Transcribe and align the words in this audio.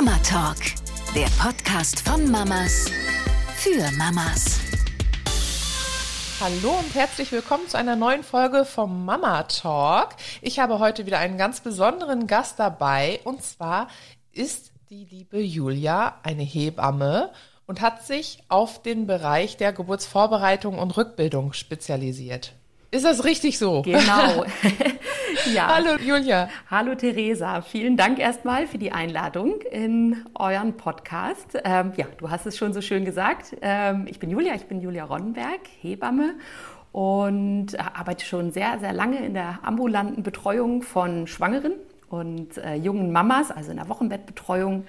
Mama 0.00 0.16
Talk, 0.18 0.58
der 1.12 1.26
Podcast 1.42 2.08
von 2.08 2.30
Mamas 2.30 2.88
für 3.56 3.90
Mamas. 3.96 4.60
Hallo 6.40 6.70
und 6.78 6.94
herzlich 6.94 7.32
willkommen 7.32 7.66
zu 7.66 7.76
einer 7.76 7.96
neuen 7.96 8.22
Folge 8.22 8.64
vom 8.64 9.04
Mama 9.04 9.42
Talk. 9.42 10.10
Ich 10.40 10.60
habe 10.60 10.78
heute 10.78 11.04
wieder 11.04 11.18
einen 11.18 11.36
ganz 11.36 11.62
besonderen 11.62 12.28
Gast 12.28 12.60
dabei 12.60 13.18
und 13.24 13.42
zwar 13.42 13.88
ist 14.30 14.70
die 14.88 15.04
liebe 15.04 15.40
Julia 15.40 16.20
eine 16.22 16.44
Hebamme 16.44 17.32
und 17.66 17.80
hat 17.80 18.06
sich 18.06 18.44
auf 18.46 18.80
den 18.80 19.08
Bereich 19.08 19.56
der 19.56 19.72
Geburtsvorbereitung 19.72 20.78
und 20.78 20.96
Rückbildung 20.96 21.54
spezialisiert. 21.54 22.52
Ist 22.90 23.04
das 23.04 23.24
richtig 23.24 23.58
so? 23.58 23.82
Genau. 23.82 24.46
ja. 25.52 25.66
Hallo 25.66 25.98
Julia. 26.02 26.48
Hallo 26.70 26.94
Theresa. 26.94 27.60
Vielen 27.60 27.98
Dank 27.98 28.18
erstmal 28.18 28.66
für 28.66 28.78
die 28.78 28.92
Einladung 28.92 29.60
in 29.70 30.24
euren 30.34 30.74
Podcast. 30.74 31.58
Ähm, 31.64 31.92
ja, 31.96 32.06
du 32.16 32.30
hast 32.30 32.46
es 32.46 32.56
schon 32.56 32.72
so 32.72 32.80
schön 32.80 33.04
gesagt. 33.04 33.54
Ähm, 33.60 34.06
ich 34.08 34.18
bin 34.18 34.30
Julia, 34.30 34.54
ich 34.54 34.64
bin 34.64 34.80
Julia 34.80 35.04
Ronnenberg, 35.04 35.60
Hebamme 35.82 36.36
und 36.90 37.78
arbeite 37.78 38.24
schon 38.24 38.52
sehr, 38.52 38.78
sehr 38.80 38.94
lange 38.94 39.18
in 39.18 39.34
der 39.34 39.58
ambulanten 39.64 40.22
Betreuung 40.22 40.80
von 40.80 41.26
Schwangeren 41.26 41.74
und 42.08 42.56
äh, 42.56 42.76
jungen 42.76 43.12
Mamas, 43.12 43.50
also 43.50 43.70
in 43.70 43.76
der 43.76 43.90
Wochenbettbetreuung 43.90 44.86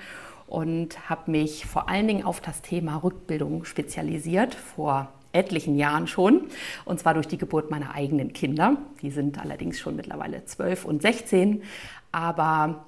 und 0.48 1.10
habe 1.10 1.32
mich 1.32 1.66
vor 1.66 1.90
allen 1.90 2.08
Dingen 2.08 2.24
auf 2.24 2.40
das 2.40 2.62
Thema 2.62 2.96
Rückbildung 3.04 3.66
spezialisiert 3.66 4.56
vor 4.56 5.10
etlichen 5.32 5.76
Jahren 5.76 6.08
schon, 6.08 6.48
und 6.86 7.00
zwar 7.00 7.14
durch 7.14 7.28
die 7.28 7.38
Geburt 7.38 7.72
meiner 7.72 7.94
eigenen 7.94 8.34
Kinder. 8.34 8.78
Die 9.02 9.12
sind 9.12 9.40
allerdings 9.40 9.80
schon 9.80 9.96
mittlerweile 9.96 10.46
12 10.46 10.86
und 10.86 11.02
16, 11.02 11.64
aber 12.12 12.86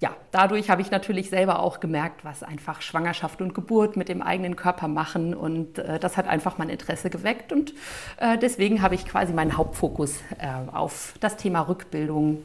ja, 0.00 0.16
dadurch 0.30 0.70
habe 0.70 0.80
ich 0.80 0.92
natürlich 0.92 1.28
selber 1.28 1.58
auch 1.58 1.80
gemerkt, 1.80 2.24
was 2.24 2.44
einfach 2.44 2.82
Schwangerschaft 2.82 3.40
und 3.42 3.52
Geburt 3.52 3.96
mit 3.96 4.08
dem 4.08 4.22
eigenen 4.22 4.54
Körper 4.54 4.86
machen. 4.86 5.34
Und 5.34 5.78
äh, 5.78 5.98
das 5.98 6.16
hat 6.16 6.28
einfach 6.28 6.56
mein 6.56 6.68
Interesse 6.68 7.10
geweckt. 7.10 7.52
Und 7.52 7.74
äh, 8.18 8.38
deswegen 8.38 8.80
habe 8.80 8.94
ich 8.94 9.04
quasi 9.06 9.32
meinen 9.32 9.56
Hauptfokus 9.56 10.20
äh, 10.38 10.70
auf 10.72 11.14
das 11.18 11.36
Thema 11.36 11.62
Rückbildung 11.62 12.44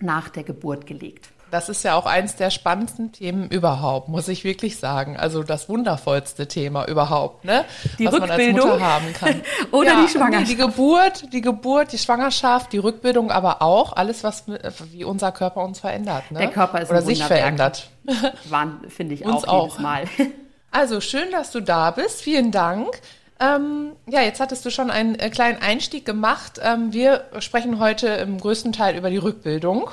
nach 0.00 0.30
der 0.30 0.44
Geburt 0.44 0.86
gelegt. 0.86 1.30
Das 1.56 1.70
ist 1.70 1.84
ja 1.84 1.94
auch 1.94 2.04
eins 2.04 2.36
der 2.36 2.50
spannendsten 2.50 3.12
Themen 3.12 3.48
überhaupt, 3.48 4.10
muss 4.10 4.28
ich 4.28 4.44
wirklich 4.44 4.78
sagen. 4.78 5.16
Also 5.16 5.42
das 5.42 5.70
wundervollste 5.70 6.48
Thema 6.48 6.86
überhaupt, 6.86 7.46
ne? 7.46 7.64
Die 7.98 8.04
was 8.04 8.12
Rückbildung. 8.12 8.68
man 8.68 8.82
als 8.82 8.82
Mutter 8.82 8.84
haben 8.84 9.12
kann. 9.14 9.40
Oder 9.72 9.92
ja, 9.92 10.02
die 10.02 10.08
Schwangerschaft. 10.08 10.50
Die 10.50 10.56
Geburt, 10.56 11.32
die 11.32 11.40
Geburt, 11.40 11.92
die 11.92 11.98
Schwangerschaft, 11.98 12.74
die 12.74 12.78
Rückbildung, 12.78 13.30
aber 13.30 13.62
auch 13.62 13.94
alles, 13.94 14.22
was 14.22 14.44
wie 14.92 15.04
unser 15.04 15.32
Körper 15.32 15.62
uns 15.64 15.80
verändert. 15.80 16.30
Ne? 16.30 16.40
Der 16.40 16.50
Körper 16.50 16.82
ist 16.82 16.90
oder 16.90 17.00
sich 17.00 17.24
verändert. 17.24 17.88
Finde 18.88 19.14
ich 19.14 19.24
uns 19.24 19.44
auch, 19.44 19.68
jedes 19.68 19.78
Mal. 19.78 20.04
Also 20.72 21.00
schön, 21.00 21.30
dass 21.30 21.52
du 21.52 21.60
da 21.60 21.90
bist. 21.90 22.20
Vielen 22.20 22.50
Dank. 22.50 23.00
Ähm, 23.40 23.92
ja, 24.06 24.20
jetzt 24.20 24.40
hattest 24.40 24.66
du 24.66 24.70
schon 24.70 24.90
einen 24.90 25.14
äh, 25.14 25.30
kleinen 25.30 25.62
Einstieg 25.62 26.04
gemacht. 26.04 26.60
Ähm, 26.62 26.92
wir 26.92 27.24
sprechen 27.38 27.78
heute 27.78 28.08
im 28.08 28.38
größten 28.38 28.72
Teil 28.72 28.94
über 28.94 29.08
die 29.08 29.16
Rückbildung. 29.16 29.88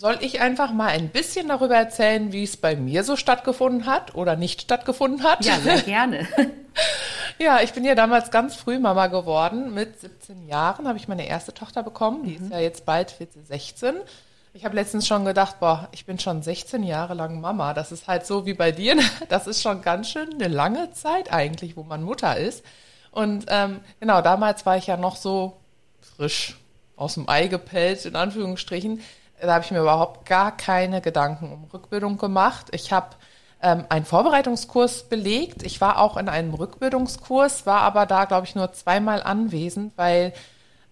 Soll 0.00 0.16
ich 0.22 0.40
einfach 0.40 0.72
mal 0.72 0.86
ein 0.86 1.10
bisschen 1.10 1.48
darüber 1.48 1.76
erzählen, 1.76 2.32
wie 2.32 2.42
es 2.42 2.56
bei 2.56 2.74
mir 2.74 3.04
so 3.04 3.16
stattgefunden 3.16 3.84
hat 3.84 4.14
oder 4.14 4.34
nicht 4.34 4.62
stattgefunden 4.62 5.22
hat? 5.22 5.44
Ja, 5.44 5.58
sehr 5.60 5.82
gerne. 5.82 6.26
ja, 7.38 7.60
ich 7.60 7.74
bin 7.74 7.84
ja 7.84 7.94
damals 7.94 8.30
ganz 8.30 8.56
früh 8.56 8.78
Mama 8.78 9.08
geworden. 9.08 9.74
Mit 9.74 10.00
17 10.00 10.48
Jahren 10.48 10.88
habe 10.88 10.96
ich 10.96 11.06
meine 11.06 11.28
erste 11.28 11.52
Tochter 11.52 11.82
bekommen. 11.82 12.24
Die 12.24 12.38
mhm. 12.38 12.46
ist 12.46 12.50
ja 12.50 12.58
jetzt 12.60 12.86
bald 12.86 13.10
14, 13.10 13.44
16. 13.44 13.96
Ich 14.54 14.64
habe 14.64 14.74
letztens 14.74 15.06
schon 15.06 15.26
gedacht, 15.26 15.60
boah, 15.60 15.90
ich 15.92 16.06
bin 16.06 16.18
schon 16.18 16.42
16 16.42 16.82
Jahre 16.82 17.12
lang 17.12 17.38
Mama. 17.42 17.74
Das 17.74 17.92
ist 17.92 18.08
halt 18.08 18.24
so 18.24 18.46
wie 18.46 18.54
bei 18.54 18.72
dir. 18.72 18.96
Das 19.28 19.46
ist 19.46 19.60
schon 19.60 19.82
ganz 19.82 20.08
schön 20.08 20.32
eine 20.32 20.48
lange 20.48 20.92
Zeit 20.92 21.30
eigentlich, 21.30 21.76
wo 21.76 21.82
man 21.82 22.02
Mutter 22.02 22.38
ist. 22.38 22.64
Und 23.10 23.44
ähm, 23.48 23.80
genau, 24.00 24.22
damals 24.22 24.64
war 24.64 24.78
ich 24.78 24.86
ja 24.86 24.96
noch 24.96 25.16
so 25.16 25.58
frisch 26.16 26.56
aus 26.96 27.14
dem 27.14 27.28
Ei 27.28 27.48
gepellt, 27.48 28.06
in 28.06 28.16
Anführungsstrichen 28.16 29.02
da 29.40 29.54
habe 29.54 29.64
ich 29.64 29.70
mir 29.70 29.80
überhaupt 29.80 30.26
gar 30.26 30.56
keine 30.56 31.00
Gedanken 31.00 31.52
um 31.52 31.64
Rückbildung 31.72 32.18
gemacht. 32.18 32.68
Ich 32.72 32.92
habe 32.92 33.16
ähm, 33.62 33.84
einen 33.88 34.04
Vorbereitungskurs 34.04 35.04
belegt. 35.04 35.62
Ich 35.62 35.80
war 35.80 35.98
auch 35.98 36.16
in 36.16 36.28
einem 36.28 36.54
Rückbildungskurs, 36.54 37.66
war 37.66 37.80
aber 37.80 38.06
da, 38.06 38.24
glaube 38.24 38.46
ich, 38.46 38.54
nur 38.54 38.72
zweimal 38.72 39.22
anwesend, 39.22 39.92
weil 39.96 40.32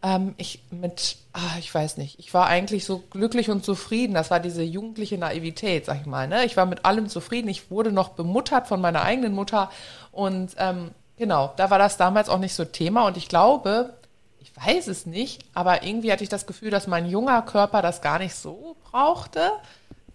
ähm, 0.03 0.35
ich 0.37 0.63
mit, 0.71 1.17
ach, 1.33 1.59
ich 1.59 1.75
weiß 1.75 1.97
nicht, 1.97 2.19
ich 2.19 2.33
war 2.35 2.47
eigentlich 2.47 2.85
so 2.85 2.99
glücklich 3.11 3.51
und 3.51 3.65
zufrieden. 3.65 4.15
Das 4.15 4.31
war 4.31 4.41
diese 4.41 4.63
jugendliche 4.63 5.19
Naivität, 5.19 5.87
sag 5.87 6.01
ich 6.01 6.07
mal. 6.07 6.29
Ne? 6.29 6.45
Ich 6.45 6.57
war 6.57 6.67
mit 6.67 6.85
allem 6.85 7.09
zufrieden. 7.09 7.49
Ich 7.49 7.71
wurde 7.71 7.93
noch 7.93 8.11
bemuttert 8.11 8.67
von 8.69 8.81
meiner 8.81 9.03
eigenen 9.03 9.35
Mutter 9.35 9.71
und 10.13 10.55
ähm, 10.59 10.93
genau, 11.17 11.53
da 11.57 11.71
war 11.71 11.79
das 11.79 11.97
damals 11.97 12.29
auch 12.29 12.39
nicht 12.39 12.55
so 12.55 12.65
Thema. 12.65 13.07
Und 13.07 13.17
ich 13.17 13.29
glaube, 13.29 13.95
ich 14.41 14.53
weiß 14.57 14.89
es 14.89 15.07
nicht, 15.07 15.45
aber 15.55 15.83
irgendwie 15.83 16.13
hatte 16.13 16.25
ich 16.25 16.31
das 16.31 16.47
Gefühl, 16.47 16.71
dass 16.71 16.87
mein 16.87 17.07
junger 17.07 17.43
Körper 17.43 17.83
das 17.83 18.03
gar 18.03 18.19
nicht 18.19 18.35
so 18.35 18.77
brauchte. 18.91 19.51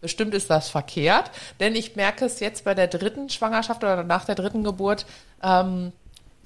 Bestimmt 0.02 0.34
ist 0.34 0.50
das 0.50 0.70
verkehrt, 0.70 1.32
denn 1.60 1.76
ich 1.76 1.96
merke 1.96 2.26
es 2.26 2.40
jetzt 2.40 2.66
bei 2.66 2.74
der 2.74 2.88
dritten 2.88 3.30
Schwangerschaft 3.30 3.84
oder 3.84 4.04
nach 4.04 4.26
der 4.26 4.36
dritten 4.36 4.64
Geburt. 4.64 5.06
Ähm, 5.42 5.94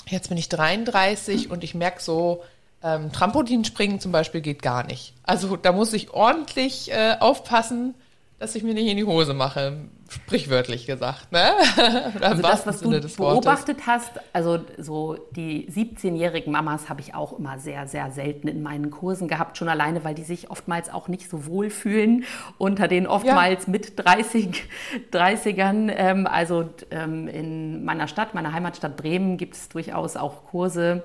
jetzt 0.07 0.29
bin 0.29 0.38
ich 0.38 0.49
33 0.49 1.49
und 1.49 1.63
ich 1.63 1.73
merke 1.73 2.01
so, 2.01 2.43
ähm, 2.83 3.11
Trampolinspringen 3.11 3.99
zum 3.99 4.11
Beispiel 4.11 4.41
geht 4.41 4.61
gar 4.61 4.83
nicht. 4.83 5.13
Also 5.23 5.57
da 5.57 5.71
muss 5.71 5.94
ich 5.94 6.11
ordentlich 6.11 6.91
äh, 6.91 7.15
aufpassen, 7.19 7.95
dass 8.39 8.55
ich 8.55 8.63
mir 8.63 8.75
nicht 8.75 8.87
in 8.87 8.97
die 8.97 9.03
Hose 9.03 9.33
mache, 9.33 9.89
sprichwörtlich 10.09 10.85
gesagt. 10.85 11.31
Ne? 11.31 11.53
also 12.21 12.41
das, 12.43 12.67
was 12.67 12.79
Sinne 12.79 13.01
du 13.01 13.07
beobachtet 13.09 13.87
hast, 13.87 14.11
also 14.31 14.59
so 14.77 15.17
die 15.31 15.67
17-jährigen 15.71 16.53
Mamas 16.53 16.87
habe 16.87 17.01
ich 17.01 17.15
auch 17.15 17.37
immer 17.37 17.57
sehr, 17.57 17.87
sehr 17.87 18.11
selten 18.11 18.47
in 18.47 18.61
meinen 18.61 18.91
Kursen 18.91 19.27
gehabt, 19.27 19.57
schon 19.57 19.69
alleine, 19.69 20.03
weil 20.03 20.13
die 20.13 20.23
sich 20.23 20.51
oftmals 20.51 20.93
auch 20.93 21.07
nicht 21.07 21.29
so 21.29 21.47
wohl 21.47 21.71
fühlen 21.71 22.25
unter 22.59 22.87
den 22.87 23.07
oftmals 23.07 23.65
ja. 23.65 23.71
mit 23.71 23.93
30, 23.97 24.63
30ern. 25.11 25.91
Ähm, 25.95 26.27
also 26.27 26.69
ähm, 26.91 27.27
in 27.27 27.83
meiner 27.83 28.07
Stadt, 28.07 28.35
meiner 28.35 28.53
Heimatstadt 28.53 28.97
Bremen, 28.97 29.37
gibt 29.37 29.55
es 29.55 29.67
durchaus 29.69 30.15
auch 30.15 30.45
Kurse 30.45 31.03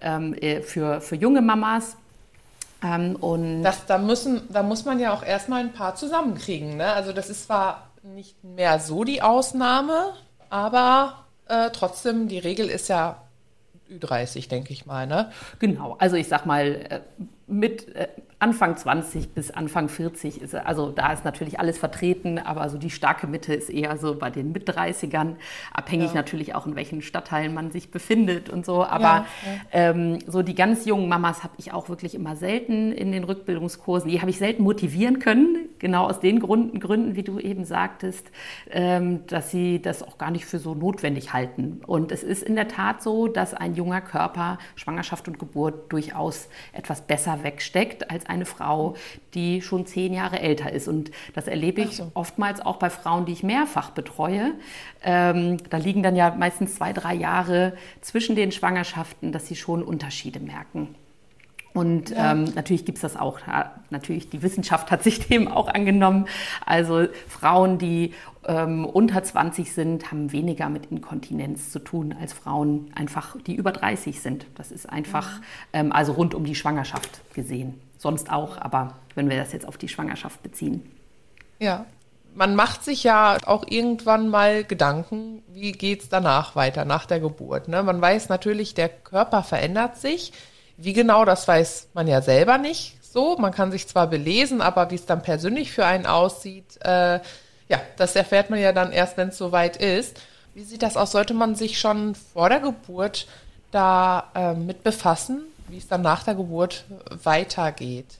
ähm, 0.00 0.34
äh, 0.34 0.62
für, 0.62 1.00
für 1.00 1.14
junge 1.14 1.42
Mamas 1.42 1.96
ähm, 2.82 3.16
und 3.16 3.62
das, 3.62 3.86
da, 3.86 3.98
müssen, 3.98 4.42
da 4.52 4.62
muss 4.62 4.84
man 4.84 4.98
ja 4.98 5.12
auch 5.12 5.22
erstmal 5.22 5.60
ein 5.60 5.72
paar 5.72 5.94
zusammenkriegen. 5.94 6.76
Ne? 6.76 6.92
Also 6.92 7.12
das 7.12 7.30
ist 7.30 7.44
zwar 7.44 7.90
nicht 8.02 8.42
mehr 8.42 8.80
so 8.80 9.04
die 9.04 9.22
Ausnahme, 9.22 10.12
aber 10.50 11.24
äh, 11.46 11.70
trotzdem, 11.72 12.28
die 12.28 12.38
Regel 12.38 12.68
ist 12.68 12.88
ja 12.88 13.22
Ü30, 13.90 14.48
denke 14.48 14.72
ich 14.72 14.86
mal. 14.86 15.06
Ne? 15.06 15.30
Genau, 15.58 15.96
also 15.98 16.16
ich 16.16 16.28
sag 16.28 16.46
mal, 16.46 16.74
äh, 16.88 17.00
mit 17.46 17.94
äh, 17.94 18.08
Anfang 18.42 18.76
20 18.76 19.34
bis 19.34 19.52
Anfang 19.52 19.88
40 19.88 20.42
ist, 20.42 20.56
also 20.56 20.90
da 20.90 21.12
ist 21.12 21.24
natürlich 21.24 21.60
alles 21.60 21.78
vertreten, 21.78 22.40
aber 22.40 22.68
so 22.70 22.76
die 22.76 22.90
starke 22.90 23.28
Mitte 23.28 23.54
ist 23.54 23.70
eher 23.70 23.96
so 23.98 24.16
bei 24.16 24.30
den 24.30 24.50
Mit-30ern, 24.50 25.36
abhängig 25.72 26.08
ja. 26.08 26.14
natürlich 26.14 26.52
auch 26.56 26.66
in 26.66 26.74
welchen 26.74 27.02
Stadtteilen 27.02 27.54
man 27.54 27.70
sich 27.70 27.92
befindet 27.92 28.50
und 28.50 28.66
so. 28.66 28.84
Aber 28.84 29.02
ja, 29.02 29.26
ja. 29.46 29.60
Ähm, 29.70 30.18
so 30.26 30.42
die 30.42 30.56
ganz 30.56 30.86
jungen 30.86 31.08
Mamas 31.08 31.44
habe 31.44 31.54
ich 31.58 31.72
auch 31.72 31.88
wirklich 31.88 32.16
immer 32.16 32.34
selten 32.34 32.90
in 32.90 33.12
den 33.12 33.22
Rückbildungskursen. 33.22 34.10
Die 34.10 34.20
habe 34.20 34.30
ich 34.30 34.38
selten 34.38 34.64
motivieren 34.64 35.20
können, 35.20 35.68
genau 35.78 36.08
aus 36.08 36.18
den 36.18 36.40
Gründen, 36.40 36.80
Gründen 36.80 37.14
wie 37.14 37.22
du 37.22 37.38
eben 37.38 37.64
sagtest, 37.64 38.32
ähm, 38.72 39.24
dass 39.28 39.52
sie 39.52 39.80
das 39.80 40.02
auch 40.02 40.18
gar 40.18 40.32
nicht 40.32 40.46
für 40.46 40.58
so 40.58 40.74
notwendig 40.74 41.32
halten. 41.32 41.80
Und 41.86 42.10
es 42.10 42.24
ist 42.24 42.42
in 42.42 42.56
der 42.56 42.66
Tat 42.66 43.04
so, 43.04 43.28
dass 43.28 43.54
ein 43.54 43.76
junger 43.76 44.00
Körper 44.00 44.58
Schwangerschaft 44.74 45.28
und 45.28 45.38
Geburt 45.38 45.92
durchaus 45.92 46.48
etwas 46.72 47.02
besser 47.02 47.44
wegsteckt 47.44 48.10
als 48.10 48.31
eine 48.32 48.46
Frau, 48.46 48.96
die 49.34 49.62
schon 49.62 49.86
zehn 49.86 50.12
Jahre 50.12 50.40
älter 50.40 50.72
ist. 50.72 50.88
Und 50.88 51.10
das 51.34 51.46
erlebe 51.46 51.82
ich 51.82 51.98
so. 51.98 52.10
oftmals 52.14 52.60
auch 52.60 52.76
bei 52.76 52.90
Frauen, 52.90 53.26
die 53.26 53.32
ich 53.32 53.42
mehrfach 53.42 53.90
betreue. 53.90 54.54
Ähm, 55.02 55.58
da 55.70 55.76
liegen 55.76 56.02
dann 56.02 56.16
ja 56.16 56.34
meistens 56.34 56.74
zwei, 56.74 56.92
drei 56.92 57.14
Jahre 57.14 57.74
zwischen 58.00 58.36
den 58.36 58.52
Schwangerschaften, 58.52 59.32
dass 59.32 59.46
sie 59.46 59.56
schon 59.56 59.82
Unterschiede 59.82 60.40
merken. 60.40 60.94
Und 61.74 62.10
ja. 62.10 62.32
ähm, 62.32 62.44
natürlich 62.54 62.84
gibt 62.84 62.96
es 62.96 63.02
das 63.02 63.16
auch. 63.16 63.40
Natürlich, 63.90 64.28
die 64.28 64.42
Wissenschaft 64.42 64.90
hat 64.90 65.02
sich 65.02 65.20
dem 65.28 65.48
auch 65.48 65.68
angenommen. 65.68 66.26
Also 66.66 67.06
Frauen, 67.28 67.78
die 67.78 68.12
ähm, 68.46 68.84
unter 68.84 69.22
20 69.22 69.72
sind, 69.72 70.10
haben 70.10 70.32
weniger 70.32 70.68
mit 70.68 70.86
Inkontinenz 70.86 71.70
zu 71.70 71.78
tun 71.78 72.14
als 72.20 72.32
Frauen, 72.32 72.90
einfach 72.94 73.36
die 73.46 73.54
über 73.54 73.72
30 73.72 74.20
sind. 74.20 74.46
Das 74.54 74.70
ist 74.70 74.88
einfach, 74.88 75.38
mhm. 75.38 75.44
ähm, 75.72 75.92
also 75.92 76.12
rund 76.12 76.34
um 76.34 76.44
die 76.44 76.54
Schwangerschaft 76.54 77.22
gesehen. 77.34 77.80
Sonst 78.02 78.30
auch, 78.32 78.58
aber 78.60 78.94
wenn 79.14 79.30
wir 79.30 79.36
das 79.36 79.52
jetzt 79.52 79.66
auf 79.66 79.78
die 79.78 79.88
Schwangerschaft 79.88 80.42
beziehen. 80.42 80.90
Ja, 81.60 81.86
man 82.34 82.56
macht 82.56 82.82
sich 82.82 83.04
ja 83.04 83.38
auch 83.46 83.64
irgendwann 83.68 84.28
mal 84.28 84.64
Gedanken, 84.64 85.42
wie 85.48 85.70
geht 85.70 86.02
es 86.02 86.08
danach 86.08 86.56
weiter, 86.56 86.84
nach 86.84 87.06
der 87.06 87.20
Geburt. 87.20 87.68
Ne? 87.68 87.82
Man 87.84 88.00
weiß 88.00 88.28
natürlich, 88.28 88.74
der 88.74 88.88
Körper 88.88 89.44
verändert 89.44 89.98
sich 89.98 90.32
wie 90.76 90.92
genau, 90.92 91.24
das 91.24 91.46
weiß 91.46 91.90
man 91.94 92.08
ja 92.08 92.22
selber 92.22 92.58
nicht 92.58 92.96
so. 93.04 93.36
Man 93.36 93.52
kann 93.52 93.70
sich 93.70 93.86
zwar 93.86 94.08
belesen, 94.08 94.60
aber 94.60 94.90
wie 94.90 94.96
es 94.96 95.06
dann 95.06 95.22
persönlich 95.22 95.70
für 95.70 95.86
einen 95.86 96.06
aussieht, 96.06 96.78
äh, 96.82 97.20
ja, 97.68 97.80
das 97.96 98.16
erfährt 98.16 98.50
man 98.50 98.58
ja 98.58 98.72
dann 98.72 98.92
erst, 98.92 99.16
wenn 99.16 99.28
es 99.28 99.38
soweit 99.38 99.76
ist. 99.76 100.20
Wie 100.54 100.64
sieht 100.64 100.82
das 100.82 100.96
aus? 100.96 101.12
Sollte 101.12 101.34
man 101.34 101.54
sich 101.54 101.78
schon 101.78 102.14
vor 102.14 102.48
der 102.48 102.60
Geburt 102.60 103.26
da 103.70 104.30
äh, 104.34 104.54
mit 104.54 104.82
befassen, 104.82 105.42
wie 105.68 105.78
es 105.78 105.88
dann 105.88 106.02
nach 106.02 106.24
der 106.24 106.34
Geburt 106.34 106.84
weitergeht? 107.22 108.18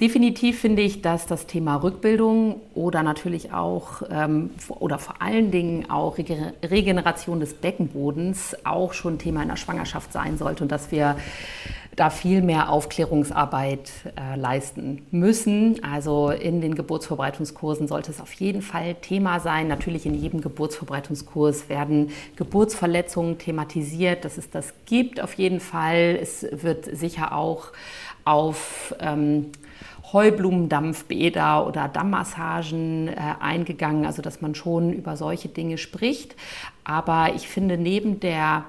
Definitiv 0.00 0.60
finde 0.60 0.82
ich, 0.82 1.02
dass 1.02 1.26
das 1.26 1.46
Thema 1.46 1.76
Rückbildung 1.76 2.60
oder 2.74 3.02
natürlich 3.02 3.52
auch 3.52 4.02
ähm, 4.10 4.50
oder 4.68 4.98
vor 4.98 5.22
allen 5.22 5.50
Dingen 5.50 5.88
auch 5.88 6.18
Regeneration 6.18 7.38
des 7.38 7.54
Beckenbodens 7.54 8.56
auch 8.64 8.92
schon 8.92 9.18
Thema 9.18 9.42
in 9.42 9.48
der 9.48 9.56
Schwangerschaft 9.56 10.12
sein 10.12 10.36
sollte 10.36 10.64
und 10.64 10.72
dass 10.72 10.90
wir 10.90 11.16
da 11.96 12.10
viel 12.10 12.42
mehr 12.42 12.70
Aufklärungsarbeit 12.70 13.90
äh, 14.16 14.36
leisten 14.36 15.06
müssen. 15.10 15.82
Also 15.84 16.30
in 16.30 16.60
den 16.60 16.74
Geburtsvorbereitungskursen 16.74 17.86
sollte 17.88 18.10
es 18.10 18.20
auf 18.20 18.32
jeden 18.32 18.62
Fall 18.62 18.96
Thema 18.96 19.40
sein. 19.40 19.68
Natürlich 19.68 20.06
in 20.06 20.14
jedem 20.14 20.40
Geburtsvorbereitungskurs 20.40 21.68
werden 21.68 22.10
Geburtsverletzungen 22.36 23.38
thematisiert, 23.38 24.24
dass 24.24 24.38
es 24.38 24.50
das 24.50 24.72
gibt 24.86 25.20
auf 25.20 25.34
jeden 25.34 25.60
Fall. 25.60 26.18
Es 26.20 26.44
wird 26.50 26.84
sicher 26.96 27.36
auch 27.36 27.68
auf 28.24 28.94
ähm, 29.00 29.52
Heublumendampfbäder 30.12 31.66
oder 31.66 31.88
Dammmassagen 31.88 33.08
äh, 33.08 33.14
eingegangen, 33.40 34.06
also 34.06 34.22
dass 34.22 34.40
man 34.40 34.54
schon 34.54 34.92
über 34.92 35.16
solche 35.16 35.48
Dinge 35.48 35.76
spricht. 35.76 36.36
Aber 36.84 37.32
ich 37.34 37.48
finde, 37.48 37.76
neben 37.76 38.20
der 38.20 38.64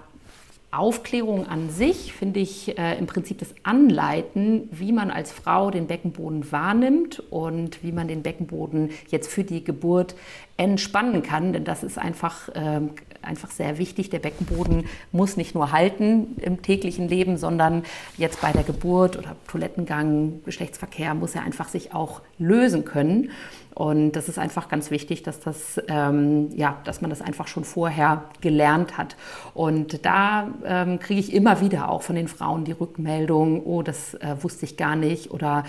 Aufklärung 0.71 1.47
an 1.47 1.69
sich 1.69 2.11
finde 2.13 2.39
ich 2.39 2.77
äh, 2.77 2.97
im 2.97 3.07
Prinzip 3.07 3.39
das 3.39 3.53
Anleiten, 3.63 4.67
wie 4.71 4.91
man 4.91 5.09
als 5.09 5.31
Frau 5.31 5.71
den 5.71 5.87
Beckenboden 5.87 6.51
wahrnimmt 6.51 7.23
und 7.29 7.81
wie 7.83 7.91
man 7.91 8.07
den 8.07 8.23
Beckenboden 8.23 8.89
jetzt 9.07 9.31
für 9.31 9.43
die 9.43 9.63
Geburt 9.63 10.15
entspannen 10.57 11.23
kann, 11.23 11.53
denn 11.53 11.63
das 11.63 11.83
ist 11.83 11.97
einfach, 11.97 12.49
äh, 12.49 12.81
einfach 13.25 13.51
sehr 13.51 13.77
wichtig. 13.77 14.09
Der 14.09 14.19
Beckenboden 14.19 14.85
muss 15.11 15.37
nicht 15.37 15.55
nur 15.55 15.71
halten 15.71 16.35
im 16.41 16.61
täglichen 16.61 17.07
Leben, 17.07 17.37
sondern 17.37 17.83
jetzt 18.17 18.41
bei 18.41 18.51
der 18.51 18.63
Geburt 18.63 19.17
oder 19.17 19.35
Toilettengang, 19.47 20.41
Geschlechtsverkehr 20.45 21.13
muss 21.13 21.35
er 21.35 21.43
einfach 21.43 21.67
sich 21.69 21.93
auch 21.93 22.21
lösen 22.37 22.85
können. 22.85 23.31
Und 23.75 24.13
das 24.13 24.29
ist 24.29 24.39
einfach 24.39 24.69
ganz 24.69 24.89
wichtig, 24.89 25.21
dass, 25.21 25.41
das, 25.41 25.81
ähm, 25.89 26.49
ja, 26.55 26.77
dass 26.85 27.01
man 27.01 27.09
das 27.09 27.21
einfach 27.21 27.47
schon 27.47 27.65
vorher 27.65 28.23
gelernt 28.39 28.97
hat. 28.97 29.17
Und 29.53 30.05
da 30.05 30.47
ähm, 30.65 30.97
kriege 30.99 31.19
ich 31.19 31.33
immer 31.33 31.59
wieder 31.59 31.89
auch 31.89 32.01
von 32.01 32.15
den 32.15 32.29
Frauen 32.29 32.63
die 32.63 32.71
Rückmeldung, 32.71 33.65
oh, 33.65 33.81
das 33.81 34.13
äh, 34.13 34.37
wusste 34.41 34.63
ich 34.63 34.77
gar 34.77 34.95
nicht. 34.95 35.29
Oder 35.31 35.65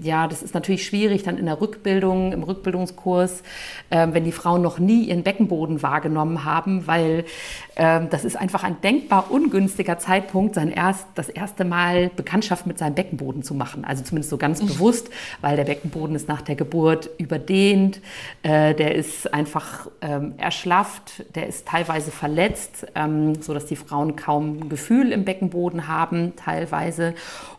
ja, 0.00 0.28
das 0.28 0.42
ist 0.42 0.54
natürlich 0.54 0.84
schwierig 0.84 1.22
dann 1.22 1.36
in 1.36 1.44
der 1.44 1.60
Rückbildung, 1.60 2.32
im 2.32 2.42
Rückbildungskurs, 2.42 3.42
äh, 3.90 4.08
wenn 4.12 4.24
die 4.24 4.32
Frauen 4.32 4.62
noch 4.62 4.78
nie 4.78 5.04
ihren 5.04 5.22
Beckenboden 5.22 5.82
wahrgenommen 5.82 6.46
haben, 6.46 6.86
weil 6.86 7.26
äh, 7.74 8.00
das 8.08 8.24
ist 8.24 8.36
einfach 8.36 8.64
ein 8.64 8.80
denkbar 8.82 9.30
ungünstiger 9.30 9.98
Zeitpunkt, 9.98 10.54
sein 10.54 10.70
erst, 10.70 11.06
das 11.16 11.28
erste 11.28 11.64
Mal 11.64 12.10
Bekanntschaft 12.16 12.66
mit 12.66 12.78
seinem 12.78 12.94
Beckenboden 12.94 13.42
zu 13.42 13.54
machen. 13.54 13.84
Also 13.84 14.02
zumindest 14.02 14.30
so 14.30 14.38
ganz 14.38 14.60
bewusst, 14.60 15.10
weil 15.42 15.56
der 15.56 15.64
Beckenboden 15.64 16.16
ist 16.16 16.26
nach 16.26 16.40
der 16.40 16.56
Geburt 16.56 17.09
überdehnt, 17.18 18.00
äh, 18.42 18.74
der 18.74 18.94
ist 18.94 19.32
einfach 19.32 19.88
ähm, 20.00 20.34
erschlafft, 20.38 21.24
der 21.34 21.46
ist 21.46 21.66
teilweise 21.66 22.10
verletzt, 22.10 22.86
ähm, 22.94 23.40
sodass 23.42 23.66
die 23.66 23.76
Frauen 23.76 24.16
kaum 24.16 24.68
Gefühl 24.68 25.12
im 25.12 25.24
Beckenboden 25.24 25.88
haben, 25.88 26.34
teilweise. 26.36 27.14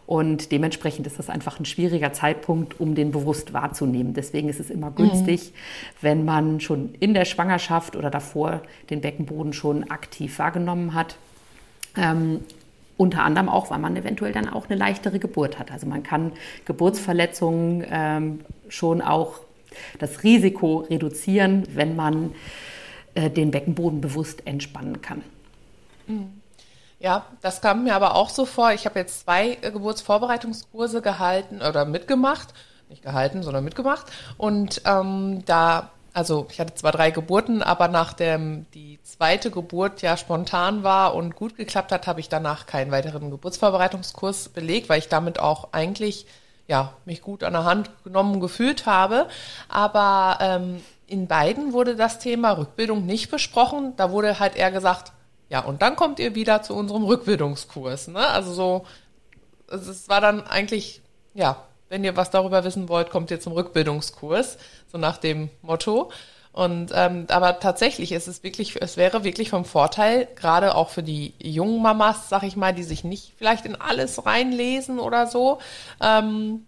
Und 0.05 0.51
dementsprechend 0.51 1.07
ist 1.07 1.19
das 1.19 1.29
einfach 1.29 1.59
ein 1.59 1.65
schwieriger 1.65 2.11
Zeitpunkt, 2.11 2.79
um 2.79 2.95
den 2.95 3.11
bewusst 3.11 3.53
wahrzunehmen. 3.53 4.13
Deswegen 4.13 4.49
ist 4.49 4.59
es 4.59 4.69
immer 4.69 4.91
günstig, 4.91 5.51
mhm. 5.51 5.55
wenn 6.01 6.25
man 6.25 6.59
schon 6.59 6.93
in 6.99 7.13
der 7.13 7.25
Schwangerschaft 7.25 7.95
oder 7.95 8.09
davor 8.09 8.61
den 8.89 8.99
Beckenboden 8.99 9.53
schon 9.53 9.89
aktiv 9.89 10.37
wahrgenommen 10.37 10.93
hat. 10.93 11.15
Ähm, 11.95 12.41
unter 13.01 13.23
anderem 13.23 13.49
auch, 13.49 13.71
weil 13.71 13.79
man 13.79 13.95
eventuell 13.97 14.31
dann 14.31 14.47
auch 14.47 14.69
eine 14.69 14.77
leichtere 14.77 15.17
Geburt 15.17 15.57
hat. 15.57 15.71
Also 15.71 15.87
man 15.87 16.03
kann 16.03 16.33
Geburtsverletzungen 16.65 17.83
ähm, 17.89 18.41
schon 18.69 19.01
auch 19.01 19.39
das 19.97 20.23
Risiko 20.23 20.85
reduzieren, 20.89 21.67
wenn 21.73 21.95
man 21.95 22.35
äh, 23.15 23.31
den 23.31 23.49
Beckenboden 23.49 24.01
bewusst 24.01 24.45
entspannen 24.45 25.01
kann. 25.01 25.23
Mhm. 26.05 26.41
Ja, 26.99 27.25
das 27.41 27.61
kam 27.61 27.85
mir 27.85 27.95
aber 27.95 28.13
auch 28.13 28.29
so 28.29 28.45
vor. 28.45 28.71
Ich 28.73 28.85
habe 28.85 28.99
jetzt 28.99 29.21
zwei 29.21 29.57
äh, 29.61 29.71
Geburtsvorbereitungskurse 29.71 31.01
gehalten 31.01 31.63
oder 31.63 31.85
mitgemacht. 31.85 32.53
Nicht 32.87 33.01
gehalten, 33.01 33.41
sondern 33.41 33.63
mitgemacht. 33.63 34.11
Und 34.37 34.83
ähm, 34.85 35.43
da, 35.45 35.89
also 36.13 36.45
ich 36.51 36.59
hatte 36.59 36.75
zwar 36.75 36.91
drei 36.91 37.09
Geburten, 37.09 37.63
aber 37.63 37.87
nachdem 37.87 38.67
die 38.75 38.99
zweite 39.21 39.51
Geburt 39.51 40.01
ja 40.01 40.17
spontan 40.17 40.81
war 40.81 41.13
und 41.13 41.35
gut 41.35 41.55
geklappt 41.55 41.91
hat, 41.91 42.07
habe 42.07 42.19
ich 42.19 42.27
danach 42.27 42.65
keinen 42.65 42.89
weiteren 42.89 43.29
Geburtsvorbereitungskurs 43.29 44.49
belegt, 44.49 44.89
weil 44.89 44.97
ich 44.97 45.09
damit 45.09 45.37
auch 45.37 45.73
eigentlich 45.73 46.25
ja, 46.67 46.93
mich 47.05 47.21
gut 47.21 47.43
an 47.43 47.53
der 47.53 47.63
Hand 47.63 47.91
genommen 48.03 48.39
gefühlt 48.39 48.87
habe. 48.87 49.27
Aber 49.69 50.39
ähm, 50.41 50.81
in 51.05 51.27
beiden 51.27 51.71
wurde 51.71 51.95
das 51.95 52.17
Thema 52.17 52.53
Rückbildung 52.53 53.05
nicht 53.05 53.29
besprochen. 53.29 53.93
Da 53.95 54.09
wurde 54.09 54.39
halt 54.39 54.55
eher 54.55 54.71
gesagt, 54.71 55.11
ja, 55.49 55.59
und 55.59 55.83
dann 55.83 55.95
kommt 55.95 56.17
ihr 56.17 56.33
wieder 56.33 56.63
zu 56.63 56.73
unserem 56.73 57.03
Rückbildungskurs. 57.03 58.07
Ne? 58.07 58.25
Also 58.25 58.53
so, 58.53 58.87
es 59.67 60.09
war 60.09 60.21
dann 60.21 60.47
eigentlich, 60.47 61.03
ja, 61.35 61.63
wenn 61.89 62.03
ihr 62.03 62.17
was 62.17 62.31
darüber 62.31 62.63
wissen 62.63 62.89
wollt, 62.89 63.11
kommt 63.11 63.29
ihr 63.29 63.39
zum 63.39 63.53
Rückbildungskurs, 63.53 64.57
so 64.91 64.97
nach 64.97 65.17
dem 65.17 65.51
Motto. 65.61 66.09
Und 66.53 66.91
ähm, 66.93 67.27
aber 67.29 67.59
tatsächlich 67.59 68.11
ist 68.11 68.27
es 68.27 68.43
wirklich, 68.43 68.81
es 68.81 68.97
wäre 68.97 69.23
wirklich 69.23 69.49
vom 69.49 69.63
Vorteil, 69.63 70.27
gerade 70.35 70.75
auch 70.75 70.89
für 70.89 71.03
die 71.03 71.33
jungen 71.39 71.81
Mamas, 71.81 72.27
sag 72.27 72.43
ich 72.43 72.57
mal, 72.57 72.73
die 72.73 72.83
sich 72.83 73.05
nicht 73.05 73.33
vielleicht 73.37 73.65
in 73.65 73.79
alles 73.79 74.25
reinlesen 74.25 74.99
oder 74.99 75.27
so, 75.27 75.59
ähm, 76.01 76.65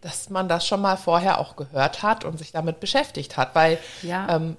dass 0.00 0.30
man 0.30 0.48
das 0.48 0.66
schon 0.66 0.80
mal 0.80 0.96
vorher 0.96 1.38
auch 1.38 1.56
gehört 1.56 2.02
hat 2.04 2.24
und 2.24 2.38
sich 2.38 2.52
damit 2.52 2.78
beschäftigt 2.78 3.36
hat, 3.36 3.54
weil 3.54 3.78
ja. 4.02 4.36
ähm, 4.36 4.56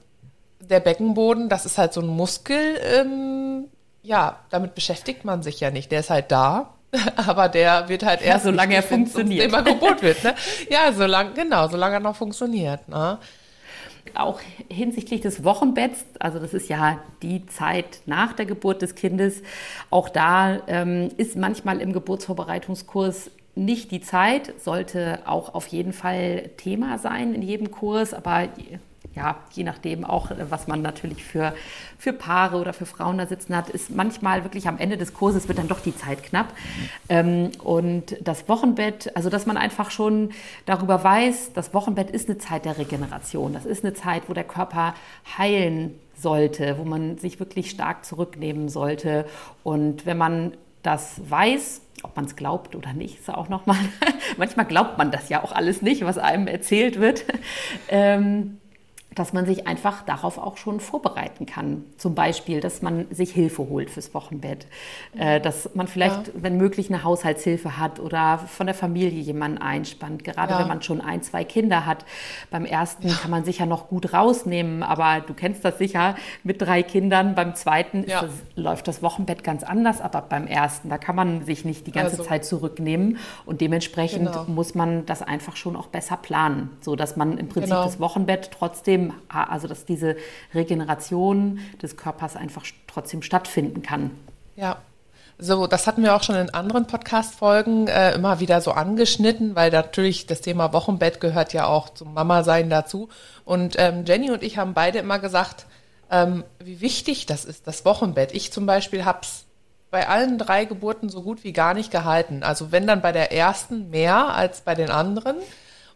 der 0.59 0.81
Beckenboden, 0.81 1.47
das 1.47 1.65
ist 1.65 1.77
halt 1.77 1.93
so 1.93 2.01
ein 2.01 2.07
Muskel, 2.07 2.79
ähm, 2.81 3.65
ja, 4.01 4.39
damit 4.49 4.75
beschäftigt 4.75 5.23
man 5.23 5.43
sich 5.43 5.61
ja 5.61 5.71
nicht. 5.71 5.91
Der 5.91 6.01
ist 6.01 6.09
halt 6.09 6.31
da, 6.31 6.73
aber 7.15 7.47
der 7.47 7.87
wird 7.87 8.03
halt 8.03 8.21
erst, 8.21 8.45
ja, 8.45 8.51
solange 8.51 8.75
er 8.75 8.83
funktioniert. 8.83 9.45
Immer 9.45 9.63
Geburt 9.63 10.01
wird, 10.01 10.23
ne? 10.23 10.35
Ja, 10.69 10.91
solange, 10.91 11.31
genau, 11.33 11.69
solange 11.69 11.95
er 11.95 11.99
noch 12.01 12.15
funktioniert, 12.15 12.87
ne? 12.89 13.17
Auch 14.15 14.39
hinsichtlich 14.69 15.21
des 15.21 15.43
Wochenbetts, 15.43 16.05
also 16.19 16.39
das 16.39 16.53
ist 16.53 16.69
ja 16.69 16.99
die 17.21 17.45
Zeit 17.47 18.01
nach 18.05 18.33
der 18.33 18.45
Geburt 18.45 18.81
des 18.81 18.95
Kindes, 18.95 19.41
auch 19.89 20.09
da 20.09 20.61
ähm, 20.67 21.09
ist 21.17 21.35
manchmal 21.35 21.81
im 21.81 21.93
Geburtsvorbereitungskurs 21.93 23.31
nicht 23.55 23.91
die 23.91 24.01
Zeit, 24.01 24.53
sollte 24.59 25.19
auch 25.25 25.53
auf 25.53 25.67
jeden 25.67 25.93
Fall 25.93 26.49
Thema 26.57 26.97
sein 26.97 27.33
in 27.33 27.41
jedem 27.41 27.71
Kurs, 27.71 28.13
aber 28.13 28.49
ja, 29.15 29.37
je 29.51 29.63
nachdem 29.63 30.03
auch, 30.05 30.31
äh, 30.31 30.49
was 30.49 30.67
man 30.67 30.81
natürlich 30.81 31.23
für, 31.23 31.53
für 31.97 32.13
Paare 32.13 32.57
oder 32.57 32.73
für 32.73 32.85
Frauen 32.85 33.17
da 33.17 33.27
sitzen 33.27 33.55
hat, 33.55 33.69
ist 33.69 33.89
manchmal 33.89 34.43
wirklich 34.43 34.67
am 34.67 34.77
Ende 34.77 34.97
des 34.97 35.13
Kurses 35.13 35.47
wird 35.47 35.59
dann 35.59 35.67
doch 35.67 35.79
die 35.79 35.95
Zeit 35.95 36.23
knapp. 36.23 36.53
Ähm, 37.09 37.51
und 37.63 38.17
das 38.21 38.49
Wochenbett, 38.49 39.15
also 39.15 39.29
dass 39.29 39.45
man 39.45 39.57
einfach 39.57 39.91
schon 39.91 40.31
darüber 40.65 41.03
weiß, 41.03 41.53
das 41.53 41.73
Wochenbett 41.73 42.09
ist 42.09 42.29
eine 42.29 42.37
Zeit 42.37 42.65
der 42.65 42.77
Regeneration. 42.77 43.53
Das 43.53 43.65
ist 43.65 43.83
eine 43.83 43.93
Zeit, 43.93 44.23
wo 44.27 44.33
der 44.33 44.45
Körper 44.45 44.95
heilen 45.37 45.99
sollte, 46.15 46.77
wo 46.77 46.83
man 46.83 47.17
sich 47.17 47.39
wirklich 47.39 47.69
stark 47.69 48.05
zurücknehmen 48.05 48.69
sollte. 48.69 49.25
Und 49.63 50.05
wenn 50.05 50.17
man 50.17 50.53
das 50.81 51.21
weiß, 51.29 51.81
ob 52.03 52.15
man 52.15 52.25
es 52.25 52.35
glaubt 52.35 52.75
oder 52.75 52.93
nicht, 52.93 53.19
ist 53.19 53.29
auch 53.29 53.49
nochmal, 53.49 53.77
manchmal 54.37 54.65
glaubt 54.65 54.97
man 54.97 55.11
das 55.11 55.29
ja 55.29 55.43
auch 55.43 55.51
alles 55.51 55.81
nicht, 55.81 56.03
was 56.03 56.17
einem 56.17 56.47
erzählt 56.47 56.99
wird. 56.99 57.25
Ähm, 57.87 58.59
dass 59.15 59.33
man 59.33 59.45
sich 59.45 59.67
einfach 59.67 60.03
darauf 60.03 60.37
auch 60.37 60.57
schon 60.57 60.79
vorbereiten 60.79 61.45
kann. 61.45 61.83
Zum 61.97 62.15
Beispiel, 62.15 62.59
dass 62.59 62.81
man 62.81 63.05
sich 63.11 63.31
Hilfe 63.31 63.69
holt 63.69 63.89
fürs 63.89 64.13
Wochenbett, 64.13 64.67
äh, 65.17 65.39
dass 65.39 65.73
man 65.75 65.87
vielleicht, 65.87 66.27
ja. 66.27 66.33
wenn 66.35 66.57
möglich, 66.57 66.89
eine 66.89 67.03
Haushaltshilfe 67.03 67.77
hat 67.77 67.99
oder 67.99 68.39
von 68.39 68.67
der 68.67 68.75
Familie 68.75 69.19
jemanden 69.19 69.57
einspannt. 69.59 70.23
Gerade 70.23 70.53
ja. 70.53 70.59
wenn 70.59 70.67
man 70.67 70.81
schon 70.81 71.01
ein, 71.01 71.21
zwei 71.21 71.43
Kinder 71.43 71.85
hat. 71.85 72.05
Beim 72.49 72.65
ersten 72.65 73.07
ja. 73.07 73.15
kann 73.15 73.31
man 73.31 73.43
sich 73.43 73.59
ja 73.59 73.65
noch 73.65 73.87
gut 73.87 74.13
rausnehmen, 74.13 74.83
aber 74.83 75.21
du 75.21 75.33
kennst 75.33 75.63
das 75.65 75.77
sicher 75.77 76.15
mit 76.43 76.61
drei 76.61 76.83
Kindern. 76.83 77.35
Beim 77.35 77.55
zweiten 77.55 78.05
das, 78.05 78.25
läuft 78.55 78.87
das 78.87 79.01
Wochenbett 79.01 79.43
ganz 79.43 79.63
anders, 79.63 80.01
aber 80.01 80.21
beim 80.21 80.47
ersten, 80.47 80.89
da 80.89 80.97
kann 80.97 81.15
man 81.15 81.45
sich 81.45 81.65
nicht 81.65 81.87
die 81.87 81.91
ganze 81.91 82.17
also. 82.17 82.23
Zeit 82.23 82.45
zurücknehmen 82.45 83.17
und 83.45 83.61
dementsprechend 83.61 84.31
genau. 84.31 84.45
muss 84.45 84.75
man 84.75 85.05
das 85.05 85.21
einfach 85.21 85.55
schon 85.55 85.75
auch 85.75 85.87
besser 85.87 86.17
planen, 86.17 86.69
so 86.81 86.95
dass 86.95 87.15
man 87.15 87.37
im 87.37 87.47
Prinzip 87.47 87.71
genau. 87.71 87.83
das 87.83 87.99
Wochenbett 87.99 88.51
trotzdem 88.51 89.02
trotzdem, 89.09 89.13
also 89.29 89.67
dass 89.67 89.85
diese 89.85 90.15
Regeneration 90.53 91.59
des 91.81 91.97
Körpers 91.97 92.35
einfach 92.35 92.63
trotzdem 92.87 93.21
stattfinden 93.21 93.81
kann. 93.81 94.11
Ja, 94.55 94.77
so, 95.39 95.65
das 95.65 95.87
hatten 95.87 96.03
wir 96.03 96.15
auch 96.15 96.23
schon 96.23 96.35
in 96.35 96.51
anderen 96.51 96.85
Podcast-Folgen 96.85 97.87
äh, 97.87 98.13
immer 98.13 98.39
wieder 98.39 98.61
so 98.61 98.71
angeschnitten, 98.71 99.55
weil 99.55 99.71
natürlich 99.71 100.27
das 100.27 100.41
Thema 100.41 100.73
Wochenbett 100.73 101.19
gehört 101.19 101.53
ja 101.53 101.65
auch 101.65 101.89
zum 101.89 102.13
Mama-Sein 102.13 102.69
dazu. 102.69 103.09
Und 103.43 103.75
ähm, 103.79 104.05
Jenny 104.05 104.29
und 104.31 104.43
ich 104.43 104.57
haben 104.57 104.73
beide 104.73 104.99
immer 104.99 105.17
gesagt, 105.19 105.65
ähm, 106.11 106.43
wie 106.59 106.81
wichtig 106.81 107.25
das 107.25 107.45
ist, 107.45 107.65
das 107.65 107.83
Wochenbett. 107.83 108.31
Ich 108.33 108.51
zum 108.51 108.67
Beispiel 108.67 109.05
hab's 109.05 109.45
bei 109.89 110.07
allen 110.07 110.37
drei 110.37 110.65
Geburten 110.65 111.09
so 111.09 111.23
gut 111.23 111.43
wie 111.43 111.51
gar 111.51 111.73
nicht 111.73 111.91
gehalten. 111.91 112.43
Also 112.43 112.71
wenn 112.71 112.85
dann 112.85 113.01
bei 113.01 113.11
der 113.11 113.31
ersten 113.31 113.89
mehr 113.89 114.35
als 114.35 114.61
bei 114.61 114.75
den 114.75 114.91
anderen. 114.91 115.37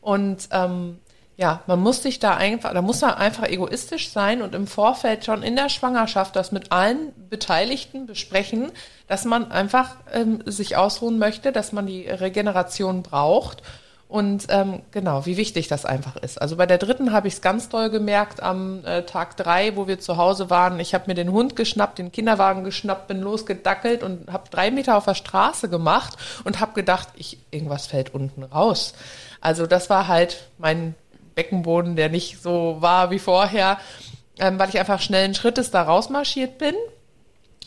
Und 0.02 0.50
ähm, 0.52 1.00
ja, 1.38 1.62
man 1.68 1.80
muss 1.80 2.02
sich 2.02 2.20
da 2.20 2.36
einfach, 2.36 2.74
da 2.74 2.82
muss 2.82 3.02
man 3.02 3.14
einfach 3.14 3.48
egoistisch 3.48 4.10
sein 4.10 4.42
und 4.42 4.56
im 4.56 4.66
Vorfeld 4.66 5.24
schon 5.24 5.44
in 5.44 5.56
der 5.56 5.70
Schwangerschaft 5.70 6.36
das 6.36 6.52
mit 6.52 6.72
allen 6.72 7.14
Beteiligten 7.30 8.08
besprechen, 8.08 8.72
dass 9.08 9.24
man 9.24 9.52
einfach 9.52 9.98
ähm, 10.12 10.42
sich 10.46 10.76
ausruhen 10.76 11.20
möchte, 11.20 11.52
dass 11.52 11.72
man 11.72 11.86
die 11.86 12.08
Regeneration 12.08 13.04
braucht 13.04 13.62
und 14.08 14.46
ähm, 14.50 14.82
genau, 14.92 15.26
wie 15.26 15.36
wichtig 15.36 15.68
das 15.68 15.86
einfach 15.86 16.16
ist. 16.16 16.42
Also 16.42 16.56
bei 16.56 16.66
der 16.66 16.78
dritten 16.78 17.12
habe 17.12 17.28
ich 17.28 17.36
es 17.36 17.42
ganz 17.42 17.68
doll 17.68 17.90
gemerkt 17.90 18.42
am 18.42 18.86
äh, 18.86 19.04
Tag 19.04 19.36
drei, 19.36 19.76
wo 19.76 19.88
wir 19.88 20.00
zu 20.00 20.16
Hause 20.16 20.50
waren. 20.50 20.80
Ich 20.80 20.94
habe 20.94 21.06
mir 21.08 21.14
den 21.14 21.32
Hund 21.32 21.58
geschnappt, 21.58 22.00
den 22.00 22.14
Kinderwagen 22.14 22.64
geschnappt, 22.64 23.08
bin 23.08 23.22
losgedackelt 23.22 24.04
und 24.04 24.32
habe 24.32 24.50
drei 24.50 24.72
Meter 24.72 24.96
auf 24.96 25.06
der 25.06 25.14
Straße 25.14 25.68
gemacht 25.68 26.18
und 26.46 26.62
habe 26.62 26.72
gedacht, 26.72 27.10
ich 27.16 27.38
irgendwas 27.52 27.86
fällt 27.86 28.14
unten 28.14 28.44
raus. 28.44 28.94
Also 29.42 29.68
das 29.68 29.90
war 29.90 30.08
halt 30.08 30.48
mein 30.58 30.96
Beckenboden, 31.38 31.96
der 31.96 32.10
nicht 32.10 32.42
so 32.42 32.78
war 32.80 33.12
wie 33.12 33.20
vorher, 33.20 33.78
ähm, 34.40 34.60
weil 34.60 34.70
ich 34.70 34.80
einfach 34.80 35.00
schnellen 35.00 35.36
Schrittes 35.36 35.72
da 35.72 35.84
rausmarschiert 35.84 36.58
bin 36.58 36.76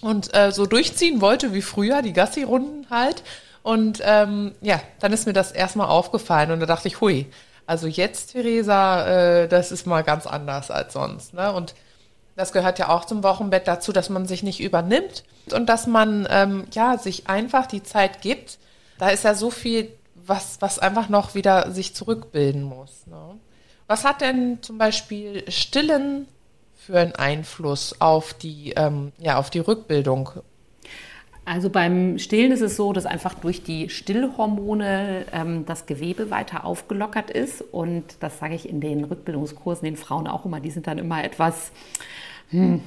und 0.03 0.35
äh, 0.37 0.51
so 0.51 0.67
durchziehen 0.67 1.21
wollte 1.21 1.55
wie 1.55 1.63
früher, 1.63 2.03
die 2.03 2.13
Gassi-Runden 2.13 2.89
halt. 2.91 3.23
Und 3.63 4.01
ähm, 4.05 4.53
ja, 4.61 4.81
dann 4.99 5.13
ist 5.13 5.27
mir 5.27 5.33
das 5.33 5.53
erstmal 5.53 5.89
aufgefallen 5.89 6.51
und 6.51 6.61
da 6.61 6.67
dachte 6.67 6.89
ich, 6.89 7.01
hui, 7.01 7.27
also 7.67 7.87
jetzt, 7.87 8.33
Theresa, 8.33 9.07
äh, 9.07 9.49
das 9.49 9.71
ist 9.71 9.87
mal 9.87 10.03
ganz 10.03 10.27
anders 10.27 10.71
als 10.71 10.93
sonst. 10.93 11.35
Ne? 11.35 11.53
Und 11.53 11.75
das 12.35 12.53
gehört 12.53 12.79
ja 12.81 12.89
auch 12.89 13.05
zum 13.05 13.23
Wochenbett 13.23 13.69
dazu, 13.69 13.93
dass 13.93 14.09
man 14.09 14.27
sich 14.27 14.43
nicht 14.43 14.61
übernimmt 14.61 15.23
und 15.53 15.67
dass 15.69 15.87
man 15.87 16.27
ähm, 16.31 16.65
ja 16.73 16.99
sich 16.99 17.29
einfach 17.29 17.67
die 17.67 17.83
Zeit 17.83 18.23
gibt. 18.23 18.59
Da 18.99 19.11
ist 19.11 19.25
ja 19.25 19.35
so 19.35 19.51
viel, 19.51 19.93
was, 20.15 20.57
was 20.61 20.79
einfach 20.79 21.09
noch 21.09 21.35
wieder 21.35 21.71
sich 21.71 21.95
zurückbilden 21.95 22.63
muss. 22.63 23.07
Ne? 23.07 23.37
Was 23.91 24.05
hat 24.05 24.21
denn 24.21 24.63
zum 24.63 24.79
Beispiel 24.79 25.43
Stillen 25.51 26.29
für 26.77 27.01
einen 27.01 27.17
Einfluss 27.17 28.01
auf 28.01 28.35
die, 28.35 28.73
ähm, 28.77 29.11
ja, 29.19 29.37
auf 29.37 29.51
die 29.51 29.59
Rückbildung? 29.59 30.31
Also 31.45 31.71
beim 31.71 32.17
Stillen 32.21 32.53
ist 32.53 32.61
es 32.61 32.77
so, 32.77 32.93
dass 32.93 33.05
einfach 33.05 33.35
durch 33.35 33.65
die 33.65 33.89
Stillhormone 33.89 35.27
ähm, 35.33 35.67
das 35.67 35.87
Gewebe 35.87 36.31
weiter 36.31 36.65
aufgelockert 36.65 37.33
ist. 37.33 37.63
Und 37.63 38.05
das 38.21 38.39
sage 38.39 38.55
ich 38.55 38.69
in 38.69 38.81
den 38.81 39.03
Rückbildungskursen 39.03 39.85
den 39.85 39.97
Frauen 39.97 40.29
auch 40.29 40.45
immer. 40.45 40.61
Die 40.61 40.71
sind 40.71 40.87
dann 40.87 40.99
immer 40.99 41.25
etwas 41.25 41.73
hm, 42.51 42.83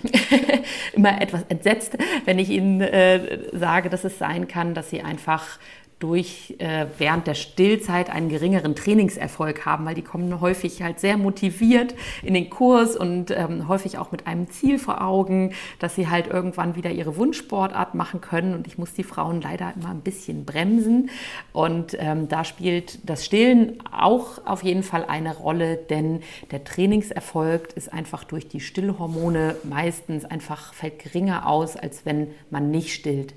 immer 0.93 1.21
etwas 1.21 1.43
entsetzt, 1.49 1.97
wenn 2.23 2.39
ich 2.39 2.49
ihnen 2.49 2.79
äh, 2.79 3.39
sage, 3.51 3.89
dass 3.89 4.05
es 4.05 4.19
sein 4.19 4.47
kann, 4.47 4.73
dass 4.73 4.89
sie 4.89 5.01
einfach 5.01 5.59
durch 6.03 6.55
äh, 6.57 6.87
während 6.97 7.27
der 7.27 7.33
Stillzeit 7.33 8.09
einen 8.09 8.27
geringeren 8.27 8.75
Trainingserfolg 8.75 9.65
haben, 9.65 9.85
weil 9.85 9.95
die 9.95 10.01
kommen 10.01 10.41
häufig 10.41 10.81
halt 10.83 10.99
sehr 10.99 11.15
motiviert 11.15 11.95
in 12.21 12.33
den 12.33 12.49
Kurs 12.49 12.97
und 12.97 13.31
ähm, 13.31 13.69
häufig 13.69 13.97
auch 13.97 14.11
mit 14.11 14.27
einem 14.27 14.49
Ziel 14.49 14.79
vor 14.79 15.01
Augen, 15.01 15.53
dass 15.79 15.95
sie 15.95 16.09
halt 16.09 16.27
irgendwann 16.27 16.75
wieder 16.75 16.91
ihre 16.91 17.15
Wunschsportart 17.15 17.95
machen 17.95 18.19
können. 18.19 18.53
Und 18.53 18.67
ich 18.67 18.77
muss 18.77 18.91
die 18.91 19.05
Frauen 19.05 19.39
leider 19.39 19.71
immer 19.77 19.91
ein 19.91 20.01
bisschen 20.01 20.43
bremsen. 20.43 21.09
Und 21.53 21.95
ähm, 21.97 22.27
da 22.27 22.43
spielt 22.43 23.07
das 23.09 23.23
Stillen 23.23 23.77
auch 23.89 24.45
auf 24.45 24.61
jeden 24.61 24.83
Fall 24.83 25.05
eine 25.05 25.33
Rolle, 25.33 25.77
denn 25.77 26.19
der 26.51 26.65
Trainingserfolg 26.65 27.71
ist 27.75 27.93
einfach 27.93 28.25
durch 28.25 28.49
die 28.49 28.59
Stillhormone 28.59 29.55
meistens 29.63 30.25
einfach 30.25 30.73
fällt 30.73 30.99
geringer 30.99 31.47
aus, 31.47 31.77
als 31.77 32.05
wenn 32.05 32.27
man 32.49 32.71
nicht 32.71 32.93
stillt. 32.93 33.33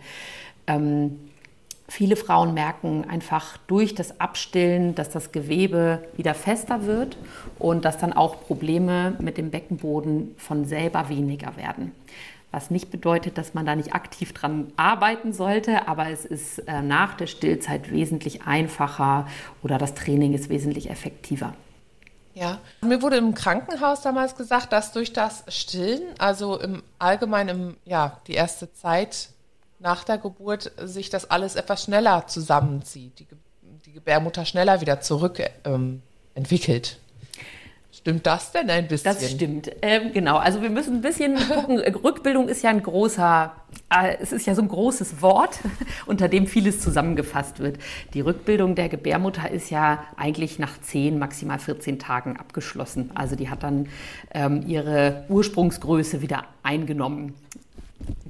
Ähm, 0.67 1.21
Viele 1.89 2.17
Frauen 2.17 2.53
merken 2.53 3.05
einfach 3.09 3.59
durch 3.69 3.95
das 3.95 4.21
Abstillen, 4.21 4.95
dass 4.97 5.11
das 5.11 5.31
Gewebe 5.31 6.03
wieder 6.17 6.35
fester 6.35 6.85
wird 6.85 7.17
und 7.59 7.85
dass 7.85 7.99
dann 7.99 8.13
auch 8.13 8.41
Probleme 8.41 9.15
mit 9.21 9.39
dem 9.39 9.51
Beckenboden 9.51 10.35
von 10.37 10.65
selber 10.65 11.09
weniger 11.09 11.57
werden. 11.57 11.93
Was 12.51 12.71
nicht 12.71 12.91
bedeutet, 12.91 13.39
dass 13.39 13.55
man 13.55 13.67
da 13.67 13.77
nicht 13.77 13.95
aktiv 13.95 14.33
dran 14.33 14.73
arbeiten 14.77 15.33
sollte, 15.33 15.87
aber 15.87 16.09
es 16.09 16.25
ist 16.25 16.59
äh, 16.61 16.83
nach 16.83 17.15
der 17.15 17.27
Stillzeit 17.27 17.91
wesentlich 17.93 18.43
einfacher 18.43 19.27
oder 19.63 19.79
das 19.79 19.95
Training 19.95 20.33
ist 20.33 20.49
wesentlich 20.49 20.91
effektiver. 20.91 21.55
Ja, 22.35 22.59
mir 22.83 23.01
wurde 23.01 23.17
im 23.17 23.35
Krankenhaus 23.35 24.03
damals 24.03 24.37
gesagt, 24.37 24.73
dass 24.73 24.93
durch 24.93 25.13
das 25.13 25.45
Stillen, 25.49 26.03
also 26.19 26.61
im 26.61 26.83
Allgemeinen, 26.99 27.77
ja, 27.85 28.21
die 28.27 28.35
erste 28.35 28.73
Zeit 28.73 29.31
nach 29.79 30.05
der 30.05 30.19
Geburt 30.19 30.73
sich 30.83 31.11
das 31.11 31.31
alles 31.31 31.57
etwas 31.57 31.85
schneller 31.85 32.27
zusammenzieht, 32.27 33.19
die, 33.19 33.27
die 33.85 33.93
Gebärmutter 33.93 34.45
schneller 34.45 34.81
wieder 34.81 35.01
zurück 35.01 35.41
ähm, 35.65 36.03
entwickelt. 36.35 36.99
Stimmt 38.07 38.27
das 38.27 38.53
denn 38.53 38.69
ein 38.69 38.89
bisschen? 38.89 39.15
Das 39.15 39.31
stimmt, 39.31 39.71
ähm, 39.81 40.13
genau. 40.13 40.37
Also 40.37 40.61
wir 40.61 40.69
müssen 40.69 40.97
ein 40.97 41.01
bisschen 41.01 41.35
gucken. 41.49 41.79
Rückbildung 41.81 42.47
ist 42.49 42.63
ja 42.63 42.71
ein 42.71 42.83
großer, 42.83 43.53
äh, 43.91 44.17
es 44.21 44.33
ist 44.33 44.47
ja 44.47 44.55
so 44.55 44.63
ein 44.63 44.69
großes 44.69 45.23
Wort, 45.23 45.59
unter 46.07 46.29
dem 46.29 46.47
vieles 46.47 46.81
zusammengefasst 46.81 47.59
wird. 47.59 47.79
Die 48.13 48.21
Rückbildung 48.21 48.75
der 48.75 48.91
Gebärmutter 48.91 49.51
ist 49.51 49.71
ja 49.71 50.05
eigentlich 50.17 50.59
nach 50.59 50.79
10, 50.81 51.19
maximal 51.19 51.59
14 51.59 51.99
Tagen 51.99 52.37
abgeschlossen. 52.37 53.11
Also 53.15 53.35
die 53.35 53.49
hat 53.49 53.63
dann 53.63 53.89
ähm, 54.33 54.63
ihre 54.67 55.25
Ursprungsgröße 55.29 56.21
wieder 56.21 56.45
eingenommen 56.63 57.35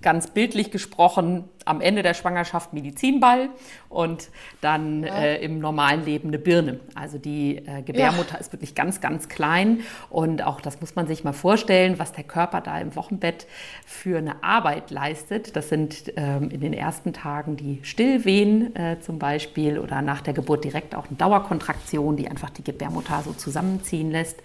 ganz 0.00 0.28
bildlich 0.28 0.70
gesprochen 0.70 1.44
am 1.64 1.80
Ende 1.80 2.02
der 2.02 2.14
Schwangerschaft 2.14 2.72
Medizinball 2.72 3.48
und 3.88 4.28
dann 4.60 5.02
ja. 5.02 5.16
äh, 5.16 5.44
im 5.44 5.58
normalen 5.58 6.04
Leben 6.04 6.28
eine 6.28 6.38
Birne. 6.38 6.78
Also 6.94 7.18
die 7.18 7.56
äh, 7.56 7.82
Gebärmutter 7.82 8.34
ja. 8.34 8.38
ist 8.38 8.52
wirklich 8.52 8.74
ganz, 8.74 9.00
ganz 9.00 9.28
klein 9.28 9.80
und 10.08 10.44
auch 10.44 10.60
das 10.60 10.80
muss 10.80 10.94
man 10.94 11.08
sich 11.08 11.24
mal 11.24 11.32
vorstellen, 11.32 11.98
was 11.98 12.12
der 12.12 12.24
Körper 12.24 12.60
da 12.60 12.78
im 12.78 12.94
Wochenbett 12.94 13.46
für 13.84 14.18
eine 14.18 14.44
Arbeit 14.44 14.90
leistet. 14.90 15.56
Das 15.56 15.68
sind 15.68 16.12
ähm, 16.16 16.50
in 16.50 16.60
den 16.60 16.72
ersten 16.72 17.12
Tagen 17.12 17.56
die 17.56 17.80
Stillwehen 17.82 18.76
äh, 18.76 19.00
zum 19.00 19.18
Beispiel 19.18 19.78
oder 19.78 20.02
nach 20.02 20.20
der 20.20 20.34
Geburt 20.34 20.64
direkt 20.64 20.94
auch 20.94 21.08
eine 21.08 21.16
Dauerkontraktion, 21.16 22.16
die 22.16 22.28
einfach 22.28 22.50
die 22.50 22.62
Gebärmutter 22.62 23.22
so 23.24 23.32
zusammenziehen 23.32 24.12
lässt. 24.12 24.40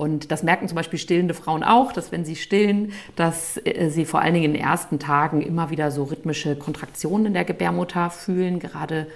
Und 0.00 0.32
das 0.32 0.42
merken 0.42 0.66
zum 0.66 0.76
Beispiel 0.76 0.98
stillende 0.98 1.34
Frauen 1.34 1.62
auch, 1.62 1.92
dass 1.92 2.10
wenn 2.10 2.24
sie 2.24 2.34
stillen, 2.34 2.94
dass 3.16 3.60
äh, 3.66 3.90
sie 3.90 4.06
vor 4.06 4.22
allen 4.22 4.32
Dingen 4.32 4.46
in 4.46 4.52
den 4.54 4.62
ersten 4.62 4.98
Tagen 4.98 5.42
immer 5.42 5.68
wieder 5.68 5.90
so 5.90 6.04
rhythmische 6.04 6.56
Kontraktionen 6.56 7.26
in 7.26 7.34
der 7.34 7.44
Gebärmutter 7.44 8.08
fühlen, 8.08 8.60
gerade 8.60 9.08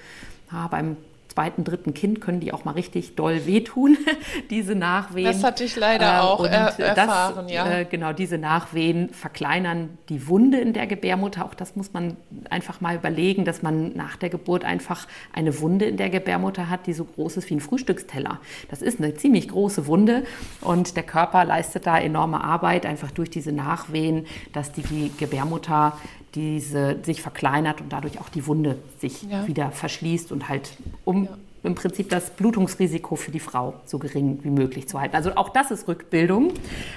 ja, 0.52 0.68
beim 0.68 0.98
zweiten, 1.34 1.64
dritten 1.64 1.94
Kind 1.94 2.20
können 2.20 2.40
die 2.40 2.52
auch 2.52 2.64
mal 2.64 2.72
richtig 2.72 3.16
doll 3.16 3.44
wehtun, 3.44 3.96
diese 4.50 4.74
Nachwehen. 4.74 5.24
Das 5.24 5.42
hatte 5.42 5.64
ich 5.64 5.74
leider 5.76 6.16
äh, 6.16 6.20
auch 6.20 6.44
er 6.44 6.78
erfahren, 6.78 7.46
das, 7.46 7.52
ja. 7.52 7.80
Äh, 7.80 7.84
genau, 7.84 8.12
diese 8.12 8.38
Nachwehen 8.38 9.10
verkleinern 9.10 9.98
die 10.08 10.28
Wunde 10.28 10.58
in 10.58 10.72
der 10.72 10.86
Gebärmutter. 10.86 11.44
Auch 11.44 11.54
das 11.54 11.74
muss 11.74 11.92
man 11.92 12.16
einfach 12.50 12.80
mal 12.80 12.94
überlegen, 12.94 13.44
dass 13.44 13.62
man 13.62 13.96
nach 13.96 14.16
der 14.16 14.30
Geburt 14.30 14.64
einfach 14.64 15.08
eine 15.32 15.60
Wunde 15.60 15.86
in 15.86 15.96
der 15.96 16.10
Gebärmutter 16.10 16.70
hat, 16.70 16.86
die 16.86 16.92
so 16.92 17.04
groß 17.04 17.38
ist 17.38 17.50
wie 17.50 17.54
ein 17.54 17.60
Frühstücksteller. 17.60 18.40
Das 18.70 18.80
ist 18.80 19.00
eine 19.00 19.14
ziemlich 19.14 19.48
große 19.48 19.86
Wunde 19.86 20.24
und 20.60 20.96
der 20.96 21.02
Körper 21.02 21.44
leistet 21.44 21.86
da 21.86 21.98
enorme 21.98 22.42
Arbeit, 22.44 22.86
einfach 22.86 23.10
durch 23.10 23.30
diese 23.30 23.50
Nachwehen, 23.50 24.26
dass 24.52 24.72
die 24.72 25.10
Gebärmutter 25.18 25.98
diese 26.34 26.96
sich 27.02 27.22
verkleinert 27.22 27.80
und 27.80 27.92
dadurch 27.92 28.20
auch 28.20 28.28
die 28.28 28.46
Wunde 28.46 28.76
sich 28.98 29.22
ja. 29.22 29.46
wieder 29.46 29.70
verschließt 29.70 30.32
und 30.32 30.48
halt 30.48 30.70
um 31.04 31.24
ja. 31.24 31.30
im 31.62 31.74
Prinzip 31.74 32.10
das 32.10 32.30
Blutungsrisiko 32.30 33.16
für 33.16 33.30
die 33.30 33.40
Frau 33.40 33.74
so 33.84 33.98
gering 33.98 34.40
wie 34.42 34.50
möglich 34.50 34.88
zu 34.88 35.00
halten. 35.00 35.14
Also 35.14 35.36
auch 35.36 35.50
das 35.50 35.70
ist 35.70 35.86
Rückbildung. 35.86 36.52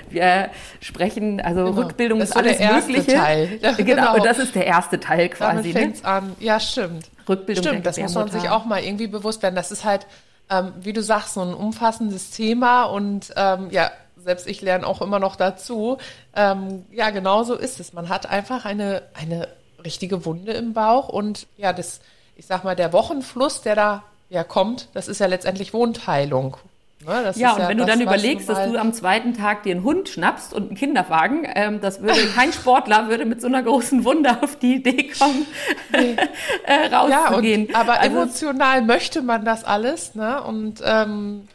Wir 0.10 0.50
sprechen, 0.82 1.40
also 1.40 1.66
genau. 1.66 1.82
Rückbildung 1.82 2.20
das 2.20 2.30
ist, 2.30 2.38
alles 2.38 2.58
der 2.58 2.72
erste 2.72 2.92
Mögliche. 2.92 3.18
Teil. 3.18 3.60
Ja, 3.62 3.72
genau. 3.74 3.96
genau. 3.96 4.16
Und 4.16 4.26
das 4.26 4.40
ist 4.40 4.56
der 4.56 4.66
erste 4.66 5.00
Teil 5.00 5.30
quasi. 5.30 5.58
Damit 5.58 5.72
fängt's 5.74 6.04
ne? 6.04 6.10
an. 6.10 6.36
Ja, 6.40 6.60
stimmt. 6.60 7.10
Rückbildung 7.28 7.64
stimmt, 7.64 7.86
das 7.86 7.98
muss 7.98 8.16
man 8.16 8.30
sich 8.30 8.50
auch 8.50 8.66
mal 8.66 8.84
irgendwie 8.84 9.08
bewusst 9.08 9.44
werden. 9.44 9.56
Das 9.56 9.72
ist 9.72 9.84
halt, 9.84 10.08
ähm, 10.50 10.72
wie 10.80 10.94
du 10.94 11.02
sagst, 11.02 11.34
so 11.34 11.42
ein 11.42 11.54
umfassendes 11.54 12.32
Thema 12.32 12.86
und 12.86 13.34
ähm, 13.36 13.68
ja, 13.72 13.92
selbst 14.28 14.46
ich 14.46 14.62
lerne 14.62 14.86
auch 14.86 15.02
immer 15.02 15.20
noch 15.20 15.38
dazu. 15.38 15.98
Ähm, 16.36 16.86
ja, 16.92 17.12
genau 17.12 17.44
so 17.44 17.56
ist 17.56 17.80
es. 17.80 17.94
Man 17.94 18.10
hat 18.10 18.30
einfach 18.30 18.66
eine, 18.66 19.04
eine 19.14 19.48
richtige 19.86 20.26
Wunde 20.26 20.52
im 20.52 20.74
Bauch 20.74 21.08
und 21.08 21.48
ja, 21.56 21.72
das, 21.72 22.02
ich 22.36 22.46
sag 22.46 22.66
mal, 22.66 22.76
der 22.76 22.92
Wochenfluss, 22.92 23.62
der 23.62 23.76
da 23.76 24.04
ja 24.30 24.44
kommt, 24.44 24.90
das 24.94 25.08
ist 25.08 25.20
ja 25.20 25.28
letztendlich 25.28 25.74
Wundheilung. 25.74 26.58
Ne, 27.06 27.32
ja, 27.36 27.54
und 27.54 27.60
ja 27.60 27.70
wenn 27.70 27.78
das, 27.78 27.86
du 27.88 27.92
dann 27.94 28.02
überlegst, 28.02 28.50
dass 28.50 28.70
du 28.70 28.78
am 28.78 28.92
zweiten 28.92 29.34
Tag 29.34 29.64
dir 29.64 29.76
einen 29.76 29.86
Hund 29.86 30.10
schnappst 30.10 30.54
und 30.54 30.68
einen 30.68 30.76
Kinderwagen, 30.76 31.48
ähm, 31.56 31.80
das 31.80 32.02
würde 32.02 32.20
kein 32.36 32.52
Sportler 32.52 33.08
würde 33.08 33.24
mit 33.24 33.40
so 33.40 33.48
einer 33.48 33.64
großen 33.64 34.04
Wunde 34.04 34.44
auf 34.44 34.58
die 34.58 34.76
Idee 34.76 35.10
kommen, 35.18 35.46
nee. 35.94 36.18
äh, 36.66 36.94
rauszugehen. 36.94 37.68
Ja, 37.68 37.68
und, 37.68 37.76
aber 37.76 38.02
also, 38.02 38.18
emotional 38.18 38.82
möchte 38.82 39.22
man 39.22 39.46
das 39.46 39.64
alles, 39.64 40.16
ne? 40.16 40.44
Und 40.44 40.82
ähm, 40.84 41.48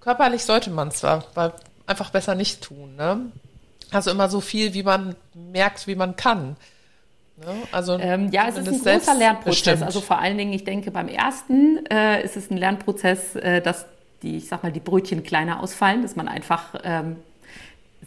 körperlich 0.00 0.44
sollte 0.44 0.70
man 0.70 0.90
zwar, 0.90 1.24
einfach 1.86 2.10
besser 2.10 2.34
nicht 2.34 2.62
tun, 2.62 2.96
ne? 2.96 3.32
Also 3.90 4.10
immer 4.10 4.28
so 4.28 4.40
viel, 4.40 4.74
wie 4.74 4.82
man 4.82 5.14
merkt, 5.34 5.86
wie 5.86 5.94
man 5.94 6.16
kann. 6.16 6.56
Ne? 7.36 7.46
Also 7.72 7.98
ähm, 7.98 8.30
ja, 8.30 8.48
es 8.48 8.56
ist 8.56 8.68
ein 8.68 8.78
großer 8.80 9.14
Lernprozess. 9.14 9.44
Bestimmt. 9.44 9.82
Also 9.82 10.00
vor 10.00 10.18
allen 10.18 10.38
Dingen, 10.38 10.52
ich 10.52 10.64
denke, 10.64 10.90
beim 10.90 11.08
ersten 11.08 11.84
äh, 11.86 12.22
ist 12.24 12.36
es 12.36 12.50
ein 12.50 12.56
Lernprozess, 12.56 13.36
äh, 13.36 13.60
dass 13.60 13.86
die, 14.22 14.38
ich 14.38 14.48
sag 14.48 14.62
mal, 14.62 14.72
die 14.72 14.80
Brötchen 14.80 15.22
kleiner 15.22 15.60
ausfallen, 15.60 16.02
dass 16.02 16.16
man 16.16 16.28
einfach 16.28 16.74
ähm, 16.82 17.16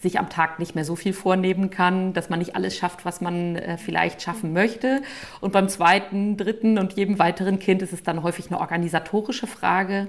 sich 0.02 0.20
am 0.20 0.30
Tag 0.30 0.60
nicht 0.60 0.76
mehr 0.76 0.86
so 0.86 0.96
viel 0.96 1.14
vornehmen 1.14 1.70
kann, 1.70 2.14
dass 2.14 2.30
man 2.30 2.40
nicht 2.40 2.56
alles 2.56 2.76
schafft, 2.76 3.06
was 3.06 3.22
man 3.22 3.56
äh, 3.56 3.78
vielleicht 3.78 4.22
schaffen 4.22 4.54
möchte. 4.54 5.02
Und 5.42 5.54
beim 5.54 5.70
zweiten, 5.70 6.38
dritten 6.38 6.78
und 6.78 6.94
jedem 6.94 7.20
weiteren 7.20 7.60
Kind 7.60 7.82
ist 7.82 7.94
es 7.94 8.04
dann 8.04 8.24
häufig 8.24 8.48
eine 8.48 8.60
organisatorische 8.60 9.48
Frage. 9.48 10.08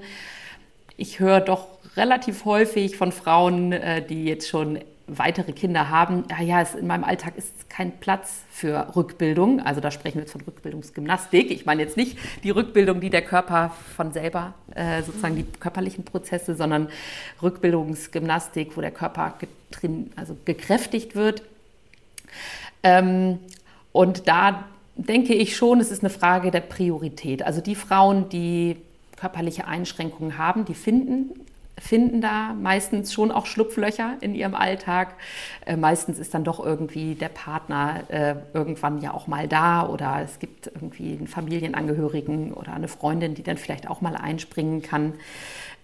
Ich 0.96 1.20
höre 1.20 1.40
doch 1.40 1.77
relativ 1.99 2.45
häufig 2.45 2.97
von 2.97 3.12
Frauen, 3.12 3.73
äh, 3.73 4.05
die 4.05 4.25
jetzt 4.25 4.49
schon 4.49 4.78
weitere 5.09 5.52
Kinder 5.52 5.88
haben, 5.88 6.25
ja, 6.31 6.43
ja, 6.43 6.61
es, 6.61 6.75
in 6.75 6.87
meinem 6.87 7.05
Alltag 7.05 7.33
ist 7.37 7.71
kein 7.71 7.93
Platz 7.99 8.43
für 8.50 8.95
Rückbildung. 8.95 9.61
Also 9.61 9.81
da 9.81 9.90
sprechen 9.90 10.17
wir 10.17 10.23
jetzt 10.23 10.33
von 10.33 10.43
Rückbildungsgymnastik. 10.43 11.50
Ich 11.50 11.64
meine 11.67 11.83
jetzt 11.83 11.97
nicht 11.97 12.19
die 12.45 12.50
Rückbildung, 12.50 13.00
die 13.00 13.11
der 13.11 13.23
Körper 13.23 13.73
von 13.97 14.12
selber, 14.12 14.55
äh, 14.75 15.02
sozusagen 15.02 15.37
die 15.37 15.45
körperlichen 15.45 16.05
Prozesse, 16.05 16.55
sondern 16.55 16.88
Rückbildungsgymnastik, 17.43 18.76
wo 18.76 18.81
der 18.81 18.90
Körper 18.90 19.35
getrin, 19.38 20.12
also 20.17 20.37
gekräftigt 20.45 21.14
wird. 21.14 21.43
Ähm, 22.83 23.38
und 23.93 24.28
da 24.28 24.64
denke 24.97 25.35
ich 25.35 25.57
schon, 25.57 25.81
es 25.81 25.90
ist 25.90 26.02
eine 26.02 26.11
Frage 26.11 26.50
der 26.50 26.61
Priorität. 26.61 27.43
Also 27.43 27.61
die 27.61 27.75
Frauen, 27.75 28.28
die 28.28 28.76
körperliche 29.17 29.67
Einschränkungen 29.67 30.37
haben, 30.38 30.64
die 30.64 30.75
finden 30.75 31.48
finden 31.80 32.20
da 32.20 32.54
meistens 32.54 33.12
schon 33.12 33.30
auch 33.30 33.47
Schlupflöcher 33.47 34.16
in 34.20 34.35
ihrem 34.35 34.54
Alltag. 34.54 35.14
Äh, 35.66 35.76
meistens 35.76 36.18
ist 36.18 36.35
dann 36.35 36.44
doch 36.44 36.64
irgendwie 36.64 37.14
der 37.14 37.28
Partner 37.28 38.04
äh, 38.08 38.35
irgendwann 38.52 39.00
ja 39.00 39.14
auch 39.14 39.26
mal 39.26 39.49
da 39.49 39.87
oder 39.87 40.20
es 40.25 40.38
gibt 40.38 40.66
irgendwie 40.66 41.16
einen 41.16 41.26
Familienangehörigen 41.26 42.52
oder 42.52 42.73
eine 42.73 42.88
Freundin, 42.88 43.35
die 43.35 43.42
dann 43.42 43.56
vielleicht 43.56 43.88
auch 43.88 44.00
mal 44.00 44.16
einspringen 44.16 44.82
kann. 44.82 45.14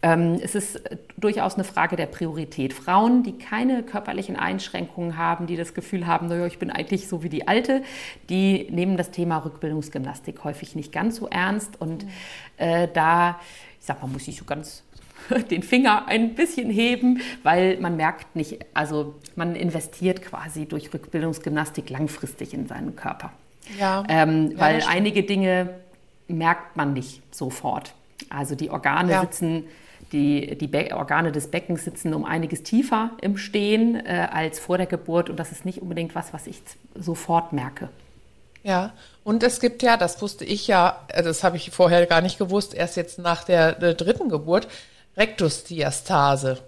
Ähm, 0.03 0.39
es 0.43 0.55
ist 0.55 0.83
durchaus 1.17 1.55
eine 1.55 1.65
Frage 1.65 1.97
der 1.97 2.07
Priorität. 2.07 2.75
Frauen, 2.75 3.23
die 3.23 3.39
keine 3.39 3.83
körperlichen 3.83 4.37
Einschränkungen 4.37 5.17
haben, 5.17 5.47
die 5.47 5.57
das 5.57 5.73
Gefühl 5.73 6.07
haben, 6.07 6.29
naja, 6.29 6.47
ich 6.47 6.59
bin 6.59 6.71
eigentlich 6.71 7.09
so 7.09 7.23
wie 7.23 7.31
die 7.31 7.49
Alte, 7.49 7.83
die 8.29 8.69
nehmen 8.71 8.99
das 8.99 9.11
Thema 9.11 9.39
Rückbildungsgymnastik 9.39 10.45
häufig 10.45 10.75
nicht 10.75 10.93
ganz 10.93 11.17
so 11.17 11.29
ernst 11.29 11.81
und 11.81 12.05
äh, 12.59 12.87
da 12.93 13.41
ich 13.85 13.87
sag 13.87 14.01
mal, 14.01 14.09
muss 14.09 14.27
ich 14.29 14.39
so 14.39 14.47
ganz 14.47 14.83
den 15.51 15.63
Finger 15.63 16.07
ein 16.07 16.35
bisschen 16.35 16.71
heben, 16.71 17.21
weil 17.43 17.79
man 17.79 17.97
merkt 17.97 18.37
nicht, 18.37 18.59
also 18.75 19.15
man 19.37 19.57
investiert 19.57 20.23
quasi 20.23 20.67
durch 20.67 20.93
Rückbildungsgymnastik 20.93 21.91
langfristig 21.91 22.55
in 22.55 22.67
seinen 22.67 22.97
Körper. 22.97 23.33
Ja. 23.79 24.05
Ähm, 24.09 24.53
ja 24.53 24.59
weil 24.59 24.83
einige 24.89 25.23
Dinge 25.23 25.71
merkt 26.29 26.77
man 26.77 26.93
nicht 26.93 27.23
sofort. 27.35 27.95
Also 28.31 28.55
die 28.55 28.71
Organe 28.71 29.13
ja. 29.13 29.21
sitzen, 29.21 29.65
die, 30.13 30.57
die 30.57 30.93
Organe 30.93 31.33
des 31.33 31.51
Beckens 31.51 31.85
sitzen 31.85 32.15
um 32.15 32.25
einiges 32.25 32.63
tiefer 32.63 33.11
im 33.21 33.37
Stehen 33.37 33.97
äh, 33.97 34.29
als 34.31 34.59
vor 34.59 34.79
der 34.79 34.87
Geburt 34.87 35.29
und 35.31 35.37
das 35.39 35.53
ist 35.53 35.65
nicht 35.65 35.83
unbedingt 35.83 36.15
was, 36.15 36.33
was 36.33 36.47
ich 36.47 36.63
sofort 36.95 37.53
merke. 37.53 37.89
Ja, 38.63 38.93
und 39.25 39.43
es 39.43 39.61
gibt 39.61 39.83
ja, 39.83 39.97
das 39.97 40.23
wusste 40.23 40.45
ich 40.45 40.67
ja, 40.67 41.05
äh, 41.09 41.23
das 41.23 41.45
habe 41.45 41.57
ich 41.57 41.71
vorher 41.71 42.07
gar 42.07 42.21
nicht 42.21 42.39
gewusst, 42.39 42.75
erst 42.75 42.97
jetzt 42.97 43.19
nach 43.19 43.45
der, 43.45 43.73
der 43.73 43.95
dritten 43.95 44.29
Geburt, 44.29 44.69
Rektusdiastase. 45.17 46.59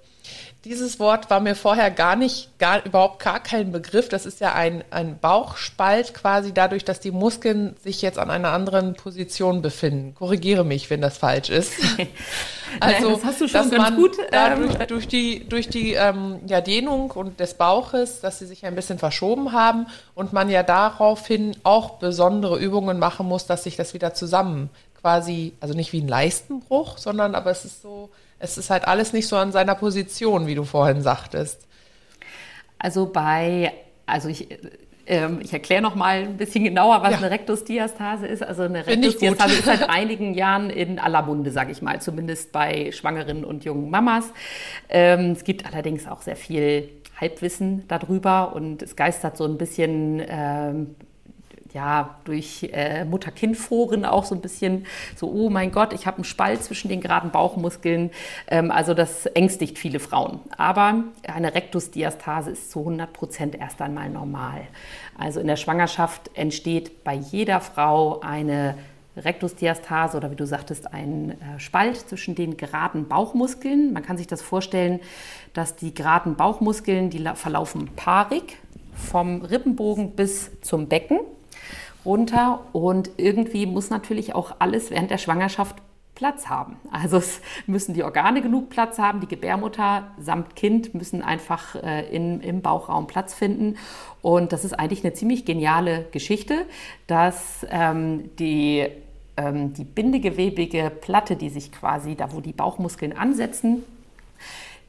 Dieses 0.66 0.98
Wort 0.98 1.30
war 1.30 1.38
mir 1.38 1.54
vorher 1.54 1.92
gar 1.92 2.16
nicht, 2.16 2.58
gar, 2.58 2.84
überhaupt 2.84 3.22
gar 3.22 3.38
kein 3.38 3.70
Begriff. 3.70 4.08
Das 4.08 4.26
ist 4.26 4.40
ja 4.40 4.52
ein, 4.52 4.82
ein 4.90 5.16
Bauchspalt 5.16 6.12
quasi 6.12 6.52
dadurch, 6.52 6.84
dass 6.84 6.98
die 6.98 7.12
Muskeln 7.12 7.76
sich 7.84 8.02
jetzt 8.02 8.18
an 8.18 8.30
einer 8.30 8.48
anderen 8.48 8.94
Position 8.94 9.62
befinden. 9.62 10.16
Korrigiere 10.16 10.64
mich, 10.64 10.90
wenn 10.90 11.00
das 11.00 11.18
falsch 11.18 11.50
ist. 11.50 11.72
Also, 12.80 13.12
das 13.12 13.24
hast 13.24 13.40
du 13.40 13.48
schon 13.48 13.70
ganz 13.70 13.96
gut. 13.96 14.16
Dadurch, 14.30 14.74
ähm, 14.74 14.86
durch 14.88 15.08
die, 15.08 15.48
durch 15.48 15.68
die 15.68 15.92
ähm, 15.94 16.40
ja, 16.46 16.60
Dehnung 16.60 17.10
und 17.12 17.40
des 17.40 17.54
Bauches, 17.54 18.20
dass 18.20 18.40
sie 18.40 18.46
sich 18.46 18.66
ein 18.66 18.74
bisschen 18.74 18.98
verschoben 18.98 19.52
haben 19.52 19.86
und 20.14 20.32
man 20.32 20.50
ja 20.50 20.62
daraufhin 20.62 21.56
auch 21.62 21.98
besondere 21.98 22.58
Übungen 22.58 22.98
machen 22.98 23.26
muss, 23.26 23.46
dass 23.46 23.64
sich 23.64 23.76
das 23.76 23.94
wieder 23.94 24.14
zusammen 24.14 24.68
quasi, 25.00 25.52
also 25.60 25.74
nicht 25.74 25.92
wie 25.92 26.00
ein 26.00 26.08
Leistenbruch, 26.08 26.98
sondern 26.98 27.34
aber 27.34 27.50
es 27.50 27.64
ist 27.64 27.82
so, 27.82 28.10
es 28.38 28.58
ist 28.58 28.70
halt 28.70 28.86
alles 28.86 29.12
nicht 29.12 29.28
so 29.28 29.36
an 29.36 29.52
seiner 29.52 29.74
Position, 29.74 30.46
wie 30.46 30.54
du 30.54 30.64
vorhin 30.64 31.02
sagtest. 31.02 31.66
Also 32.78 33.06
bei, 33.06 33.72
also 34.04 34.28
ich, 34.28 34.48
ähm, 35.06 35.40
ich 35.42 35.52
erkläre 35.52 35.80
noch 35.80 35.94
mal 35.94 36.22
ein 36.22 36.36
bisschen 36.36 36.64
genauer, 36.64 37.02
was 37.02 37.12
ja. 37.12 37.18
eine 37.18 37.30
Rektusdiastase 37.30 38.26
ist. 38.26 38.42
Also 38.42 38.62
eine 38.62 38.86
Rektusdiastase 38.86 39.54
ist 39.54 39.64
seit 39.64 39.88
einigen 39.88 40.34
Jahren 40.34 40.70
in 40.70 40.98
aller 40.98 41.22
Munde, 41.22 41.50
sage 41.50 41.72
ich 41.72 41.80
mal, 41.80 42.00
zumindest 42.00 42.52
bei 42.52 42.92
schwangeren 42.92 43.44
und 43.44 43.64
jungen 43.64 43.90
Mamas. 43.90 44.26
Ähm, 44.88 45.32
es 45.32 45.44
gibt 45.44 45.64
allerdings 45.64 46.06
auch 46.06 46.22
sehr 46.22 46.36
viel 46.36 46.90
Halbwissen 47.18 47.84
darüber 47.88 48.54
und 48.54 48.82
es 48.82 48.94
geistert 48.94 49.38
so 49.38 49.44
ein 49.44 49.56
bisschen 49.56 50.22
ähm, 50.28 50.96
ja, 51.76 52.16
durch 52.24 52.70
äh, 52.72 53.04
Mutter-Kind-Foren 53.04 54.06
auch 54.06 54.24
so 54.24 54.34
ein 54.34 54.40
bisschen 54.40 54.86
so, 55.14 55.30
oh 55.30 55.50
mein 55.50 55.72
Gott, 55.72 55.92
ich 55.92 56.06
habe 56.06 56.16
einen 56.16 56.24
Spalt 56.24 56.64
zwischen 56.64 56.88
den 56.88 57.02
geraden 57.02 57.30
Bauchmuskeln. 57.30 58.12
Ähm, 58.48 58.70
also 58.70 58.94
das 58.94 59.26
ängstigt 59.26 59.78
viele 59.78 60.00
Frauen. 60.00 60.40
Aber 60.56 61.04
eine 61.28 61.54
Rektusdiastase 61.54 62.52
ist 62.52 62.70
zu 62.70 62.78
100 62.78 63.12
Prozent 63.12 63.54
erst 63.56 63.82
einmal 63.82 64.08
normal. 64.08 64.62
Also 65.18 65.38
in 65.38 65.48
der 65.48 65.56
Schwangerschaft 65.56 66.30
entsteht 66.32 67.04
bei 67.04 67.12
jeder 67.12 67.60
Frau 67.60 68.20
eine 68.20 68.78
Rektusdiastase 69.18 70.16
oder 70.16 70.30
wie 70.30 70.36
du 70.36 70.46
sagtest, 70.46 70.94
ein 70.94 71.32
äh, 71.32 71.60
Spalt 71.60 71.98
zwischen 71.98 72.34
den 72.34 72.56
geraden 72.56 73.06
Bauchmuskeln. 73.06 73.92
Man 73.92 74.02
kann 74.02 74.16
sich 74.16 74.26
das 74.26 74.40
vorstellen, 74.40 75.00
dass 75.52 75.76
die 75.76 75.92
geraden 75.92 76.36
Bauchmuskeln, 76.36 77.10
die 77.10 77.22
verlaufen 77.34 77.90
paarig 77.96 78.56
vom 78.94 79.42
Rippenbogen 79.42 80.12
bis 80.12 80.58
zum 80.62 80.88
Becken 80.88 81.20
runter 82.06 82.60
und 82.72 83.10
irgendwie 83.18 83.66
muss 83.66 83.90
natürlich 83.90 84.34
auch 84.34 84.56
alles 84.60 84.90
während 84.90 85.10
der 85.10 85.18
Schwangerschaft 85.18 85.76
Platz 86.16 86.48
haben. 86.48 86.76
Also 86.90 87.18
es 87.18 87.40
müssen 87.68 87.94
die 87.94 88.02
Organe 88.02 88.42
genug 88.42 88.70
Platz 88.70 88.98
haben, 88.98 89.20
die 89.20 89.28
Gebärmutter 89.28 90.08
samt 90.18 90.56
Kind 90.56 90.94
müssen 90.94 91.22
einfach 91.22 91.76
äh, 91.76 92.08
in, 92.08 92.40
im 92.40 92.62
Bauchraum 92.62 93.06
Platz 93.06 93.34
finden. 93.34 93.76
Und 94.22 94.52
das 94.52 94.64
ist 94.64 94.72
eigentlich 94.72 95.04
eine 95.04 95.12
ziemlich 95.12 95.44
geniale 95.44 96.06
Geschichte, 96.10 96.66
dass 97.06 97.64
ähm, 97.70 98.30
die, 98.38 98.88
ähm, 99.36 99.74
die 99.74 99.84
bindegewebige 99.84 100.90
Platte, 100.90 101.36
die 101.36 101.50
sich 101.50 101.70
quasi 101.70 102.16
da, 102.16 102.32
wo 102.32 102.40
die 102.40 102.52
Bauchmuskeln 102.52 103.16
ansetzen, 103.16 103.84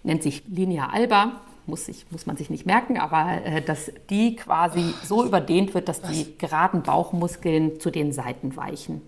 nennt 0.04 0.24
sich 0.24 0.44
Linea 0.48 0.90
alba, 0.92 1.42
muss, 1.68 1.88
ich, 1.88 2.06
muss 2.12 2.26
man 2.26 2.38
sich 2.38 2.50
nicht 2.50 2.66
merken, 2.66 2.98
aber 2.98 3.46
äh, 3.46 3.62
dass 3.62 3.92
die 4.10 4.36
quasi 4.36 4.94
so 5.04 5.26
überdehnt 5.26 5.74
wird, 5.74 5.90
dass 5.90 6.02
die 6.02 6.38
geraden 6.38 6.84
Bauchmuskeln 6.84 7.80
zu 7.80 7.92
den 7.92 8.12
Seiten 8.12 8.56
weichen. 8.56 9.02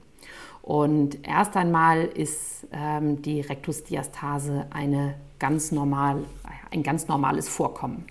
Und 0.62 1.28
erst 1.28 1.56
einmal 1.58 2.06
ist 2.06 2.68
ähm, 2.72 3.22
die 3.22 3.42
Rektusdiastase 3.42 4.68
eine 4.70 5.16
ganz 5.40 5.72
normal, 5.72 6.24
ein 6.72 6.84
ganz 6.84 7.08
normales 7.08 7.50
Vorkommen. 7.50 8.06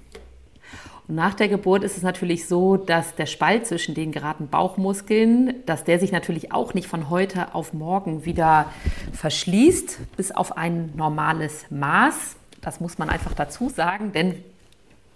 Und 1.07 1.15
nach 1.15 1.35
der 1.35 1.49
Geburt 1.49 1.85
ist 1.85 1.97
es 1.97 2.03
natürlich 2.03 2.47
so, 2.47 2.77
dass 2.77 3.15
der 3.15 3.27
Spalt 3.27 3.67
zwischen 3.67 3.95
den 3.95 4.13
geraden 4.13 4.49
Bauchmuskeln, 4.49 5.55
dass 5.65 5.85
der 5.85 5.99
sich 5.99 6.13
natürlich 6.13 6.53
auch 6.53 6.75
nicht 6.75 6.87
von 6.87 7.09
heute 7.09 7.55
auf 7.55 7.73
morgen 7.73 8.25
wieder 8.25 8.67
verschließt, 9.13 10.17
bis 10.17 10.33
auf 10.33 10.57
ein 10.57 10.93
normales 10.97 11.65
Maß. 11.71 12.38
Das 12.61 12.81
muss 12.81 12.99
man 12.99 13.11
einfach 13.11 13.35
dazu 13.35 13.69
sagen, 13.69 14.13
denn 14.13 14.43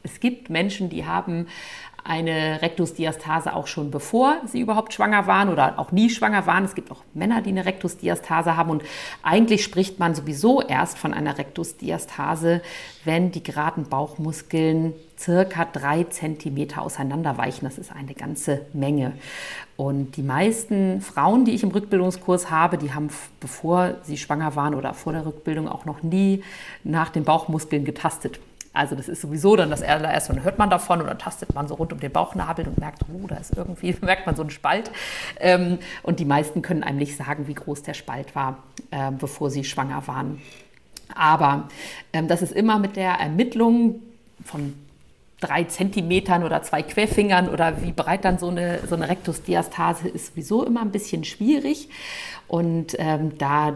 es 0.03 0.21
gibt 0.21 0.51
Menschen, 0.51 0.89
die 0.89 1.07
haben 1.07 1.47
eine 2.05 2.61
Rektusdiastase 2.63 3.55
auch 3.55 3.69
schon 3.69 3.93
bevor 3.93 4.37
sie 4.47 4.61
überhaupt 4.61 4.93
schwanger 4.93 5.29
waren 5.29 5.49
oder 5.49 5.79
auch 5.79 5.93
nie 5.93 6.11
schwanger 6.11 6.47
waren. 6.47 6.65
Es 6.65 6.75
gibt 6.75 6.91
auch 6.91 7.03
Männer, 7.15 7.43
die 7.43 7.51
eine 7.51 7.65
Rektusdiastase 7.65 8.57
haben 8.57 8.71
und 8.71 8.83
eigentlich 9.23 9.63
spricht 9.63 10.01
man 10.01 10.15
sowieso 10.15 10.61
erst 10.63 10.99
von 10.99 11.15
einer 11.15 11.39
Rektusdiastase, 11.39 12.61
wenn 13.05 13.31
die 13.31 13.43
geraden 13.43 13.85
Bauchmuskeln 13.85 14.95
circa 15.23 15.65
drei 15.65 16.05
Zentimeter 16.05 16.83
auseinanderweichen. 16.83 17.65
Das 17.65 17.79
ist 17.79 17.93
eine 17.93 18.15
ganze 18.15 18.67
Menge. 18.73 19.13
Und 19.77 20.17
die 20.17 20.23
meisten 20.23 21.01
Frauen, 21.01 21.45
die 21.45 21.53
ich 21.53 21.63
im 21.63 21.71
Rückbildungskurs 21.71 22.51
habe, 22.51 22.79
die 22.79 22.93
haben, 22.93 23.09
bevor 23.41 23.95
sie 24.03 24.17
schwanger 24.17 24.57
waren 24.57 24.75
oder 24.75 24.95
vor 24.95 25.13
der 25.13 25.25
Rückbildung 25.25 25.69
auch 25.69 25.85
noch 25.85 26.03
nie 26.03 26.43
nach 26.85 27.11
den 27.11 27.25
Bauchmuskeln 27.25 27.85
getastet. 27.85 28.41
Also 28.75 28.95
das 28.97 29.09
ist 29.09 29.21
sowieso 29.21 29.55
dann 29.55 29.69
das 29.69 29.83
allererste, 29.83 30.33
dann 30.33 30.45
hört 30.45 30.59
man 30.59 30.71
davon 30.71 31.03
und 31.03 31.07
dann 31.07 31.19
tastet 31.19 31.55
man 31.55 31.69
so 31.69 31.75
rund 31.75 31.93
um 31.93 32.01
den 32.01 32.11
Bauchnabel 32.11 32.67
und 32.67 32.79
merkt, 32.79 33.03
oh, 33.13 33.27
da 33.27 33.37
ist 33.37 33.55
irgendwie, 33.55 33.95
merkt 34.01 34.25
man 34.25 34.35
so 34.35 34.43
einen 34.43 34.51
Spalt. 34.51 34.91
Ähm, 35.41 35.79
und 36.03 36.21
die 36.21 36.25
meisten 36.25 36.63
können 36.63 36.83
einem 36.83 36.99
nicht 36.99 37.17
sagen, 37.17 37.49
wie 37.49 37.55
groß 37.55 37.83
der 37.83 37.95
Spalt 37.95 38.35
war, 38.35 38.63
äh, 38.91 39.11
bevor 39.11 39.51
sie 39.51 39.65
schwanger 39.65 40.07
waren. 40.07 40.41
Aber 41.15 41.69
ähm, 42.15 42.29
das 42.29 42.41
ist 42.41 42.53
immer 42.53 42.79
mit 42.79 42.97
der 42.97 43.13
Ermittlung 43.13 44.01
von 44.43 44.73
drei 45.43 45.65
Zentimetern 45.65 46.45
oder 46.45 46.63
zwei 46.63 46.83
Querfingern 46.83 47.49
oder 47.49 47.83
wie 47.83 47.93
breit 47.93 48.25
dann 48.25 48.39
so 48.39 48.49
eine, 48.49 48.81
so 48.89 48.95
eine 48.95 49.09
Rektusdiastase 49.09 50.09
ist 50.09 50.29
sowieso 50.29 50.65
immer 50.65 50.81
ein 50.81 50.93
bisschen 50.93 51.25
schwierig. 51.25 51.89
Und 52.49 52.97
ähm, 52.99 53.37
da 53.39 53.75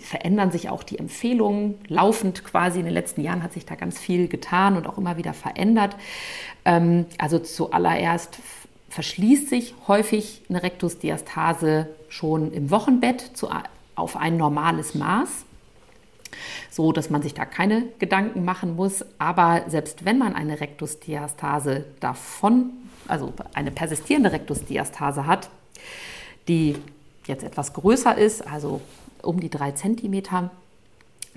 verändern 0.00 0.50
sich 0.50 0.68
auch 0.68 0.82
die 0.82 0.98
Empfehlungen 0.98 1.76
laufend 1.88 2.44
quasi. 2.44 2.78
In 2.78 2.84
den 2.84 2.94
letzten 2.94 3.22
Jahren 3.22 3.42
hat 3.42 3.54
sich 3.54 3.64
da 3.64 3.74
ganz 3.74 3.98
viel 3.98 4.28
getan 4.28 4.76
und 4.76 4.86
auch 4.86 4.98
immer 4.98 5.16
wieder 5.16 5.32
verändert. 5.32 5.96
Ähm, 6.64 7.06
also 7.16 7.38
zuallererst 7.38 8.38
verschließt 8.90 9.48
sich 9.48 9.74
häufig 9.86 10.42
eine 10.48 10.62
Rektusdiastase 10.62 11.88
schon 12.08 12.52
im 12.52 12.70
Wochenbett 12.70 13.20
zu, 13.34 13.48
auf 13.94 14.16
ein 14.16 14.36
normales 14.36 14.94
Maß 14.94 15.44
so 16.70 16.92
dass 16.92 17.10
man 17.10 17.22
sich 17.22 17.34
da 17.34 17.44
keine 17.44 17.84
Gedanken 17.98 18.44
machen 18.44 18.76
muss. 18.76 19.04
Aber 19.18 19.62
selbst 19.68 20.04
wenn 20.04 20.18
man 20.18 20.34
eine 20.34 20.60
Rektusdiastase 20.60 21.84
davon, 22.00 22.70
also 23.06 23.32
eine 23.54 23.70
persistierende 23.70 24.32
Rektusdiastase 24.32 25.26
hat, 25.26 25.50
die 26.48 26.76
jetzt 27.26 27.44
etwas 27.44 27.72
größer 27.74 28.16
ist, 28.16 28.46
also 28.46 28.80
um 29.22 29.40
die 29.40 29.50
drei 29.50 29.72
Zentimeter, 29.72 30.50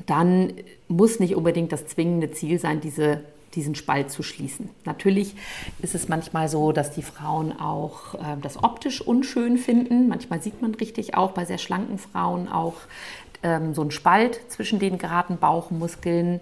dann 0.06 0.54
muss 0.88 1.20
nicht 1.20 1.36
unbedingt 1.36 1.72
das 1.72 1.88
zwingende 1.88 2.32
Ziel 2.32 2.60
sein, 2.60 2.82
diese, 2.82 3.22
diesen 3.54 3.76
Spalt 3.76 4.10
zu 4.10 4.24
schließen. 4.24 4.70
Natürlich 4.86 5.36
ist 5.82 5.96
es 5.96 6.08
manchmal 6.08 6.48
so, 6.50 6.72
dass 6.72 6.92
die 6.92 7.04
Frauen 7.04 7.52
auch 7.60 8.16
äh, 8.16 8.38
das 8.42 8.64
optisch 8.64 9.02
unschön 9.02 9.58
finden. 9.58 10.08
Manchmal 10.08 10.42
sieht 10.42 10.62
man 10.62 10.74
richtig 10.76 11.16
auch 11.16 11.32
bei 11.32 11.46
sehr 11.46 11.58
schlanken 11.58 11.98
Frauen 11.98 12.48
auch 12.48 12.76
ähm, 13.44 13.74
so 13.74 13.82
einen 13.82 13.92
Spalt 13.92 14.40
zwischen 14.50 14.80
den 14.80 14.98
geraden 14.98 15.38
Bauchmuskeln. 15.38 16.42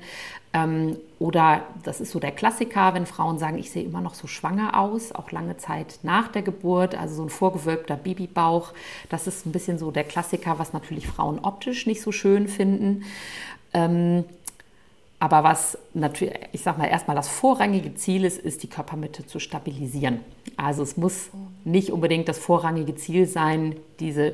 Ähm, 0.51 0.97
oder 1.19 1.63
das 1.83 2.01
ist 2.01 2.11
so 2.11 2.19
der 2.19 2.31
Klassiker, 2.31 2.93
wenn 2.93 3.05
Frauen 3.05 3.37
sagen, 3.37 3.57
ich 3.57 3.71
sehe 3.71 3.83
immer 3.83 4.01
noch 4.01 4.15
so 4.15 4.25
schwanger 4.25 4.79
aus, 4.79 5.11
auch 5.11 5.31
lange 5.31 5.57
Zeit 5.57 5.99
nach 6.01 6.29
der 6.29 6.41
Geburt, 6.41 6.95
also 6.95 7.15
so 7.15 7.23
ein 7.23 7.29
vorgewölbter 7.29 7.95
Babybauch. 7.95 8.73
Das 9.09 9.27
ist 9.27 9.45
ein 9.45 9.51
bisschen 9.51 9.77
so 9.77 9.91
der 9.91 10.05
Klassiker, 10.05 10.57
was 10.57 10.73
natürlich 10.73 11.07
Frauen 11.07 11.39
optisch 11.39 11.85
nicht 11.85 12.01
so 12.01 12.11
schön 12.11 12.47
finden. 12.47 13.03
Ähm, 13.73 14.23
aber 15.19 15.43
was 15.43 15.77
natürlich, 15.93 16.33
ich 16.53 16.61
sag 16.61 16.77
mal, 16.77 16.85
erstmal 16.85 17.15
das 17.15 17.27
vorrangige 17.27 17.93
Ziel 17.95 18.23
ist, 18.23 18.39
ist 18.39 18.63
die 18.63 18.69
Körpermitte 18.69 19.27
zu 19.27 19.39
stabilisieren. 19.39 20.21
Also 20.55 20.81
es 20.81 20.95
muss 20.95 21.29
nicht 21.65 21.91
unbedingt 21.91 22.29
das 22.29 22.39
vorrangige 22.39 22.95
Ziel 22.95 23.27
sein, 23.27 23.75
diese 23.99 24.33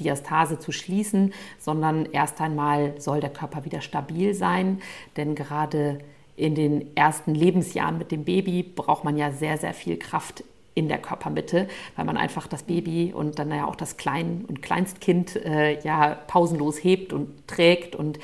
Diastase 0.00 0.58
zu 0.58 0.72
schließen, 0.72 1.32
sondern 1.58 2.06
erst 2.06 2.40
einmal 2.40 3.00
soll 3.00 3.20
der 3.20 3.30
Körper 3.30 3.64
wieder 3.64 3.80
stabil 3.80 4.34
sein, 4.34 4.80
denn 5.16 5.34
gerade 5.34 5.98
in 6.36 6.54
den 6.54 6.94
ersten 6.96 7.34
Lebensjahren 7.34 7.98
mit 7.98 8.12
dem 8.12 8.24
Baby 8.24 8.62
braucht 8.62 9.04
man 9.04 9.16
ja 9.16 9.32
sehr, 9.32 9.56
sehr 9.56 9.74
viel 9.74 9.96
Kraft 9.96 10.44
in 10.74 10.88
der 10.88 10.98
Körpermitte, 10.98 11.68
weil 11.96 12.04
man 12.04 12.18
einfach 12.18 12.46
das 12.46 12.62
Baby 12.62 13.12
und 13.14 13.38
dann 13.38 13.50
ja 13.50 13.66
auch 13.66 13.76
das 13.76 13.96
Klein- 13.96 14.44
und 14.46 14.60
Kleinstkind 14.60 15.36
äh, 15.36 15.80
ja 15.80 16.14
pausenlos 16.26 16.76
hebt 16.84 17.14
und 17.14 17.48
trägt 17.48 17.96
und 17.96 18.18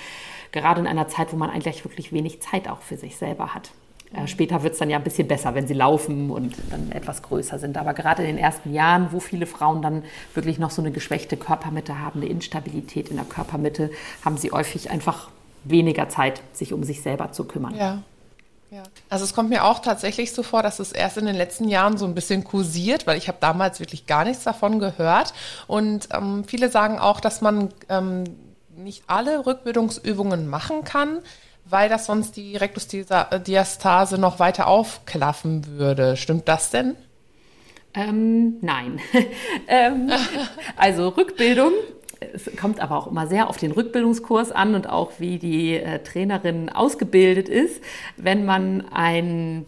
gerade 0.52 0.80
in 0.80 0.86
einer 0.86 1.08
Zeit, 1.08 1.32
wo 1.32 1.36
man 1.36 1.48
eigentlich 1.48 1.84
wirklich 1.84 2.12
wenig 2.12 2.42
Zeit 2.42 2.68
auch 2.68 2.82
für 2.82 2.98
sich 2.98 3.16
selber 3.16 3.54
hat. 3.54 3.72
Äh, 4.14 4.26
später 4.26 4.62
wird 4.62 4.74
es 4.74 4.78
dann 4.78 4.90
ja 4.90 4.98
ein 4.98 5.04
bisschen 5.04 5.28
besser, 5.28 5.54
wenn 5.54 5.66
sie 5.66 5.74
laufen 5.74 6.30
und 6.30 6.54
dann 6.70 6.92
etwas 6.92 7.22
größer 7.22 7.58
sind. 7.58 7.76
Aber 7.76 7.94
gerade 7.94 8.22
in 8.22 8.36
den 8.36 8.38
ersten 8.38 8.72
Jahren, 8.72 9.08
wo 9.12 9.20
viele 9.20 9.46
Frauen 9.46 9.82
dann 9.82 10.04
wirklich 10.34 10.58
noch 10.58 10.70
so 10.70 10.82
eine 10.82 10.90
geschwächte 10.90 11.36
Körpermitte 11.36 11.98
haben, 11.98 12.20
eine 12.20 12.30
Instabilität 12.30 13.08
in 13.08 13.16
der 13.16 13.24
Körpermitte, 13.24 13.90
haben 14.24 14.36
sie 14.36 14.50
häufig 14.50 14.90
einfach 14.90 15.30
weniger 15.64 16.08
Zeit, 16.08 16.42
sich 16.52 16.72
um 16.72 16.84
sich 16.84 17.02
selber 17.02 17.32
zu 17.32 17.44
kümmern. 17.44 17.74
Ja. 17.76 18.02
Ja. 18.70 18.84
Also 19.10 19.26
es 19.26 19.34
kommt 19.34 19.50
mir 19.50 19.64
auch 19.64 19.80
tatsächlich 19.80 20.32
so 20.32 20.42
vor, 20.42 20.62
dass 20.62 20.78
es 20.78 20.92
erst 20.92 21.18
in 21.18 21.26
den 21.26 21.36
letzten 21.36 21.68
Jahren 21.68 21.98
so 21.98 22.06
ein 22.06 22.14
bisschen 22.14 22.42
kursiert, 22.42 23.06
weil 23.06 23.18
ich 23.18 23.28
habe 23.28 23.36
damals 23.38 23.80
wirklich 23.80 24.06
gar 24.06 24.24
nichts 24.24 24.44
davon 24.44 24.78
gehört. 24.78 25.34
Und 25.66 26.08
ähm, 26.10 26.44
viele 26.46 26.70
sagen 26.70 26.98
auch, 26.98 27.20
dass 27.20 27.42
man 27.42 27.68
ähm, 27.90 28.24
nicht 28.74 29.04
alle 29.08 29.44
Rückbildungsübungen 29.44 30.48
machen 30.48 30.84
kann, 30.84 31.18
weil 31.72 31.88
das 31.88 32.06
sonst 32.06 32.36
die 32.36 32.56
Rektusdiastase 32.56 34.18
noch 34.18 34.38
weiter 34.38 34.66
aufklaffen 34.66 35.78
würde. 35.78 36.16
Stimmt 36.16 36.46
das 36.46 36.70
denn? 36.70 36.94
Ähm, 37.94 38.58
nein. 38.60 39.00
ähm, 39.68 40.10
also 40.76 41.08
Rückbildung. 41.08 41.72
Es 42.34 42.48
kommt 42.60 42.78
aber 42.78 42.98
auch 42.98 43.06
immer 43.08 43.26
sehr 43.26 43.48
auf 43.48 43.56
den 43.56 43.72
Rückbildungskurs 43.72 44.52
an 44.52 44.74
und 44.74 44.88
auch 44.88 45.12
wie 45.18 45.38
die 45.38 45.74
äh, 45.74 45.98
Trainerin 46.00 46.68
ausgebildet 46.68 47.48
ist. 47.48 47.82
Wenn 48.16 48.44
man 48.44 48.86
ein 48.92 49.66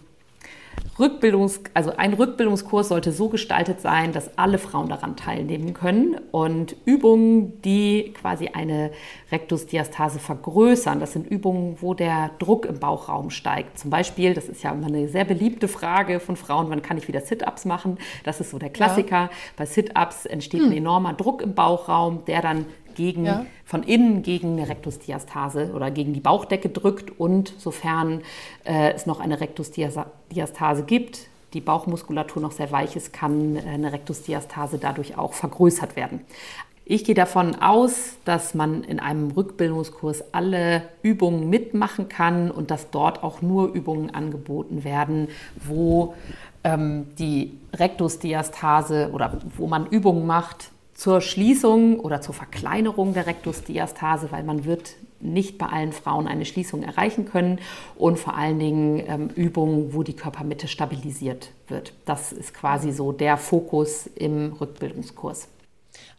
Rückbildungs, 0.99 1.61
also 1.75 1.97
ein 1.97 2.15
Rückbildungskurs 2.15 2.89
sollte 2.89 3.11
so 3.11 3.29
gestaltet 3.29 3.81
sein, 3.81 4.13
dass 4.13 4.39
alle 4.39 4.59
Frauen 4.59 4.89
daran 4.89 5.17
teilnehmen 5.17 5.75
können 5.75 6.17
und 6.31 6.77
Übungen, 6.85 7.61
die 7.63 8.15
quasi 8.21 8.49
eine 8.49 8.93
Rektusdiastase 9.33 10.21
vergrößern, 10.21 11.01
das 11.01 11.13
sind 11.13 11.27
Übungen, 11.27 11.79
wo 11.81 11.95
der 11.95 12.31
Druck 12.39 12.67
im 12.67 12.79
Bauchraum 12.79 13.31
steigt. 13.31 13.79
Zum 13.79 13.91
Beispiel, 13.91 14.35
das 14.35 14.49
ist 14.49 14.63
ja 14.63 14.71
immer 14.71 14.87
eine 14.87 15.09
sehr 15.09 15.25
beliebte 15.25 15.67
Frage 15.67 16.21
von 16.21 16.37
Frauen, 16.37 16.71
wann 16.71 16.83
kann 16.83 16.97
ich 16.97 17.09
wieder 17.09 17.21
Sit-ups 17.21 17.65
machen? 17.65 17.99
Das 18.23 18.41
ist 18.41 18.51
so 18.51 18.59
der 18.59 18.71
Klassiker. 18.71 19.17
Ja. 19.17 19.31
Bei 19.57 19.67
Sit-ups 19.67 20.27
entsteht 20.27 20.61
hm. 20.61 20.71
ein 20.71 20.77
enormer 20.77 21.15
Druck 21.15 21.43
im 21.43 21.55
Bauchraum, 21.55 22.25
der 22.27 22.41
dann 22.41 22.67
gegen, 22.95 23.27
ja. 23.27 23.47
von 23.65 23.83
innen 23.83 24.23
gegen 24.23 24.59
eine 24.59 24.69
Rektusdiastase 24.69 25.73
oder 25.75 25.91
gegen 25.91 26.13
die 26.13 26.21
Bauchdecke 26.21 26.69
drückt 26.69 27.19
und 27.19 27.55
sofern 27.59 28.23
äh, 28.65 28.93
es 28.93 29.07
noch 29.07 29.21
eine 29.21 29.41
Rektusdiastase 29.41 30.85
gibt, 30.85 31.29
die 31.55 31.61
Bauchmuskulatur 31.61 32.43
noch 32.43 32.53
sehr 32.53 32.73
weich 32.73 32.97
ist, 32.97 33.13
kann 33.13 33.57
äh, 33.57 33.61
eine 33.61 33.93
Rektusdiastase 33.93 34.79
dadurch 34.79 35.17
auch 35.17 35.33
vergrößert 35.33 35.97
werden. 35.97 36.21
Ich 36.87 37.05
gehe 37.05 37.15
davon 37.15 37.55
aus, 37.55 38.17
dass 38.27 38.53
man 38.53 38.85
in 38.85 39.01
einem 39.01 39.31
Rückbildungskurs 39.31 40.35
alle 40.35 40.83
Übungen 41.01 41.49
mitmachen 41.49 42.11
kann 42.11 42.51
und 42.51 42.71
dass 42.71 42.91
dort 42.91 43.23
auch 43.23 43.41
nur 43.41 43.73
Übungen 43.73 44.15
angeboten 44.15 44.85
werden, 44.85 45.29
wo 45.65 46.15
ähm, 46.63 47.07
die 47.19 47.59
Rektusdiastase 47.73 49.11
oder 49.15 49.39
wo 49.57 49.67
man 49.67 49.87
Übungen 49.87 50.27
macht, 50.27 50.73
zur 50.95 51.21
Schließung 51.21 51.99
oder 52.01 52.21
zur 52.21 52.35
Verkleinerung 52.35 53.15
der 53.15 53.27
Rektusdiastase, 53.27 54.31
weil 54.31 54.45
man 54.45 54.65
wird 54.65 54.95
nicht 55.21 55.59
bei 55.59 55.67
allen 55.67 55.93
Frauen 55.93 56.29
eine 56.29 56.45
Schließung 56.45 56.83
erreichen 56.83 57.25
können 57.25 57.59
und 57.97 58.19
vor 58.19 58.37
allen 58.37 58.59
Dingen 58.59 59.03
ähm, 59.07 59.29
Übungen, 59.29 59.95
wo 59.95 60.03
die 60.03 60.15
Körpermitte 60.15 60.69
stabilisiert 60.69 61.51
wird. 61.67 61.93
Das 62.05 62.33
ist 62.33 62.55
quasi 62.55 62.93
so 62.93 63.11
der 63.13 63.37
Fokus 63.37 64.07
im 64.07 64.53
Rückbildungskurs. 64.53 65.49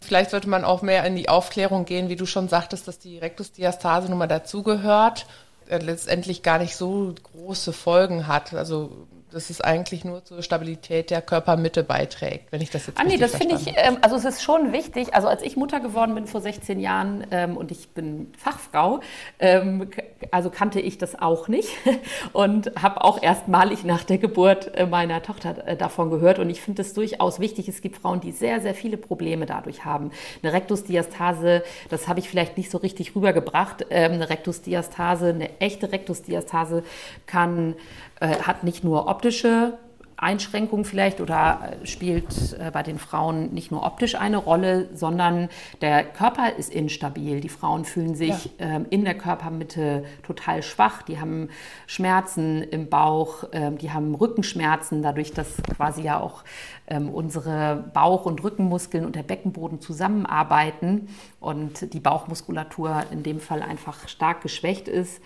Vielleicht 0.01 0.31
sollte 0.31 0.49
man 0.49 0.65
auch 0.65 0.81
mehr 0.81 1.05
in 1.05 1.15
die 1.15 1.29
Aufklärung 1.29 1.85
gehen, 1.85 2.09
wie 2.09 2.15
du 2.15 2.25
schon 2.25 2.47
sagtest, 2.47 2.87
dass 2.87 2.99
die 2.99 3.17
Rektusdiastase 3.17 4.09
nun 4.09 4.17
mal 4.17 4.27
dazugehört, 4.27 5.27
äh, 5.67 5.77
letztendlich 5.77 6.43
gar 6.43 6.59
nicht 6.59 6.75
so 6.75 7.13
große 7.33 7.73
Folgen 7.73 8.27
hat. 8.27 8.53
Also 8.53 9.07
dass 9.35 9.49
es 9.49 9.59
eigentlich 9.59 10.05
nur 10.05 10.23
zur 10.23 10.41
Stabilität 10.41 11.09
der 11.09 11.21
Körpermitte 11.21 11.83
beiträgt, 11.83 12.53
wenn 12.53 12.61
ich 12.61 12.69
das 12.69 12.87
jetzt 12.87 12.97
ah, 12.97 13.03
nee, 13.03 13.17
das 13.17 13.35
finde 13.35 13.55
ich, 13.55 13.67
ähm, 13.75 13.97
also 13.99 14.15
es 14.15 14.23
ist 14.23 14.41
schon 14.41 14.71
wichtig. 14.71 15.13
Also 15.13 15.27
als 15.27 15.43
ich 15.43 15.57
Mutter 15.57 15.81
geworden 15.81 16.15
bin 16.15 16.25
vor 16.25 16.39
16 16.39 16.79
Jahren 16.79 17.27
ähm, 17.31 17.57
und 17.57 17.69
ich 17.69 17.89
bin 17.89 18.31
Fachfrau, 18.37 19.01
ähm, 19.39 19.89
also 20.31 20.49
kannte 20.49 20.79
ich 20.79 20.97
das 20.97 21.19
auch 21.19 21.49
nicht 21.49 21.67
und 22.31 22.71
habe 22.81 23.03
auch 23.03 23.21
erstmalig 23.21 23.83
nach 23.83 24.05
der 24.05 24.19
Geburt 24.19 24.73
äh, 24.73 24.85
meiner 24.85 25.21
Tochter 25.21 25.67
äh, 25.67 25.75
davon 25.75 26.11
gehört. 26.11 26.39
Und 26.39 26.49
ich 26.49 26.61
finde 26.61 26.83
es 26.83 26.93
durchaus 26.93 27.41
wichtig. 27.41 27.67
Es 27.67 27.81
gibt 27.81 27.97
Frauen, 27.97 28.21
die 28.21 28.31
sehr, 28.31 28.61
sehr 28.61 28.73
viele 28.73 28.95
Probleme 28.95 29.45
dadurch 29.45 29.83
haben. 29.83 30.11
Eine 30.43 30.53
Rektusdiastase, 30.53 31.61
das 31.89 32.07
habe 32.07 32.21
ich 32.21 32.29
vielleicht 32.29 32.55
nicht 32.55 32.71
so 32.71 32.77
richtig 32.77 33.17
rübergebracht. 33.17 33.85
Ähm, 33.89 34.13
eine 34.13 34.29
Rektusdiastase, 34.29 35.27
eine 35.27 35.59
echte 35.59 35.91
Rektusdiastase 35.91 36.83
kann 37.25 37.75
äh, 38.19 38.27
hat 38.39 38.63
nicht 38.63 38.83
nur 38.83 39.07
optische 39.07 39.77
Einschränkung 40.17 40.85
vielleicht 40.85 41.19
oder 41.19 41.77
äh, 41.81 41.85
spielt 41.85 42.57
äh, 42.59 42.71
bei 42.71 42.83
den 42.83 42.99
Frauen 42.99 43.53
nicht 43.53 43.71
nur 43.71 43.83
optisch 43.83 44.15
eine 44.15 44.37
Rolle, 44.37 44.89
sondern 44.93 45.49
der 45.81 46.03
Körper 46.03 46.55
ist 46.57 46.73
instabil. 46.73 47.41
Die 47.41 47.49
Frauen 47.49 47.83
fühlen 47.83 48.15
sich 48.15 48.45
ja. 48.57 48.67
ähm, 48.67 48.85
in 48.89 49.03
der 49.03 49.15
Körpermitte 49.15 50.05
total 50.23 50.63
schwach. 50.63 51.01
Die 51.01 51.19
haben 51.19 51.49
Schmerzen 51.85 52.63
im 52.63 52.89
Bauch, 52.89 53.43
ähm, 53.51 53.77
die 53.77 53.91
haben 53.91 54.15
Rückenschmerzen, 54.15 55.01
dadurch, 55.01 55.33
dass 55.33 55.57
quasi 55.75 56.03
ja 56.03 56.19
auch 56.19 56.43
ähm, 56.87 57.09
unsere 57.09 57.91
Bauch- 57.93 58.25
und 58.25 58.43
Rückenmuskeln 58.43 59.05
und 59.05 59.15
der 59.15 59.23
Beckenboden 59.23 59.81
zusammenarbeiten 59.81 61.09
und 61.41 61.93
die 61.93 61.99
Bauchmuskulatur 61.99 63.03
in 63.11 63.23
dem 63.23 63.39
Fall 63.39 63.61
einfach 63.61 64.07
stark 64.07 64.41
geschwächt 64.41 64.87
ist 64.87 65.21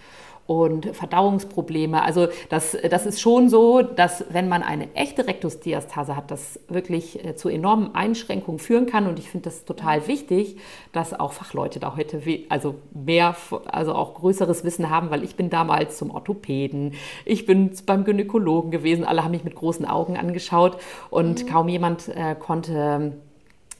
und 0.49 0.95
Verdauungsprobleme. 0.95 2.01
Also 2.01 2.27
das, 2.49 2.75
das 2.89 3.05
ist 3.05 3.21
schon 3.21 3.49
so, 3.49 3.83
dass 3.83 4.25
wenn 4.31 4.49
man 4.49 4.63
eine 4.63 4.95
echte 4.95 5.27
Rektusdiastase 5.27 6.15
hat, 6.15 6.31
das 6.31 6.59
wirklich 6.67 7.23
äh, 7.23 7.35
zu 7.35 7.49
enormen 7.49 7.93
Einschränkungen 7.93 8.57
führen 8.57 8.87
kann. 8.87 9.05
Und 9.05 9.19
ich 9.19 9.29
finde 9.29 9.43
das 9.43 9.63
total 9.63 10.07
wichtig, 10.07 10.57
dass 10.91 11.13
auch 11.13 11.33
Fachleute 11.33 11.79
da 11.79 11.95
heute 11.95 12.19
also 12.49 12.73
mehr, 12.95 13.35
also 13.67 13.93
auch 13.93 14.15
größeres 14.15 14.63
Wissen 14.63 14.89
haben, 14.89 15.11
weil 15.11 15.23
ich 15.23 15.35
bin 15.35 15.51
damals 15.51 15.99
zum 15.99 16.09
Orthopäden, 16.09 16.95
ich 17.25 17.45
bin 17.45 17.69
beim 17.85 18.03
Gynäkologen 18.03 18.71
gewesen, 18.71 19.05
alle 19.05 19.23
haben 19.23 19.31
mich 19.31 19.43
mit 19.43 19.53
großen 19.53 19.85
Augen 19.85 20.17
angeschaut 20.17 20.77
und 21.11 21.43
mhm. 21.43 21.47
kaum 21.47 21.69
jemand 21.69 22.07
äh, 22.07 22.33
konnte 22.33 23.19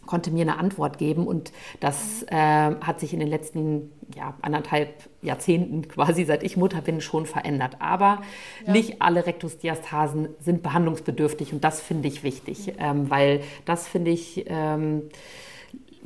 konnte 0.10 0.32
mir 0.32 0.42
eine 0.42 0.58
Antwort 0.58 0.98
geben. 0.98 1.28
Und 1.28 1.52
das 1.80 2.24
äh, 2.24 2.36
hat 2.36 3.00
sich 3.00 3.14
in 3.14 3.20
den 3.20 3.30
letzten 3.30 3.92
ja, 4.16 4.34
anderthalb 4.42 5.08
Jahrzehnten 5.22 5.88
quasi, 5.88 6.26
seit 6.26 6.42
ich 6.42 6.58
Mutter 6.58 6.82
bin, 6.82 7.00
schon 7.00 7.28
verändert. 7.28 7.78
Aber 7.78 8.22
ja. 8.66 8.74
nicht 8.74 9.04
alle 9.04 9.28
Rektusdiastasen 9.28 10.30
sind 10.40 10.64
behandlungsbedürftig 10.64 11.54
und 11.54 11.64
das 11.64 11.80
finde 11.80 12.08
ich 12.08 12.24
wichtig, 12.24 12.74
ähm, 12.80 13.10
weil 13.12 13.42
das 13.66 13.88
finde 13.88 14.12
ich. 14.12 14.46
Ähm, 14.48 15.04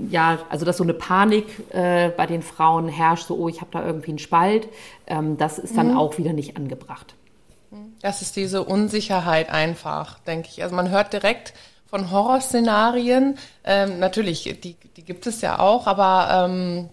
ja, 0.09 0.39
also 0.49 0.65
dass 0.65 0.77
so 0.77 0.83
eine 0.83 0.95
Panik 0.95 1.45
äh, 1.71 2.09
bei 2.09 2.25
den 2.25 2.41
Frauen 2.41 2.89
herrscht, 2.89 3.27
so, 3.27 3.37
oh, 3.37 3.47
ich 3.47 3.61
habe 3.61 3.69
da 3.71 3.85
irgendwie 3.85 4.09
einen 4.09 4.17
Spalt, 4.17 4.67
ähm, 5.05 5.37
das 5.37 5.59
ist 5.59 5.77
dann 5.77 5.91
mhm. 5.91 5.97
auch 5.97 6.17
wieder 6.17 6.33
nicht 6.33 6.57
angebracht. 6.57 7.13
Das 8.01 8.23
ist 8.23 8.35
diese 8.35 8.63
Unsicherheit 8.63 9.51
einfach, 9.51 10.17
denke 10.19 10.49
ich. 10.51 10.63
Also 10.63 10.75
man 10.75 10.89
hört 10.89 11.13
direkt, 11.13 11.53
von 11.93 12.09
Horrorszenarien. 12.09 13.37
Ähm, 13.63 13.99
natürlich, 13.99 14.59
die, 14.63 14.75
die 14.97 15.05
gibt 15.05 15.27
es 15.27 15.41
ja 15.41 15.59
auch, 15.59 15.85
aber 15.85 16.45
ähm, 16.47 16.89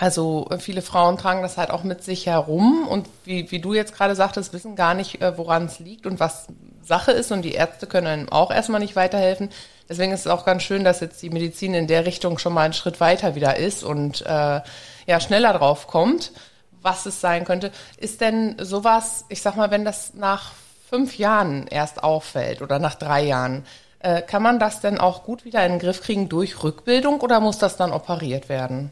also 0.00 0.48
viele 0.58 0.82
Frauen 0.82 1.16
tragen 1.16 1.42
das 1.42 1.58
halt 1.58 1.70
auch 1.70 1.84
mit 1.84 2.02
sich 2.02 2.26
herum 2.26 2.88
und 2.88 3.08
wie, 3.24 3.52
wie 3.52 3.60
du 3.60 3.72
jetzt 3.72 3.94
gerade 3.94 4.16
sagtest, 4.16 4.52
wissen 4.52 4.74
gar 4.74 4.94
nicht, 4.94 5.22
äh, 5.22 5.38
woran 5.38 5.66
es 5.66 5.78
liegt 5.78 6.06
und 6.06 6.18
was 6.18 6.48
Sache 6.82 7.12
ist 7.12 7.30
und 7.30 7.42
die 7.42 7.52
Ärzte 7.52 7.86
können 7.86 8.08
einem 8.08 8.28
auch 8.30 8.50
erstmal 8.50 8.80
nicht 8.80 8.96
weiterhelfen. 8.96 9.48
Deswegen 9.88 10.10
ist 10.10 10.22
es 10.22 10.26
auch 10.26 10.44
ganz 10.44 10.64
schön, 10.64 10.82
dass 10.82 10.98
jetzt 10.98 11.22
die 11.22 11.30
Medizin 11.30 11.72
in 11.74 11.86
der 11.86 12.04
Richtung 12.04 12.38
schon 12.38 12.52
mal 12.52 12.62
einen 12.62 12.72
Schritt 12.72 12.98
weiter 12.98 13.36
wieder 13.36 13.58
ist 13.58 13.84
und 13.84 14.22
äh, 14.22 14.60
ja 15.06 15.20
schneller 15.20 15.52
drauf 15.52 15.86
kommt, 15.86 16.32
was 16.80 17.06
es 17.06 17.20
sein 17.20 17.44
könnte. 17.44 17.70
Ist 17.96 18.20
denn 18.20 18.56
sowas, 18.58 19.24
ich 19.28 19.40
sag 19.40 19.54
mal, 19.54 19.70
wenn 19.70 19.84
das 19.84 20.14
nach 20.14 20.50
fünf 20.90 21.16
Jahren 21.16 21.68
erst 21.68 22.02
auffällt 22.02 22.60
oder 22.60 22.80
nach 22.80 22.96
drei 22.96 23.22
Jahren, 23.22 23.64
äh, 24.02 24.22
kann 24.22 24.42
man 24.42 24.58
das 24.58 24.80
denn 24.80 24.98
auch 24.98 25.24
gut 25.24 25.44
wieder 25.44 25.64
in 25.64 25.72
den 25.72 25.78
Griff 25.78 26.02
kriegen 26.02 26.28
durch 26.28 26.62
Rückbildung 26.62 27.20
oder 27.20 27.40
muss 27.40 27.58
das 27.58 27.76
dann 27.76 27.92
operiert 27.92 28.48
werden? 28.48 28.90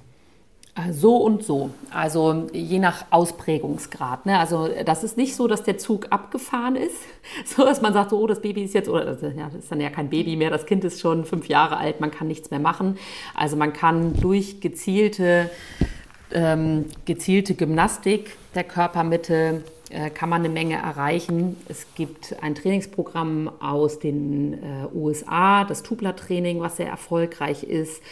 Äh, 0.77 0.92
so 0.92 1.16
und 1.16 1.42
so, 1.42 1.70
also 1.90 2.46
je 2.53 2.79
nach 2.79 3.07
Ausprägungsgrad. 3.11 4.27
Ne? 4.27 4.38
Also 4.38 4.68
das 4.85 5.03
ist 5.03 5.16
nicht 5.16 5.35
so, 5.35 5.49
dass 5.49 5.64
der 5.64 5.79
Zug 5.79 6.07
abgefahren 6.11 6.77
ist, 6.77 6.96
so 7.44 7.64
dass 7.64 7.83
man 7.83 7.92
sagt, 7.92 8.12
oh, 8.12 8.27
das 8.27 8.40
Baby 8.40 8.62
ist 8.62 8.75
jetzt, 8.75 8.88
oder 8.88 9.16
ja, 9.37 9.46
das 9.46 9.64
ist 9.64 9.73
dann 9.73 9.81
ja 9.81 9.90
kein 9.90 10.11
Baby 10.11 10.37
mehr, 10.37 10.51
das 10.51 10.66
Kind 10.66 10.85
ist 10.85 11.01
schon 11.01 11.25
fünf 11.25 11.49
Jahre 11.49 11.77
alt, 11.77 12.01
man 12.01 12.11
kann 12.11 12.29
nichts 12.29 12.51
mehr 12.51 12.61
machen. 12.61 12.99
Also 13.35 13.57
man 13.57 13.73
kann 13.73 14.14
durch 14.20 14.61
gezielte, 14.61 15.51
ähm, 16.33 16.87
gezielte 17.05 17.55
Gymnastik 17.55 18.37
der 18.55 18.64
Körpermitte 18.64 19.35
äh, 19.35 19.80
kann 20.11 20.29
man 20.29 20.40
eine 20.40 20.48
Menge 20.48 20.76
erreichen. 20.76 21.57
Es 21.68 21.87
gibt 21.94 22.37
ein 22.42 22.55
Trainingsprogramm 22.55 23.50
aus 23.61 23.98
den 23.98 24.55
äh, 24.55 24.87
USA, 24.94 25.64
das 25.64 25.83
Tupler-Training, 25.83 26.61
was 26.61 26.76
sehr 26.76 26.88
erfolgreich 26.88 27.64
ist. 27.64 28.03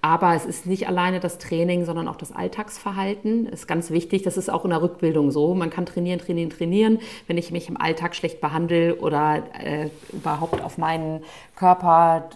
Aber 0.00 0.34
es 0.34 0.44
ist 0.44 0.66
nicht 0.66 0.86
alleine 0.86 1.18
das 1.18 1.38
Training, 1.38 1.86
sondern 1.86 2.08
auch 2.08 2.16
das 2.16 2.30
Alltagsverhalten. 2.30 3.46
Ist 3.46 3.66
ganz 3.66 3.90
wichtig. 3.90 4.22
Das 4.22 4.36
ist 4.36 4.50
auch 4.50 4.64
in 4.64 4.70
der 4.70 4.82
Rückbildung 4.82 5.30
so. 5.30 5.54
Man 5.54 5.70
kann 5.70 5.86
trainieren, 5.86 6.20
trainieren, 6.20 6.50
trainieren. 6.50 6.98
Wenn 7.26 7.38
ich 7.38 7.50
mich 7.50 7.70
im 7.70 7.80
Alltag 7.80 8.14
schlecht 8.14 8.40
behandle 8.40 8.96
oder 8.96 9.42
äh, 9.58 9.88
überhaupt 10.12 10.62
auf 10.62 10.76
meinen 10.76 11.22
Körper 11.56 12.28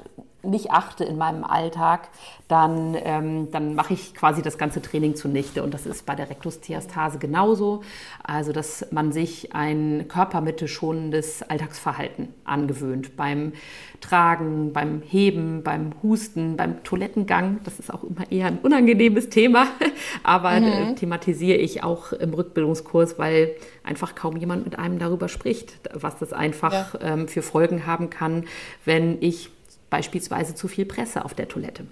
nicht 0.43 0.71
achte 0.71 1.05
in 1.05 1.19
meinem 1.19 1.43
Alltag, 1.43 2.09
dann, 2.47 2.97
ähm, 3.03 3.51
dann 3.51 3.75
mache 3.75 3.95
ich 3.95 4.15
quasi 4.15 4.41
das 4.41 4.57
ganze 4.57 4.81
Training 4.81 5.17
zunichte. 5.17 5.63
Und 5.65 5.75
das 5.75 5.85
ist 5.85 6.07
bei 6.07 6.15
der 6.15 6.31
Rektusdiastase 6.31 7.19
genauso. 7.19 7.83
Also, 8.23 8.53
dass 8.53 8.87
man 8.93 9.13
sich 9.13 9.55
ein 9.55 10.07
Körpermitte 10.09 10.69
schonendes 10.69 11.43
Alltagsverhalten 11.43 12.29
angewöhnt. 12.45 13.17
Beim 13.17 13.53
Tragen, 14.01 14.73
beim 14.73 15.03
Heben, 15.03 15.65
beim 15.65 15.93
Husten, 16.03 16.57
beim 16.57 16.85
Toilettengang. 16.85 17.59
Das 17.65 17.81
ist 17.81 17.93
auch 17.93 18.05
immer 18.05 18.31
eher 18.31 18.47
ein 18.47 18.59
unangenehmes 18.59 19.31
Thema. 19.31 19.67
Aber 20.23 20.53
äh, 20.53 20.61
mhm. 20.61 20.97
thematisiere 20.97 21.59
ich 21.59 21.83
auch 21.83 22.13
im 22.13 22.33
Rückbildungskurs, 22.33 23.19
weil 23.19 23.57
einfach 23.83 24.15
kaum 24.15 24.37
jemand 24.37 24.65
mit 24.65 24.79
einem 24.79 25.01
darüber 25.01 25.29
spricht, 25.29 25.81
was 25.93 26.19
das 26.19 26.33
einfach 26.33 26.95
ja. 26.95 27.01
ähm, 27.01 27.29
für 27.29 27.43
Folgen 27.43 27.87
haben 27.87 28.09
kann, 28.09 28.45
wenn 28.85 29.21
ich 29.21 29.51
beispielsweise 29.91 30.55
zu 30.55 30.69
viel 30.69 30.85
Presse 30.85 31.25
auf 31.25 31.35
der 31.35 31.49
Toilette. 31.49 31.85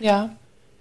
Ja, 0.00 0.30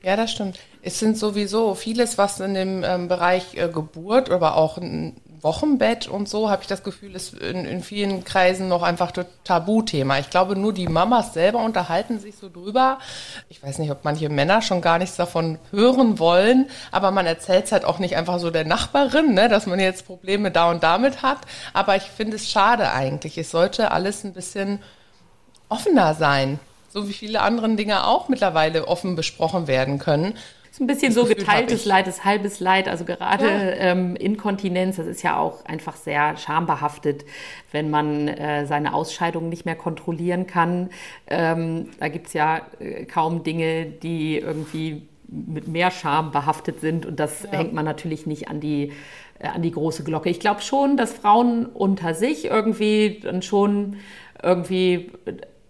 ja, 0.03 0.17
das 0.17 0.31
stimmt. 0.31 0.59
Es 0.81 0.99
sind 0.99 1.17
sowieso 1.17 1.75
vieles, 1.75 2.17
was 2.17 2.39
in 2.41 2.53
dem 2.53 2.83
ähm, 2.83 3.07
Bereich 3.07 3.55
äh, 3.55 3.69
Geburt, 3.69 4.29
aber 4.29 4.57
auch 4.57 4.77
ein 4.77 5.15
Wochenbett 5.43 6.07
und 6.07 6.27
so, 6.27 6.49
habe 6.49 6.61
ich 6.61 6.67
das 6.67 6.83
Gefühl, 6.83 7.15
ist 7.15 7.33
in, 7.33 7.65
in 7.65 7.83
vielen 7.83 8.23
Kreisen 8.23 8.67
noch 8.69 8.81
einfach 8.81 9.15
ein 9.15 9.25
Tabuthema. 9.43 10.19
Ich 10.19 10.29
glaube, 10.29 10.57
nur 10.57 10.73
die 10.73 10.87
Mamas 10.87 11.33
selber 11.33 11.59
unterhalten 11.59 12.19
sich 12.19 12.35
so 12.35 12.49
drüber. 12.49 12.99
Ich 13.49 13.61
weiß 13.61 13.79
nicht, 13.79 13.91
ob 13.91 14.03
manche 14.03 14.29
Männer 14.29 14.61
schon 14.61 14.81
gar 14.81 14.99
nichts 14.99 15.17
davon 15.17 15.59
hören 15.71 16.19
wollen, 16.19 16.69
aber 16.91 17.11
man 17.11 17.25
erzählt 17.25 17.65
es 17.65 17.71
halt 17.71 17.85
auch 17.85 17.99
nicht 17.99 18.15
einfach 18.15 18.39
so 18.39 18.51
der 18.51 18.65
Nachbarin, 18.65 19.33
ne, 19.33 19.49
dass 19.49 19.65
man 19.65 19.79
jetzt 19.79 20.05
Probleme 20.05 20.49
da 20.51 20.69
und 20.69 20.83
damit 20.83 21.21
hat. 21.21 21.39
Aber 21.73 21.95
ich 21.95 22.03
finde 22.03 22.37
es 22.37 22.49
schade 22.49 22.91
eigentlich. 22.91 23.37
Es 23.37 23.51
sollte 23.51 23.91
alles 23.91 24.23
ein 24.23 24.33
bisschen 24.33 24.79
offener 25.73 26.13
sein. 26.13 26.59
So 26.89 27.07
wie 27.07 27.13
viele 27.13 27.41
andere 27.41 27.75
Dinge 27.75 28.05
auch 28.05 28.29
mittlerweile 28.29 28.87
offen 28.87 29.15
besprochen 29.15 29.67
werden 29.67 29.97
können. 29.97 30.33
Das 30.33 30.77
ist 30.77 30.81
ein 30.81 30.87
bisschen 30.87 31.09
das 31.09 31.15
so 31.15 31.21
Gefühl 31.23 31.37
geteiltes 31.37 31.85
Leid, 31.85 32.07
ist 32.07 32.23
halbes 32.25 32.59
Leid. 32.59 32.87
Also 32.87 33.05
gerade 33.05 33.45
ja. 33.45 33.91
ähm, 33.91 34.15
Inkontinenz, 34.15 34.97
das 34.97 35.07
ist 35.07 35.21
ja 35.21 35.37
auch 35.37 35.65
einfach 35.65 35.95
sehr 35.95 36.37
schambehaftet, 36.37 37.25
wenn 37.71 37.89
man 37.89 38.27
äh, 38.27 38.65
seine 38.65 38.93
Ausscheidung 38.93 39.49
nicht 39.49 39.65
mehr 39.65 39.75
kontrollieren 39.75 40.47
kann. 40.47 40.89
Ähm, 41.27 41.89
da 41.99 42.07
gibt 42.07 42.27
es 42.27 42.33
ja 42.33 42.61
äh, 42.79 43.05
kaum 43.05 43.43
Dinge, 43.43 43.85
die 43.85 44.37
irgendwie 44.37 45.07
mit 45.27 45.67
mehr 45.67 45.91
Scham 45.91 46.31
behaftet 46.31 46.79
sind. 46.79 47.05
Und 47.05 47.19
das 47.19 47.43
ja. 47.43 47.51
hängt 47.51 47.73
man 47.73 47.85
natürlich 47.85 48.25
nicht 48.25 48.47
an 48.47 48.59
die, 48.59 48.93
äh, 49.39 49.47
an 49.47 49.61
die 49.61 49.71
große 49.71 50.03
Glocke. 50.03 50.29
Ich 50.29 50.39
glaube 50.39 50.61
schon, 50.61 50.97
dass 50.97 51.13
Frauen 51.13 51.65
unter 51.65 52.13
sich 52.13 52.45
irgendwie 52.45 53.19
dann 53.21 53.41
schon 53.41 53.97
irgendwie 54.41 55.11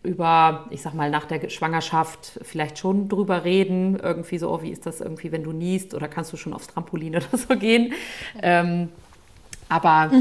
über, 0.04 0.66
ich 0.70 0.82
sag 0.82 0.94
mal, 0.94 1.10
nach 1.10 1.26
der 1.26 1.50
Schwangerschaft 1.50 2.40
vielleicht 2.44 2.78
schon 2.78 3.10
drüber 3.10 3.44
reden. 3.44 3.98
Irgendwie 4.02 4.38
so, 4.38 4.52
oh, 4.52 4.62
wie 4.62 4.70
ist 4.70 4.86
das 4.86 5.02
irgendwie, 5.02 5.32
wenn 5.32 5.44
du 5.44 5.52
niest 5.52 5.94
oder 5.94 6.08
kannst 6.08 6.34
du 6.34 6.38
schon 6.38 6.54
aufs 6.54 6.68
Trampolin 6.68 7.16
oder 7.16 7.38
so 7.38 7.56
gehen. 7.56 7.94
Ähm, 8.42 8.90
aber 9.70 10.12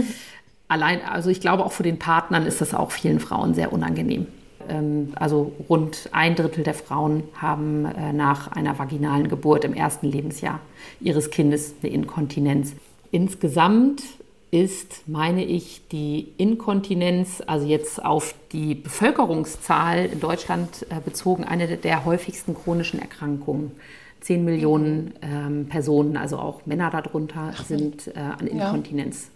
allein, 0.68 1.02
also 1.04 1.30
ich 1.30 1.40
glaube 1.40 1.64
auch 1.64 1.72
für 1.72 1.82
den 1.82 1.98
Partnern 1.98 2.46
ist 2.46 2.60
das 2.60 2.74
auch 2.74 2.92
vielen 2.92 3.20
Frauen 3.20 3.54
sehr 3.54 3.72
unangenehm. 3.72 4.26
Ähm, 4.68 5.12
also 5.16 5.52
rund 5.68 6.08
ein 6.12 6.34
Drittel 6.34 6.64
der 6.64 6.74
Frauen 6.74 7.24
haben 7.36 7.84
äh, 7.84 8.12
nach 8.12 8.48
einer 8.52 8.78
vaginalen 8.78 9.28
Geburt 9.28 9.64
im 9.64 9.74
ersten 9.74 10.06
Lebensjahr 10.06 10.60
ihres 11.00 11.30
Kindes 11.30 11.74
eine 11.82 11.92
Inkontinenz. 11.92 12.74
Insgesamt 13.10 14.02
ist, 14.52 15.08
meine 15.08 15.44
ich, 15.44 15.88
die 15.88 16.34
Inkontinenz, 16.36 17.42
also 17.46 17.66
jetzt 17.66 18.04
auf 18.04 18.34
die 18.52 18.74
Bevölkerungszahl 18.74 20.04
in 20.04 20.20
Deutschland 20.20 20.86
äh, 20.90 21.00
bezogen, 21.02 21.44
eine 21.44 21.78
der 21.78 22.04
häufigsten 22.04 22.54
chronischen 22.54 23.00
Erkrankungen. 23.00 23.72
Zehn 24.20 24.44
Millionen 24.44 25.14
ähm, 25.22 25.66
Personen, 25.68 26.18
also 26.18 26.38
auch 26.38 26.66
Männer 26.66 26.90
darunter, 26.90 27.54
sind 27.66 28.08
äh, 28.08 28.20
an 28.20 28.46
Inkontinenz. 28.46 29.30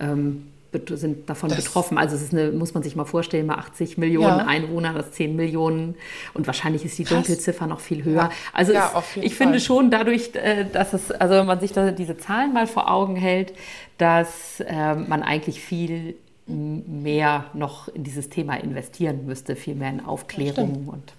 Ja. 0.00 0.12
Ähm, 0.12 0.48
sind 0.72 1.30
davon 1.30 1.48
das 1.48 1.64
betroffen. 1.64 1.96
Also 1.96 2.14
es 2.14 2.22
ist 2.22 2.32
eine, 2.32 2.50
muss 2.50 2.74
man 2.74 2.82
sich 2.82 2.94
mal 2.94 3.06
vorstellen, 3.06 3.46
mal 3.46 3.56
80 3.56 3.96
Millionen 3.96 4.38
ja. 4.38 4.46
Einwohner, 4.46 4.92
das 4.92 5.12
10 5.12 5.34
Millionen 5.34 5.94
und 6.34 6.46
wahrscheinlich 6.46 6.84
ist 6.84 6.98
die 6.98 7.04
Krass. 7.04 7.14
Dunkelziffer 7.14 7.66
noch 7.66 7.80
viel 7.80 8.04
höher. 8.04 8.24
Ja. 8.24 8.30
Also 8.52 8.72
ja, 8.72 8.92
es, 8.96 9.22
ich 9.22 9.34
Fall. 9.34 9.46
finde 9.46 9.60
schon 9.60 9.90
dadurch, 9.90 10.34
äh, 10.34 10.66
dass 10.70 10.92
es, 10.92 11.10
also 11.10 11.34
wenn 11.34 11.46
man 11.46 11.60
sich 11.60 11.72
da 11.72 11.90
diese 11.90 12.18
Zahlen 12.18 12.52
mal 12.52 12.66
vor 12.66 12.90
Augen 12.90 13.16
hält, 13.16 13.54
dass 13.96 14.60
äh, 14.60 14.94
man 14.94 15.22
eigentlich 15.22 15.60
viel 15.60 16.16
mehr 16.46 17.46
noch 17.54 17.88
in 17.88 18.04
dieses 18.04 18.28
Thema 18.28 18.54
investieren 18.54 19.26
müsste, 19.26 19.56
viel 19.56 19.74
mehr 19.74 19.90
in 19.90 20.04
Aufklärung 20.04 20.88
und 20.88 21.12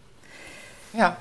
ja, 0.93 1.17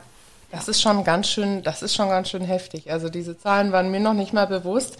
das 0.50 0.68
ist 0.68 0.80
schon 0.80 1.04
ganz 1.04 1.28
schön, 1.28 1.62
das 1.62 1.82
ist 1.82 1.94
schon 1.94 2.08
ganz 2.08 2.30
schön 2.30 2.42
heftig. 2.42 2.90
Also 2.90 3.10
diese 3.10 3.38
Zahlen 3.38 3.70
waren 3.72 3.90
mir 3.90 4.00
noch 4.00 4.14
nicht 4.14 4.32
mal 4.32 4.46
bewusst. 4.46 4.96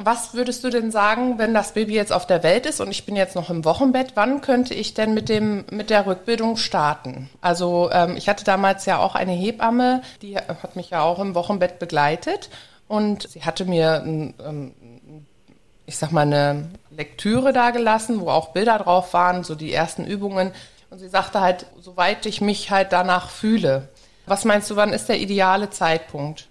Was 0.00 0.32
würdest 0.32 0.62
du 0.62 0.70
denn 0.70 0.92
sagen, 0.92 1.38
wenn 1.38 1.54
das 1.54 1.72
Baby 1.72 1.94
jetzt 1.94 2.12
auf 2.12 2.24
der 2.24 2.44
Welt 2.44 2.66
ist 2.66 2.80
und 2.80 2.90
ich 2.92 3.04
bin 3.04 3.16
jetzt 3.16 3.34
noch 3.34 3.50
im 3.50 3.64
Wochenbett, 3.64 4.12
wann 4.14 4.40
könnte 4.40 4.72
ich 4.72 4.94
denn 4.94 5.12
mit 5.12 5.28
dem 5.28 5.64
mit 5.72 5.90
der 5.90 6.06
Rückbildung 6.06 6.56
starten? 6.56 7.28
Also 7.40 7.90
ähm, 7.92 8.16
ich 8.16 8.28
hatte 8.28 8.44
damals 8.44 8.86
ja 8.86 8.98
auch 8.98 9.16
eine 9.16 9.32
Hebamme, 9.32 10.02
die 10.22 10.36
hat 10.36 10.76
mich 10.76 10.90
ja 10.90 11.02
auch 11.02 11.18
im 11.18 11.34
Wochenbett 11.34 11.80
begleitet 11.80 12.48
und 12.86 13.28
sie 13.28 13.42
hatte 13.42 13.64
mir, 13.64 14.02
ähm, 14.04 14.34
ich 15.84 15.96
sag 15.98 16.12
mal, 16.12 16.22
eine 16.22 16.70
Lektüre 16.90 17.52
da 17.52 17.70
gelassen, 17.70 18.20
wo 18.20 18.30
auch 18.30 18.48
Bilder 18.52 18.78
drauf 18.78 19.12
waren, 19.14 19.44
so 19.44 19.54
die 19.54 19.72
ersten 19.72 20.06
Übungen. 20.06 20.52
Und 20.90 20.98
sie 20.98 21.08
sagte 21.08 21.40
halt, 21.40 21.66
soweit 21.80 22.24
ich 22.24 22.40
mich 22.40 22.70
halt 22.70 22.92
danach 22.92 23.30
fühle. 23.30 23.88
Was 24.26 24.44
meinst 24.44 24.70
du, 24.70 24.76
wann 24.76 24.92
ist 24.92 25.08
der 25.08 25.18
ideale 25.18 25.70
Zeitpunkt? 25.70 26.47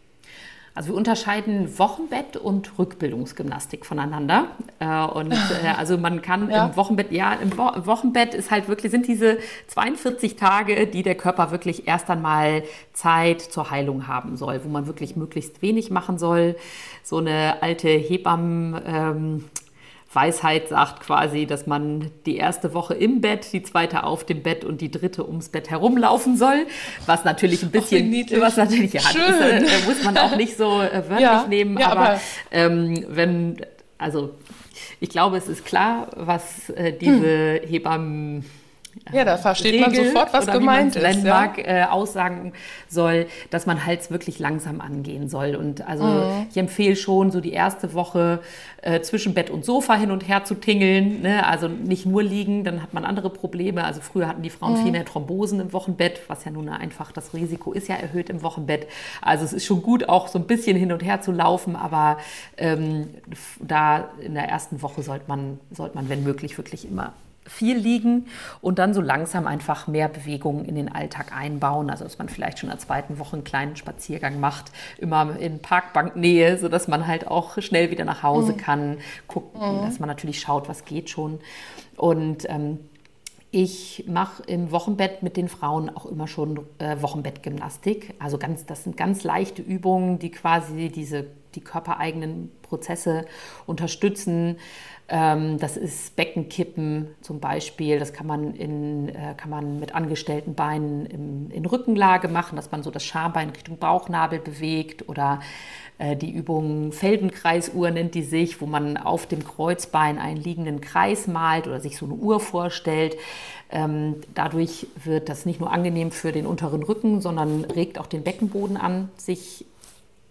Also 0.77 0.89
wir 0.89 0.95
unterscheiden 0.95 1.79
Wochenbett 1.79 2.37
und 2.37 2.77
Rückbildungsgymnastik 2.77 3.83
voneinander. 3.83 4.49
Äh, 4.77 5.05
und 5.05 5.31
äh, 5.31 5.69
also 5.75 5.97
man 5.97 6.21
kann 6.21 6.51
ja. 6.51 6.67
im 6.67 6.75
Wochenbett, 6.75 7.11
ja, 7.11 7.33
im 7.33 7.57
Wo 7.57 7.71
Wochenbett 7.87 8.35
ist 8.35 8.51
halt 8.51 8.67
wirklich, 8.67 8.91
sind 8.91 9.07
diese 9.07 9.39
42 9.69 10.35
Tage, 10.35 10.85
die 10.85 11.01
der 11.01 11.15
Körper 11.15 11.49
wirklich 11.49 11.87
erst 11.87 12.11
einmal 12.11 12.61
Zeit 12.93 13.41
zur 13.41 13.71
Heilung 13.71 14.05
haben 14.05 14.37
soll, 14.37 14.63
wo 14.63 14.69
man 14.69 14.85
wirklich 14.85 15.15
möglichst 15.15 15.63
wenig 15.63 15.89
machen 15.89 16.19
soll. 16.19 16.55
So 17.01 17.17
eine 17.17 17.63
alte 17.63 17.89
Hebammen, 17.89 18.79
ähm, 18.85 19.45
Weisheit 20.13 20.69
sagt 20.69 21.01
quasi, 21.01 21.45
dass 21.45 21.67
man 21.67 22.11
die 22.25 22.37
erste 22.37 22.73
Woche 22.73 22.93
im 22.93 23.21
Bett, 23.21 23.51
die 23.51 23.61
zweite 23.61 24.03
auf 24.03 24.23
dem 24.25 24.41
Bett 24.41 24.63
und 24.63 24.81
die 24.81 24.89
dritte 24.89 25.27
ums 25.27 25.49
Bett 25.49 25.69
herumlaufen 25.69 26.37
soll. 26.37 26.65
Was 27.05 27.25
natürlich 27.25 27.61
ein 27.61 27.71
bisschen, 27.71 28.13
Och, 28.13 28.41
was 28.41 28.57
natürlich 28.57 28.93
ja, 28.93 29.01
Schön. 29.01 29.63
Ist, 29.63 29.83
äh, 29.83 29.87
muss 29.87 30.03
man 30.03 30.17
auch 30.17 30.35
nicht 30.35 30.57
so 30.57 30.81
äh, 30.81 31.03
wörtlich 31.09 31.19
ja, 31.19 31.45
nehmen. 31.47 31.77
Ja, 31.77 31.89
aber, 31.89 32.01
aber 32.01 32.21
ähm, 32.51 33.05
wenn, 33.09 33.57
also 33.97 34.35
ich 34.99 35.09
glaube, 35.09 35.37
es 35.37 35.47
ist 35.47 35.65
klar, 35.65 36.07
was 36.15 36.69
äh, 36.69 36.93
diese 36.93 37.61
hm. 37.61 37.69
Hebammen 37.69 38.45
ja, 39.11 39.25
da 39.25 39.37
versteht 39.37 39.73
Regel, 39.73 39.87
man 39.87 39.95
sofort, 39.95 40.33
was 40.33 40.47
gemeint 40.47 40.95
ist. 40.95 41.01
Landmark 41.01 41.57
ja. 41.57 41.63
äh, 41.63 41.83
aussagen 41.85 42.53
soll, 42.87 43.27
dass 43.49 43.65
man 43.65 43.85
halt 43.85 44.09
wirklich 44.11 44.39
langsam 44.39 44.81
angehen 44.81 45.29
soll. 45.29 45.55
Und 45.55 45.87
also 45.87 46.03
mhm. 46.03 46.47
ich 46.49 46.57
empfehle 46.57 46.95
schon, 46.95 47.31
so 47.31 47.41
die 47.41 47.53
erste 47.53 47.93
Woche 47.93 48.39
äh, 48.81 49.01
zwischen 49.01 49.33
Bett 49.33 49.49
und 49.49 49.65
Sofa 49.65 49.95
hin 49.95 50.11
und 50.11 50.27
her 50.27 50.43
zu 50.43 50.55
tingeln. 50.55 51.21
Ne? 51.21 51.45
Also 51.45 51.67
nicht 51.67 52.05
nur 52.05 52.23
liegen, 52.23 52.63
dann 52.63 52.81
hat 52.81 52.93
man 52.93 53.05
andere 53.05 53.29
Probleme. 53.29 53.83
Also 53.83 54.01
früher 54.01 54.27
hatten 54.27 54.41
die 54.41 54.49
Frauen 54.49 54.73
mhm. 54.73 54.83
viel 54.83 54.91
mehr 54.91 55.05
Thrombosen 55.05 55.59
im 55.59 55.73
Wochenbett, 55.73 56.21
was 56.27 56.45
ja 56.45 56.51
nun 56.51 56.69
einfach 56.69 57.11
das 57.11 57.33
Risiko 57.33 57.73
ist 57.73 57.87
ja 57.87 57.95
erhöht 57.95 58.29
im 58.29 58.43
Wochenbett. 58.43 58.87
Also 59.21 59.45
es 59.45 59.53
ist 59.53 59.65
schon 59.65 59.81
gut, 59.81 60.09
auch 60.09 60.27
so 60.27 60.39
ein 60.39 60.45
bisschen 60.45 60.77
hin 60.77 60.91
und 60.91 61.03
her 61.03 61.21
zu 61.21 61.31
laufen, 61.31 61.75
aber 61.75 62.17
ähm, 62.57 63.09
da 63.59 64.09
in 64.19 64.33
der 64.33 64.47
ersten 64.47 64.81
Woche 64.81 65.01
sollte 65.01 65.25
man, 65.27 65.59
sollte 65.71 65.95
man, 65.95 66.09
wenn 66.09 66.23
möglich, 66.23 66.57
wirklich 66.57 66.89
immer 66.89 67.13
viel 67.47 67.77
liegen 67.77 68.27
und 68.61 68.79
dann 68.79 68.93
so 68.93 69.01
langsam 69.01 69.47
einfach 69.47 69.87
mehr 69.87 70.07
Bewegung 70.07 70.65
in 70.65 70.75
den 70.75 70.91
Alltag 70.91 71.35
einbauen. 71.35 71.89
Also 71.89 72.03
dass 72.03 72.17
man 72.17 72.29
vielleicht 72.29 72.59
schon 72.59 72.69
in 72.69 72.75
der 72.75 72.79
zweiten 72.79 73.19
Woche 73.19 73.37
einen 73.37 73.43
kleinen 73.43 73.75
Spaziergang 73.75 74.39
macht, 74.39 74.71
immer 74.97 75.37
in 75.39 75.59
Parkbanknähe, 75.59 76.57
sodass 76.57 76.87
man 76.87 77.07
halt 77.07 77.27
auch 77.27 77.61
schnell 77.61 77.91
wieder 77.91 78.05
nach 78.05 78.23
Hause 78.23 78.53
mhm. 78.53 78.57
kann, 78.57 78.97
gucken, 79.27 79.59
mhm. 79.59 79.85
dass 79.85 79.99
man 79.99 80.07
natürlich 80.07 80.39
schaut, 80.39 80.69
was 80.69 80.85
geht 80.85 81.09
schon. 81.09 81.39
Und 81.95 82.49
ähm, 82.49 82.79
ich 83.51 84.03
mache 84.07 84.43
im 84.43 84.71
Wochenbett 84.71 85.23
mit 85.23 85.37
den 85.37 85.47
Frauen 85.47 85.89
auch 85.89 86.05
immer 86.05 86.27
schon 86.27 86.59
äh, 86.79 87.01
Wochenbettgymnastik. 87.01 88.13
Also 88.19 88.37
ganz, 88.37 88.65
das 88.65 88.83
sind 88.83 88.97
ganz 88.97 89.23
leichte 89.23 89.61
Übungen, 89.61 90.19
die 90.19 90.31
quasi 90.31 90.89
diese 90.89 91.27
die 91.57 91.63
körpereigenen 91.63 92.51
Prozesse 92.61 93.25
unterstützen. 93.65 94.57
Ähm, 95.09 95.57
das 95.57 95.77
ist 95.77 96.15
Beckenkippen 96.15 97.07
zum 97.21 97.39
Beispiel. 97.39 97.97
Das 97.97 98.13
kann 98.13 98.27
man, 98.27 98.53
in, 98.53 99.09
äh, 99.09 99.33
kann 99.35 99.49
man 99.49 99.79
mit 99.79 99.95
angestellten 99.95 100.53
Beinen 100.53 101.49
in 101.49 101.65
Rückenlage 101.65 102.27
machen, 102.27 102.55
dass 102.55 102.71
man 102.71 102.83
so 102.83 102.91
das 102.91 103.03
Schambein 103.03 103.49
Richtung 103.49 103.77
Bauchnabel 103.77 104.39
bewegt. 104.39 105.07
Oder 105.07 105.39
äh, 105.97 106.15
die 106.15 106.31
Übung 106.31 106.91
Feldenkreisuhr 106.91 107.89
nennt 107.91 108.15
die 108.15 108.23
sich, 108.23 108.61
wo 108.61 108.65
man 108.65 108.97
auf 108.97 109.25
dem 109.25 109.43
Kreuzbein 109.45 110.19
einen 110.19 110.37
liegenden 110.37 110.81
Kreis 110.81 111.27
malt 111.27 111.67
oder 111.67 111.79
sich 111.79 111.97
so 111.97 112.05
eine 112.05 112.15
Uhr 112.15 112.39
vorstellt. 112.39 113.15
Ähm, 113.69 114.15
dadurch 114.33 114.87
wird 115.03 115.29
das 115.29 115.45
nicht 115.45 115.59
nur 115.59 115.71
angenehm 115.71 116.11
für 116.11 116.31
den 116.31 116.45
unteren 116.45 116.83
Rücken, 116.83 117.21
sondern 117.21 117.65
regt 117.65 117.99
auch 117.99 118.07
den 118.07 118.23
Beckenboden 118.23 118.77
an, 118.77 119.09
sich 119.17 119.65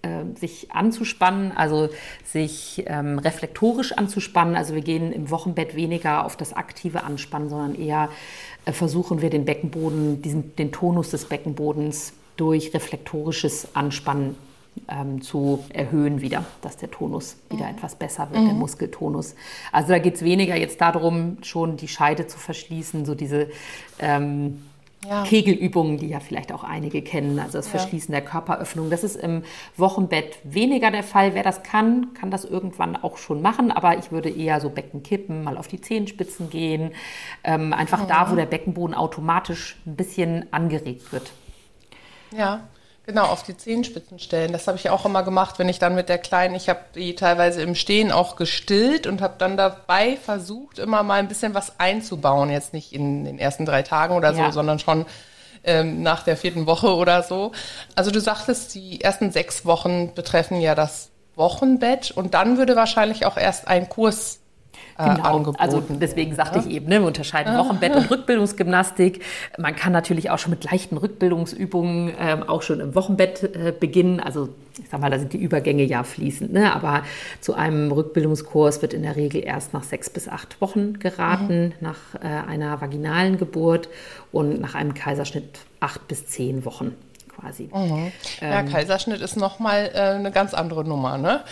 äh, 0.07 0.39
sich 0.39 0.73
anzuspannen, 0.73 1.53
also 1.53 1.89
sich 2.25 2.85
ähm, 2.87 3.19
reflektorisch 3.19 3.93
anzuspannen. 3.93 4.55
Also 4.55 4.75
wir 4.75 4.83
gehen 4.83 5.13
im 5.13 5.31
Wochenbett 5.31 5.75
weniger 5.75 6.25
auf 6.25 6.37
das 6.37 6.53
aktive 6.53 7.05
Anspannen, 7.05 7.49
sondern 7.49 7.75
eher 7.75 8.09
äh, 8.65 8.73
versuchen 8.73 9.23
wir 9.23 9.31
den 9.31 9.45
Beckenboden, 9.45 10.23
diesen, 10.23 10.55
den 10.57 10.73
Tonus 10.73 11.11
des 11.11 11.25
Beckenbodens 11.25 12.13
durch 12.37 12.73
reflektorisches 12.75 13.75
Anspannen 13.75 14.37
ähm, 14.89 15.23
zu 15.23 15.65
erhöhen 15.71 16.21
wieder, 16.21 16.45
dass 16.61 16.77
der 16.77 16.91
Tonus 16.91 17.37
wieder 17.51 17.65
mhm. 17.65 17.77
etwas 17.77 17.95
besser 17.95 18.29
wird, 18.31 18.43
mhm. 18.43 18.47
der 18.47 18.55
Muskeltonus. 18.55 19.35
Also 19.73 19.89
da 19.89 19.99
geht 19.99 20.17
es 20.17 20.23
weniger 20.23 20.57
jetzt 20.57 20.81
darum, 20.81 21.39
schon 21.43 21.77
die 21.77 21.89
Scheide 21.89 22.27
zu 22.27 22.39
verschließen, 22.39 23.05
so 23.05 23.15
diese 23.15 23.49
ähm, 23.99 24.63
ja. 25.09 25.25
Kegelübungen, 25.25 25.99
die 25.99 26.09
ja 26.09 26.21
vielleicht 26.21 26.53
auch 26.53 26.65
einige 26.65 27.03
kennen, 27.03 27.39
also 27.39 27.59
das 27.59 27.69
Verschließen 27.69 28.13
ja. 28.13 28.21
der 28.21 28.29
Körperöffnung. 28.29 28.91
Das 28.91 29.05
ist 29.05 29.17
im 29.17 29.43
Wochenbett 29.77 30.39
weniger 30.45 30.91
der 30.91 31.03
Fall. 31.03 31.35
Wer 31.35 31.43
das 31.43 31.63
kann, 31.63 32.15
kann 32.15 32.31
das 32.31 32.45
irgendwann 32.45 32.97
auch 32.97 33.17
schon 33.17 33.43
machen, 33.43 33.71
aber 33.71 33.99
ich 33.99 34.13
würde 34.13 34.31
eher 34.31 34.61
so 34.61 34.71
Becken 34.71 35.03
kippen, 35.03 35.45
mal 35.45 35.57
auf 35.57 35.69
die 35.69 35.81
Zehenspitzen 35.81 36.51
gehen, 36.51 36.93
ähm, 37.45 37.73
einfach 37.73 38.03
mhm. 38.03 38.09
da, 38.09 38.31
wo 38.31 38.37
der 38.37 38.47
Beckenboden 38.47 38.95
automatisch 38.95 39.77
ein 39.87 39.97
bisschen 39.97 40.53
angeregt 40.53 41.13
wird. 41.13 41.33
Ja. 42.37 42.69
Genau, 43.07 43.27
auf 43.27 43.45
die 43.45 43.57
Zehenspitzen 43.57 44.19
stellen. 44.19 44.51
Das 44.51 44.67
habe 44.67 44.77
ich 44.79 44.91
auch 44.91 45.05
immer 45.07 45.23
gemacht, 45.23 45.61
wenn 45.61 45.69
ich 45.69 45.79
dann 45.79 45.95
mit 45.95 46.09
der 46.09 46.19
Kleinen, 46.19 46.57
ich 46.57 46.69
habe 46.69 46.81
die 46.97 47.15
teilweise 47.15 47.63
im 47.63 47.77
Stehen 47.77 48.11
auch 48.11 48.35
gestillt 48.35 49.07
und 49.07 49.23
habe 49.23 49.35
dann 49.39 49.57
dabei 49.57 50.17
versucht, 50.17 50.81
immer 50.81 51.05
mal 51.05 51.21
ein 51.21 51.29
bisschen 51.29 51.55
was 51.55 51.79
einzubauen. 51.79 52.51
Jetzt 52.51 52.73
nicht 52.73 52.93
in 52.93 53.25
den 53.25 53.39
ersten 53.39 53.65
drei 53.65 53.83
Tagen 53.83 54.17
oder 54.17 54.35
so, 54.35 54.41
ja. 54.41 54.51
sondern 54.51 54.81
schon 54.81 55.07
ähm, 55.63 56.03
nach 56.03 56.25
der 56.25 56.37
vierten 56.37 56.67
Woche 56.67 56.97
oder 56.97 57.23
so. 57.23 57.53
Also 57.95 58.11
du 58.11 58.21
sagtest, 58.21 58.75
die 58.75 59.01
ersten 59.01 59.31
sechs 59.31 59.65
Wochen 59.65 60.13
betreffen 60.15 60.61
ja 60.61 60.75
das 60.75 61.11
Wochenbett 61.37 62.11
und 62.11 62.35
dann 62.35 62.59
würde 62.59 62.75
wahrscheinlich 62.75 63.25
auch 63.25 63.37
erst 63.37 63.69
ein 63.69 63.89
Kurs 63.89 64.41
genau. 64.97 65.37
angeboten. 65.37 65.59
Also 65.59 65.83
deswegen 65.89 66.35
sagte 66.35 66.59
ja. 66.59 66.65
ich 66.65 66.71
eben, 66.71 66.89
ne, 66.89 67.01
wir 67.01 67.07
unterscheiden 67.07 67.55
ah. 67.55 67.59
Wochenbett 67.59 67.95
und 67.95 68.11
Rückbildungsgymnastik. 68.11 69.23
Man 69.59 69.77
kann 69.77 69.93
natürlich 69.93 70.31
auch 70.31 70.39
schon 70.39 70.51
mit 70.51 70.65
leichten 70.65 70.97
Rückbildungsübungen 70.97 72.13
ähm, 72.19 72.43
auch 72.43 72.63
schon 72.63 72.81
im 72.81 72.95
Wochenbett 72.95 73.43
äh, 73.43 73.73
beginnen. 73.79 74.21
Also 74.21 74.49
ich 74.83 74.91
sag 74.91 75.01
mal, 75.01 75.11
da 75.11 75.19
sind 75.19 75.33
die 75.33 75.39
Übergänge 75.39 75.85
ja 75.85 76.03
fließend. 76.03 76.53
Ne? 76.53 76.75
Aber 76.75 77.03
zu 77.41 77.55
einem 77.55 77.91
Rückbildungskurs 77.93 78.83
wird 78.83 78.93
in 78.93 79.03
der 79.03 79.17
Regel 79.17 79.43
erst 79.45 79.73
nach 79.73 79.85
sechs 79.85 80.11
bis 80.11 80.29
acht 80.29 80.61
Wochen 80.61 80.99
geraten, 80.99 81.69
mhm. 81.69 81.73
nach 81.81 82.15
äh, 82.21 82.27
einer 82.27 82.81
vaginalen 82.81 83.39
Geburt 83.39 83.89
und 84.33 84.61
nach 84.61 84.75
einem 84.75 84.95
Kaiserschnitt 84.95 85.61
acht 85.81 86.07
bis 86.09 86.27
zehn 86.27 86.65
Wochen 86.65 86.95
quasi. 87.39 87.71
Mhm. 87.73 88.13
Ja, 88.41 88.61
ähm, 88.61 88.69
Kaiserschnitt 88.69 89.21
ist 89.21 89.37
nochmal 89.37 89.91
äh, 89.95 89.99
eine 89.99 90.31
ganz 90.31 90.55
andere 90.55 90.85
Nummer, 90.85 91.19
ne? 91.19 91.43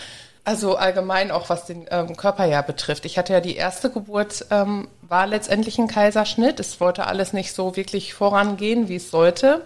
Also 0.45 0.77
allgemein 0.77 1.31
auch 1.31 1.49
was 1.49 1.65
den 1.65 1.87
ähm, 1.91 2.17
Körper 2.17 2.45
ja 2.45 2.61
betrifft. 2.61 3.07
Ich 3.07 3.17
hatte 3.17 3.33
ja 3.33 3.41
die 3.41 3.57
erste 3.57 3.91
Geburt, 3.91 4.45
ähm, 4.51 4.89
war 5.01 5.27
letztendlich 5.27 5.79
ein 5.79 5.89
Kaiserschnitt. 5.89 6.61
Es 6.61 6.81
wollte 6.81 7.07
alles 7.07 7.33
nicht 7.33 7.55
so 7.55 7.77
wirklich 7.77 8.13
vorangehen, 8.13 8.89
wie 8.89 8.97
es 8.97 9.11
sollte. 9.11 9.63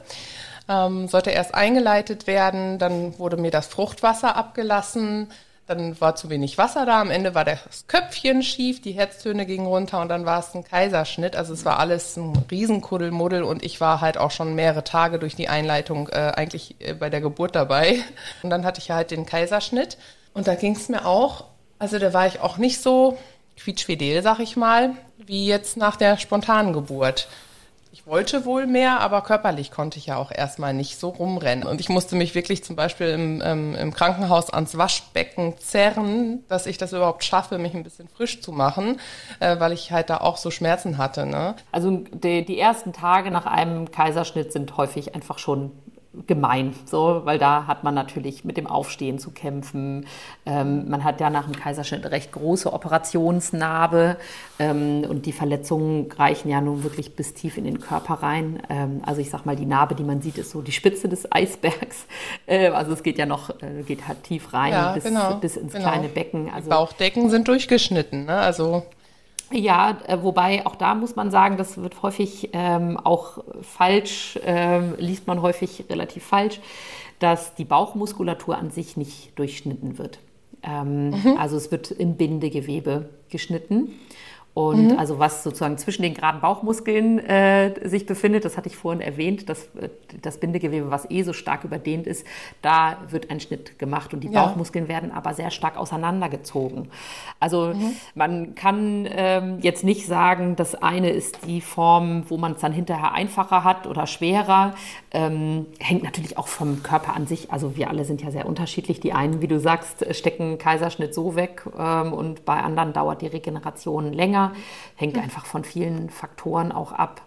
Ähm, 0.68 1.08
sollte 1.08 1.30
erst 1.30 1.54
eingeleitet 1.54 2.26
werden, 2.26 2.78
dann 2.78 3.18
wurde 3.18 3.38
mir 3.38 3.50
das 3.50 3.66
Fruchtwasser 3.66 4.36
abgelassen, 4.36 5.28
dann 5.66 6.00
war 6.00 6.14
zu 6.14 6.30
wenig 6.30 6.58
Wasser 6.58 6.86
da, 6.86 7.00
am 7.00 7.10
Ende 7.10 7.34
war 7.34 7.44
das 7.44 7.86
Köpfchen 7.88 8.42
schief, 8.42 8.80
die 8.80 8.92
Herztöne 8.92 9.46
gingen 9.46 9.66
runter 9.66 10.00
und 10.00 10.08
dann 10.08 10.24
war 10.26 10.40
es 10.40 10.54
ein 10.54 10.64
Kaiserschnitt. 10.64 11.36
Also 11.36 11.52
es 11.52 11.64
war 11.64 11.78
alles 11.78 12.16
ein 12.16 12.44
Riesenkuddelmuddel 12.50 13.42
und 13.42 13.64
ich 13.64 13.80
war 13.80 14.00
halt 14.00 14.16
auch 14.16 14.30
schon 14.30 14.54
mehrere 14.54 14.84
Tage 14.84 15.18
durch 15.18 15.36
die 15.36 15.48
Einleitung 15.48 16.08
äh, 16.08 16.32
eigentlich 16.34 16.76
äh, 16.80 16.94
bei 16.94 17.10
der 17.10 17.20
Geburt 17.20 17.54
dabei. 17.54 17.98
Und 18.42 18.50
dann 18.50 18.64
hatte 18.64 18.80
ich 18.80 18.90
halt 18.90 19.10
den 19.10 19.26
Kaiserschnitt. 19.26 19.98
Und 20.38 20.46
da 20.46 20.54
ging 20.54 20.76
es 20.76 20.88
mir 20.88 21.04
auch, 21.04 21.46
also 21.80 21.98
da 21.98 22.12
war 22.12 22.28
ich 22.28 22.38
auch 22.38 22.58
nicht 22.58 22.80
so 22.80 23.18
quietschfidel, 23.56 24.22
sag 24.22 24.38
ich 24.38 24.56
mal, 24.56 24.92
wie 25.16 25.48
jetzt 25.48 25.76
nach 25.76 25.96
der 25.96 26.16
spontanen 26.16 26.72
Geburt. 26.72 27.26
ich 27.90 28.06
wollte 28.06 28.44
wohl 28.44 28.68
mehr, 28.68 29.00
aber 29.00 29.22
körperlich 29.22 29.72
konnte 29.72 29.98
ich 29.98 30.06
ja 30.06 30.16
auch 30.16 30.30
erstmal 30.30 30.74
nicht 30.74 31.00
so 31.00 31.08
rumrennen. 31.08 31.66
Und 31.66 31.80
ich 31.80 31.88
musste 31.88 32.14
mich 32.14 32.36
wirklich 32.36 32.62
zum 32.62 32.76
Beispiel 32.76 33.08
im, 33.08 33.42
ähm, 33.44 33.74
im 33.74 33.92
Krankenhaus 33.92 34.48
ans 34.50 34.78
Waschbecken 34.78 35.58
zerren, 35.58 36.44
dass 36.46 36.66
ich 36.66 36.78
das 36.78 36.92
überhaupt 36.92 37.24
schaffe, 37.24 37.58
mich 37.58 37.74
ein 37.74 37.82
bisschen 37.82 38.06
frisch 38.06 38.40
zu 38.40 38.52
machen, 38.52 39.00
äh, 39.40 39.58
weil 39.58 39.72
ich 39.72 39.90
halt 39.90 40.08
da 40.08 40.18
auch 40.18 40.36
so 40.36 40.52
Schmerzen 40.52 40.98
hatte. 40.98 41.26
Ne? 41.26 41.56
Also 41.72 41.90
die, 41.90 42.44
die 42.44 42.60
ersten 42.60 42.92
Tage 42.92 43.32
nach 43.32 43.46
einem 43.46 43.90
Kaiserschnitt 43.90 44.52
sind 44.52 44.76
häufig 44.76 45.16
einfach 45.16 45.40
schon 45.40 45.72
gemein, 46.26 46.74
so, 46.84 47.22
weil 47.24 47.38
da 47.38 47.66
hat 47.66 47.84
man 47.84 47.94
natürlich 47.94 48.44
mit 48.44 48.56
dem 48.56 48.66
Aufstehen 48.66 49.18
zu 49.18 49.30
kämpfen. 49.30 50.06
Ähm, 50.46 50.88
man 50.88 51.04
hat 51.04 51.20
ja 51.20 51.30
nach 51.30 51.44
dem 51.44 51.54
Kaiserschnitt 51.54 52.04
eine 52.04 52.12
recht 52.12 52.32
große 52.32 52.72
Operationsnarbe 52.72 54.16
ähm, 54.58 55.04
und 55.08 55.26
die 55.26 55.32
Verletzungen 55.32 56.10
reichen 56.12 56.48
ja 56.48 56.60
nun 56.60 56.82
wirklich 56.82 57.14
bis 57.14 57.34
tief 57.34 57.56
in 57.56 57.64
den 57.64 57.80
Körper 57.80 58.14
rein. 58.14 58.62
Ähm, 58.68 59.02
also 59.04 59.20
ich 59.20 59.30
sag 59.30 59.46
mal, 59.46 59.56
die 59.56 59.66
Narbe, 59.66 59.94
die 59.94 60.04
man 60.04 60.20
sieht, 60.20 60.38
ist 60.38 60.50
so 60.50 60.62
die 60.62 60.72
Spitze 60.72 61.08
des 61.08 61.30
Eisbergs. 61.30 62.06
Äh, 62.46 62.68
also 62.68 62.92
es 62.92 63.02
geht 63.02 63.18
ja 63.18 63.26
noch, 63.26 63.50
äh, 63.62 63.82
geht 63.86 64.08
halt 64.08 64.22
tief 64.22 64.52
rein 64.52 64.72
ja, 64.72 64.92
bis, 64.92 65.04
genau, 65.04 65.34
bis 65.34 65.56
ins 65.56 65.72
genau. 65.72 65.88
kleine 65.88 66.08
Becken. 66.08 66.48
Also, 66.48 66.64
die 66.64 66.70
Bauchdecken 66.70 67.30
sind 67.30 67.48
durchgeschnitten, 67.48 68.24
ne? 68.24 68.38
Also 68.38 68.84
ja, 69.52 69.96
äh, 70.06 70.18
wobei 70.22 70.66
auch 70.66 70.76
da 70.76 70.94
muss 70.94 71.16
man 71.16 71.30
sagen, 71.30 71.56
das 71.56 71.78
wird 71.78 72.02
häufig 72.02 72.50
ähm, 72.52 72.98
auch 72.98 73.38
falsch, 73.62 74.38
ähm, 74.44 74.94
liest 74.98 75.26
man 75.26 75.42
häufig 75.42 75.84
relativ 75.88 76.24
falsch, 76.24 76.60
dass 77.18 77.54
die 77.54 77.64
Bauchmuskulatur 77.64 78.56
an 78.56 78.70
sich 78.70 78.96
nicht 78.96 79.38
durchschnitten 79.38 79.98
wird. 79.98 80.18
Ähm, 80.62 81.10
mhm. 81.10 81.36
Also 81.38 81.56
es 81.56 81.70
wird 81.70 81.90
im 81.90 82.16
Bindegewebe 82.16 83.10
geschnitten. 83.30 83.94
Und 84.58 84.88
mhm. 84.88 84.98
also 84.98 85.20
was 85.20 85.44
sozusagen 85.44 85.78
zwischen 85.78 86.02
den 86.02 86.14
geraden 86.14 86.40
Bauchmuskeln 86.40 87.20
äh, 87.20 87.88
sich 87.88 88.06
befindet, 88.06 88.44
das 88.44 88.56
hatte 88.56 88.68
ich 88.68 88.76
vorhin 88.76 89.00
erwähnt, 89.00 89.48
das, 89.48 89.66
äh, 89.80 89.88
das 90.20 90.38
Bindegewebe, 90.40 90.90
was 90.90 91.08
eh 91.12 91.22
so 91.22 91.32
stark 91.32 91.62
überdehnt 91.62 92.08
ist, 92.08 92.26
da 92.60 92.96
wird 93.08 93.30
ein 93.30 93.38
Schnitt 93.38 93.78
gemacht 93.78 94.12
und 94.14 94.24
die 94.24 94.28
ja. 94.28 94.44
Bauchmuskeln 94.44 94.88
werden 94.88 95.12
aber 95.12 95.32
sehr 95.32 95.52
stark 95.52 95.76
auseinandergezogen. 95.76 96.88
Also 97.38 97.72
mhm. 97.72 97.92
man 98.16 98.56
kann 98.56 99.08
ähm, 99.08 99.58
jetzt 99.60 99.84
nicht 99.84 100.08
sagen, 100.08 100.56
das 100.56 100.74
eine 100.74 101.10
ist 101.10 101.46
die 101.46 101.60
Form, 101.60 102.24
wo 102.28 102.36
man 102.36 102.54
es 102.54 102.60
dann 102.60 102.72
hinterher 102.72 103.12
einfacher 103.12 103.62
hat 103.62 103.86
oder 103.86 104.08
schwerer. 104.08 104.74
Ähm, 105.10 105.66
hängt 105.78 106.02
natürlich 106.02 106.36
auch 106.36 106.48
vom 106.48 106.82
Körper 106.82 107.14
an 107.14 107.26
sich. 107.26 107.50
Also 107.50 107.76
wir 107.76 107.88
alle 107.88 108.04
sind 108.04 108.22
ja 108.22 108.30
sehr 108.30 108.46
unterschiedlich. 108.46 109.00
Die 109.00 109.14
einen, 109.14 109.40
wie 109.40 109.48
du 109.48 109.58
sagst, 109.58 110.04
stecken 110.14 110.58
Kaiserschnitt 110.58 111.14
so 111.14 111.34
weg 111.34 111.64
ähm, 111.78 112.12
und 112.12 112.44
bei 112.44 112.60
anderen 112.60 112.92
dauert 112.92 113.22
die 113.22 113.26
Regeneration 113.26 114.12
länger. 114.12 114.52
Hängt 114.96 115.16
mhm. 115.16 115.22
einfach 115.22 115.46
von 115.46 115.64
vielen 115.64 116.10
Faktoren 116.10 116.72
auch 116.72 116.92
ab. 116.92 117.22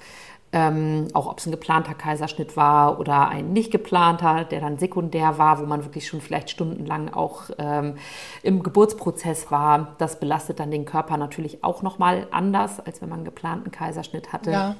Ähm, 0.53 1.07
auch 1.13 1.27
ob 1.27 1.39
es 1.39 1.45
ein 1.45 1.51
geplanter 1.51 1.93
Kaiserschnitt 1.93 2.57
war 2.57 2.99
oder 2.99 3.29
ein 3.29 3.53
nicht 3.53 3.71
geplanter, 3.71 4.43
der 4.43 4.59
dann 4.59 4.77
sekundär 4.77 5.37
war, 5.37 5.61
wo 5.61 5.65
man 5.65 5.85
wirklich 5.85 6.07
schon 6.07 6.19
vielleicht 6.19 6.49
stundenlang 6.49 7.13
auch 7.13 7.43
ähm, 7.57 7.95
im 8.43 8.61
Geburtsprozess 8.61 9.49
war. 9.49 9.95
Das 9.97 10.19
belastet 10.19 10.59
dann 10.59 10.69
den 10.69 10.83
Körper 10.83 11.15
natürlich 11.15 11.63
auch 11.63 11.83
nochmal 11.83 12.27
anders, 12.31 12.81
als 12.81 13.01
wenn 13.01 13.07
man 13.07 13.19
einen 13.19 13.25
geplanten 13.25 13.71
Kaiserschnitt 13.71 14.33
hatte. 14.33 14.51
Ja. 14.51 14.75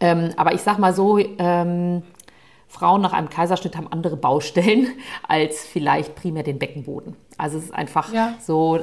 Ähm, 0.00 0.30
aber 0.36 0.54
ich 0.54 0.62
sag 0.62 0.78
mal 0.78 0.94
so, 0.94 1.18
ähm, 1.18 2.02
Frauen 2.70 3.00
nach 3.02 3.12
einem 3.12 3.28
Kaiserschnitt 3.28 3.76
haben 3.76 3.88
andere 3.90 4.16
Baustellen 4.16 4.88
als 5.28 5.66
vielleicht 5.66 6.14
primär 6.14 6.44
den 6.44 6.58
Beckenboden. 6.58 7.16
Also 7.36 7.58
es 7.58 7.64
ist 7.64 7.74
einfach 7.74 8.12
ja. 8.12 8.34
so, 8.40 8.78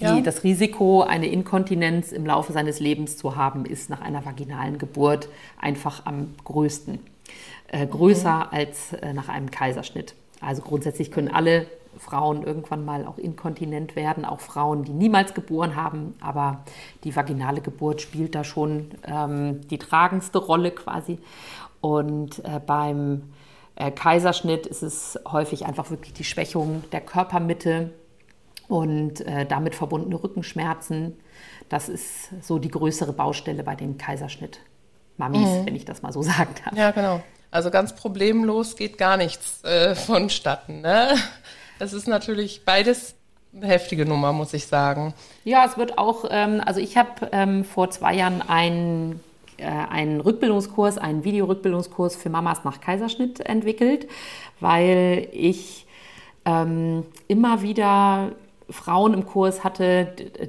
die, 0.00 0.04
ja. 0.04 0.20
das 0.20 0.44
Risiko, 0.44 1.02
eine 1.02 1.28
Inkontinenz 1.28 2.12
im 2.12 2.26
Laufe 2.26 2.52
seines 2.52 2.78
Lebens 2.78 3.16
zu 3.16 3.36
haben, 3.36 3.64
ist 3.64 3.88
nach 3.88 4.02
einer 4.02 4.24
vaginalen 4.26 4.76
Geburt 4.78 5.28
einfach 5.58 6.04
am 6.04 6.34
größten. 6.44 6.98
Äh, 7.68 7.86
größer 7.86 8.48
mhm. 8.50 8.56
als 8.56 8.92
äh, 8.92 9.14
nach 9.14 9.28
einem 9.30 9.50
Kaiserschnitt. 9.50 10.14
Also 10.42 10.60
grundsätzlich 10.60 11.10
können 11.10 11.28
alle 11.28 11.66
Frauen 11.98 12.42
irgendwann 12.42 12.84
mal 12.84 13.06
auch 13.06 13.18
inkontinent 13.18 13.96
werden, 13.96 14.24
auch 14.24 14.40
Frauen, 14.40 14.84
die 14.84 14.92
niemals 14.92 15.34
geboren 15.34 15.76
haben, 15.76 16.14
aber 16.20 16.64
die 17.04 17.14
vaginale 17.14 17.60
Geburt 17.60 18.00
spielt 18.00 18.34
da 18.34 18.44
schon 18.44 18.90
ähm, 19.04 19.60
die 19.68 19.78
tragendste 19.78 20.38
Rolle 20.38 20.70
quasi. 20.70 21.18
Und 21.80 22.44
äh, 22.44 22.60
beim 22.64 23.32
äh, 23.76 23.90
Kaiserschnitt 23.90 24.66
ist 24.66 24.82
es 24.82 25.18
häufig 25.30 25.66
einfach 25.66 25.90
wirklich 25.90 26.12
die 26.12 26.24
Schwächung 26.24 26.84
der 26.92 27.00
Körpermitte 27.00 27.92
und 28.68 29.20
äh, 29.22 29.46
damit 29.46 29.74
verbundene 29.74 30.22
Rückenschmerzen. 30.22 31.16
Das 31.68 31.88
ist 31.88 32.30
so 32.42 32.58
die 32.58 32.68
größere 32.68 33.12
Baustelle 33.12 33.62
bei 33.62 33.74
den 33.74 33.98
Kaiserschnitt-Mamis, 33.98 35.48
mhm. 35.48 35.66
wenn 35.66 35.76
ich 35.76 35.84
das 35.84 36.02
mal 36.02 36.12
so 36.12 36.22
sagen 36.22 36.54
darf. 36.64 36.76
Ja, 36.76 36.90
genau. 36.90 37.20
Also 37.50 37.70
ganz 37.70 37.94
problemlos 37.94 38.76
geht 38.76 38.96
gar 38.96 39.18
nichts 39.18 39.62
äh, 39.62 39.94
vonstatten. 39.94 40.80
Ne? 40.80 41.14
Das 41.78 41.92
ist 41.92 42.06
natürlich 42.06 42.64
beides 42.64 43.14
eine 43.54 43.66
heftige 43.66 44.06
Nummer, 44.06 44.32
muss 44.32 44.54
ich 44.54 44.66
sagen. 44.66 45.14
Ja, 45.44 45.64
es 45.66 45.76
wird 45.76 45.98
auch, 45.98 46.24
ähm, 46.30 46.62
also 46.64 46.80
ich 46.80 46.96
habe 46.96 47.28
ähm, 47.32 47.64
vor 47.64 47.90
zwei 47.90 48.14
Jahren 48.14 48.40
einen 48.42 49.20
äh, 49.62 49.66
einen 49.66 50.20
Rückbildungskurs, 50.20 50.98
einen 50.98 51.24
Videorückbildungskurs 51.24 52.16
für 52.16 52.30
Mamas 52.30 52.64
nach 52.64 52.80
Kaiserschnitt 52.80 53.40
entwickelt, 53.40 54.08
weil 54.60 55.28
ich 55.32 55.86
ähm, 56.44 57.04
immer 57.28 57.62
wieder 57.62 58.32
Frauen 58.72 59.14
im 59.14 59.26
Kurs 59.26 59.64
hatte, 59.64 60.06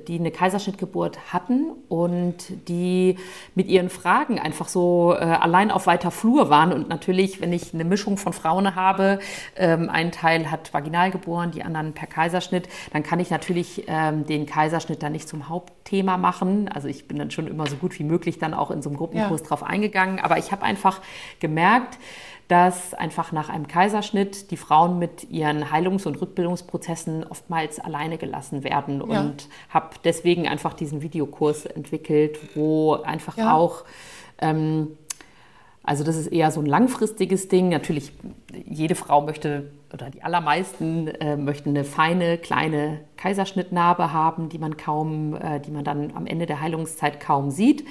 die 0.08 0.20
eine 0.20 0.32
Kaiserschnittgeburt 0.32 1.34
hatten 1.34 1.72
und 1.90 2.68
die 2.68 3.18
mit 3.56 3.68
ihren 3.68 3.90
Fragen 3.90 4.40
einfach 4.40 4.68
so 4.68 5.14
äh, 5.14 5.24
allein 5.24 5.72
auf 5.72 5.88
weiter 5.88 6.12
Flur 6.12 6.50
waren. 6.50 6.74
Und 6.74 6.90
natürlich, 6.90 7.42
wenn 7.42 7.54
ich 7.54 7.74
eine 7.74 7.84
Mischung 7.84 8.18
von 8.18 8.34
Frauen 8.34 8.76
habe, 8.76 9.20
ähm, 9.56 9.90
ein 9.90 10.12
Teil 10.12 10.50
hat 10.50 10.74
vaginal 10.74 11.12
geboren, 11.12 11.52
die 11.52 11.64
anderen 11.64 11.94
per 11.94 12.08
Kaiserschnitt, 12.08 12.68
dann 12.92 13.04
kann 13.04 13.20
ich 13.20 13.30
natürlich 13.30 13.84
ähm, 13.88 14.26
den 14.26 14.46
Kaiserschnitt 14.46 15.04
dann 15.04 15.12
nicht 15.12 15.28
zum 15.28 15.50
Hauptthema 15.50 16.18
machen. 16.18 16.70
Also 16.70 16.88
ich 16.88 17.08
bin 17.08 17.18
dann 17.18 17.32
schon 17.32 17.48
immer 17.48 17.68
so 17.68 17.76
gut 17.76 17.98
wie 18.00 18.04
möglich 18.04 18.40
dann 18.40 18.54
auch 18.54 18.72
in 18.72 18.82
so 18.82 18.90
einem 18.90 18.98
Gruppenkurs 18.98 19.42
ja. 19.42 19.48
drauf 19.48 19.64
eingegangen. 19.64 20.20
Aber 20.20 20.38
ich 20.38 20.52
habe 20.52 20.64
einfach 20.64 21.02
gemerkt, 21.40 21.98
dass 22.54 22.94
einfach 22.94 23.32
nach 23.32 23.50
einem 23.50 23.68
Kaiserschnitt 23.68 24.52
die 24.52 24.58
Frauen 24.58 25.00
mit 25.00 25.32
ihren 25.32 25.72
Heilungs- 25.72 26.06
und 26.06 26.22
Rückbildungsprozessen 26.22 27.24
oftmals 27.24 27.80
alleine 27.80 28.20
gelassen 28.20 28.64
werden 28.64 29.04
ja. 29.10 29.22
und 29.22 29.50
habe 29.70 29.96
deswegen 30.04 30.48
einfach 30.48 30.76
diesen 30.76 31.02
Videokurs 31.02 31.66
entwickelt, 31.66 32.38
wo 32.54 32.94
einfach 32.94 33.38
ja. 33.38 33.56
auch 33.56 33.86
ähm, 34.38 35.00
also 35.84 36.06
das 36.06 36.16
ist 36.16 36.28
eher 36.28 36.50
so 36.50 36.62
ein 36.62 36.66
langfristiges 36.66 37.50
Ding. 37.50 37.70
Natürlich, 37.70 38.14
jede 38.66 38.96
Frau 38.96 39.22
möchte 39.22 39.70
oder 39.94 40.10
die 40.10 40.24
allermeisten 40.24 41.08
äh, 41.08 41.36
möchten 41.36 41.70
eine 41.70 41.84
feine, 41.84 42.40
kleine 42.40 43.02
Kaiserschnittnarbe 43.18 44.12
haben, 44.12 44.50
die 44.50 44.58
man 44.58 44.76
kaum, 44.76 45.36
äh, 45.36 45.60
die 45.60 45.70
man 45.70 45.84
dann 45.84 46.14
am 46.16 46.26
Ende 46.26 46.48
der 46.48 46.62
Heilungszeit 46.62 47.20
kaum 47.20 47.52
sieht. 47.52 47.86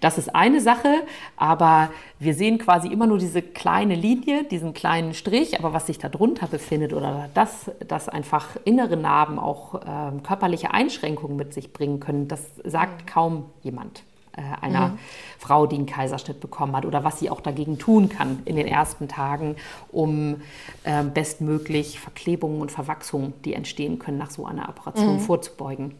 Das 0.00 0.18
ist 0.18 0.34
eine 0.34 0.60
Sache, 0.60 0.92
aber 1.36 1.90
wir 2.18 2.34
sehen 2.34 2.58
quasi 2.58 2.88
immer 2.88 3.06
nur 3.06 3.18
diese 3.18 3.40
kleine 3.40 3.94
Linie, 3.94 4.44
diesen 4.44 4.74
kleinen 4.74 5.14
Strich, 5.14 5.58
aber 5.58 5.72
was 5.72 5.86
sich 5.86 5.98
darunter 5.98 6.46
befindet 6.46 6.92
oder 6.92 7.30
das, 7.32 7.70
dass 7.86 8.08
einfach 8.08 8.56
innere 8.64 8.98
Narben 8.98 9.38
auch 9.38 9.76
äh, 9.76 10.20
körperliche 10.22 10.72
Einschränkungen 10.72 11.36
mit 11.36 11.54
sich 11.54 11.72
bringen 11.72 12.00
können, 12.00 12.28
das 12.28 12.42
sagt 12.64 13.06
kaum 13.06 13.46
jemand 13.62 14.02
einer 14.60 14.88
mhm. 14.88 14.98
Frau, 15.38 15.66
die 15.66 15.76
einen 15.76 15.86
Kaiserschnitt 15.86 16.40
bekommen 16.40 16.76
hat 16.76 16.84
oder 16.84 17.04
was 17.04 17.18
sie 17.18 17.30
auch 17.30 17.40
dagegen 17.40 17.78
tun 17.78 18.08
kann 18.08 18.42
in 18.44 18.56
den 18.56 18.66
ersten 18.66 19.08
Tagen, 19.08 19.56
um 19.90 20.42
äh, 20.84 21.02
bestmöglich 21.02 22.00
Verklebungen 22.00 22.60
und 22.60 22.70
Verwachsungen, 22.70 23.34
die 23.44 23.54
entstehen 23.54 23.98
können 23.98 24.18
nach 24.18 24.30
so 24.30 24.46
einer 24.46 24.68
Operation, 24.68 25.14
mhm. 25.14 25.20
vorzubeugen. 25.20 25.94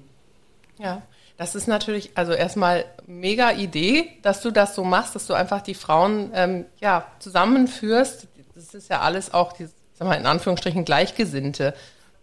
Ja. 0.79 1.03
Das 1.39 1.55
ist 1.55 1.69
natürlich, 1.69 2.13
also 2.15 2.33
erstmal 2.33 2.87
mega 3.07 3.53
Idee, 3.53 4.09
dass 4.23 4.41
du 4.41 4.51
das 4.51 4.75
so 4.75 4.85
machst, 4.85 5.15
dass 5.15 5.27
du 5.27 5.35
einfach 5.35 5.61
die 5.61 5.75
Frauen 5.75 6.31
ähm, 6.35 6.65
ja, 6.81 7.05
zusammenführst. 7.19 8.27
Das 8.55 8.73
ist 8.73 8.89
ja 8.89 9.01
alles 9.01 9.35
auch, 9.35 9.53
die, 9.53 9.69
sag 9.93 10.09
mal, 10.09 10.15
in 10.15 10.25
Anführungsstrichen 10.25 10.87
Gleichgesinnte. 10.87 11.75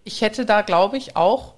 Ich 0.03 0.21
hätte 0.21 0.45
da, 0.45 0.63
glaube 0.63 0.97
ich, 0.97 1.15
auch 1.15 1.53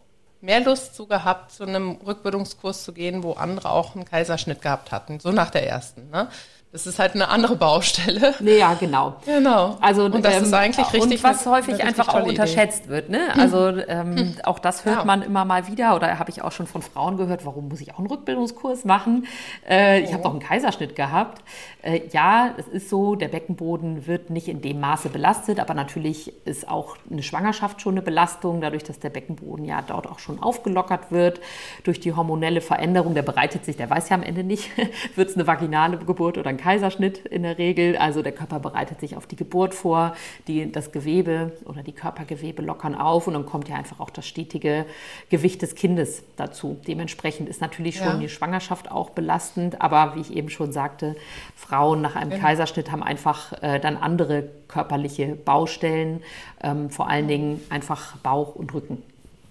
mehr 0.45 0.61
Lust 0.61 0.95
zu 0.95 1.07
gehabt, 1.07 1.51
zu 1.51 1.63
einem 1.63 1.91
Rückbildungskurs 1.91 2.83
zu 2.83 2.93
gehen, 2.93 3.23
wo 3.23 3.33
andere 3.33 3.69
auch 3.69 3.95
einen 3.95 4.05
Kaiserschnitt 4.05 4.61
gehabt 4.61 4.91
hatten, 4.91 5.19
so 5.19 5.31
nach 5.31 5.49
der 5.49 5.67
ersten. 5.67 6.09
Ne? 6.09 6.29
Das 6.75 6.85
ist 6.85 6.99
halt 6.99 7.15
eine 7.15 7.29
andere 7.29 7.55
Baustelle. 7.55 8.33
Nee, 8.41 8.57
ja, 8.57 8.73
genau. 8.73 9.15
Genau. 9.25 9.77
Also 9.79 10.03
und 10.03 10.25
das 10.25 10.35
ähm, 10.35 10.43
ist 10.43 10.53
eigentlich 10.53 10.91
richtig. 10.91 11.23
Und 11.23 11.23
was 11.23 11.47
eine, 11.47 11.55
häufig 11.55 11.75
eine 11.75 11.85
einfach 11.85 12.09
auch 12.09 12.25
unterschätzt 12.27 12.83
Idee. 12.83 12.89
wird. 12.89 13.09
Ne? 13.09 13.29
Also 13.33 13.69
ähm, 13.69 14.17
hm. 14.17 14.35
auch 14.43 14.59
das 14.59 14.83
hört 14.83 14.97
ja. 14.97 15.05
man 15.05 15.21
immer 15.21 15.45
mal 15.45 15.69
wieder 15.69 15.95
oder 15.95 16.19
habe 16.19 16.29
ich 16.31 16.41
auch 16.41 16.51
schon 16.51 16.67
von 16.67 16.81
Frauen 16.81 17.15
gehört. 17.15 17.45
Warum 17.45 17.69
muss 17.69 17.79
ich 17.79 17.93
auch 17.93 17.99
einen 17.99 18.07
Rückbildungskurs 18.07 18.83
machen? 18.83 19.25
Äh, 19.69 20.01
ich 20.01 20.11
habe 20.11 20.21
doch 20.21 20.31
einen 20.31 20.41
Kaiserschnitt 20.41 20.97
gehabt. 20.97 21.43
Äh, 21.81 22.01
ja, 22.11 22.53
es 22.57 22.67
ist 22.67 22.89
so, 22.89 23.15
der 23.15 23.29
Beckenboden 23.29 24.05
wird 24.05 24.29
nicht 24.29 24.49
in 24.49 24.61
dem 24.61 24.81
Maße 24.81 25.07
belastet, 25.07 25.61
aber 25.61 25.75
natürlich 25.75 26.33
ist 26.45 26.67
auch 26.67 26.97
eine 27.09 27.23
Schwangerschaft 27.23 27.79
schon 27.79 27.93
eine 27.93 28.01
Belastung, 28.01 28.59
dadurch, 28.59 28.83
dass 28.83 28.99
der 28.99 29.11
Beckenboden 29.11 29.63
ja 29.63 29.81
dort 29.81 30.07
auch 30.07 30.19
schon 30.19 30.43
aufgelockert 30.43 31.09
wird 31.09 31.39
durch 31.85 32.01
die 32.01 32.11
hormonelle 32.11 32.59
Veränderung. 32.59 33.13
Der 33.13 33.21
bereitet 33.21 33.63
sich, 33.63 33.77
der 33.77 33.89
weiß 33.89 34.09
ja 34.09 34.15
am 34.15 34.23
Ende 34.23 34.43
nicht, 34.43 34.71
wird 35.15 35.29
es 35.29 35.35
eine 35.35 35.47
vaginale 35.47 35.99
Geburt 35.99 36.37
oder 36.37 36.49
ein 36.49 36.57
Kaiserschnitt 36.65 37.19
in 37.27 37.43
der 37.43 37.59
Regel. 37.59 37.95
Also 37.95 38.23
der 38.23 38.31
Körper 38.31 38.59
bereitet 38.59 38.99
sich 38.99 39.15
auf 39.15 39.27
die 39.27 39.35
Geburt 39.35 39.75
vor, 39.75 40.15
die, 40.47 40.71
das 40.71 40.91
Gewebe 40.91 41.51
oder 41.65 41.83
die 41.83 41.91
Körpergewebe 41.91 42.63
lockern 42.63 42.95
auf 42.95 43.27
und 43.27 43.35
dann 43.35 43.45
kommt 43.45 43.69
ja 43.69 43.75
einfach 43.75 43.99
auch 43.99 44.09
das 44.09 44.25
stetige 44.25 44.87
Gewicht 45.29 45.61
des 45.61 45.75
Kindes 45.75 46.23
dazu. 46.37 46.77
Dementsprechend 46.87 47.49
ist 47.49 47.61
natürlich 47.61 47.97
schon 47.97 48.07
ja. 48.07 48.17
die 48.17 48.29
Schwangerschaft 48.29 48.89
auch 48.89 49.11
belastend, 49.11 49.79
aber 49.79 50.15
wie 50.15 50.21
ich 50.21 50.35
eben 50.35 50.49
schon 50.49 50.71
sagte, 50.71 51.15
Frauen 51.55 52.01
nach 52.01 52.15
einem 52.15 52.31
ja. 52.31 52.39
Kaiserschnitt 52.39 52.91
haben 52.91 53.03
einfach 53.03 53.53
äh, 53.61 53.79
dann 53.79 53.95
andere 53.95 54.49
körperliche 54.67 55.35
Baustellen, 55.35 56.23
ähm, 56.63 56.89
vor 56.89 57.09
allen 57.09 57.27
Dingen 57.27 57.61
einfach 57.69 58.17
Bauch 58.17 58.55
und 58.55 58.73
Rücken. 58.73 59.03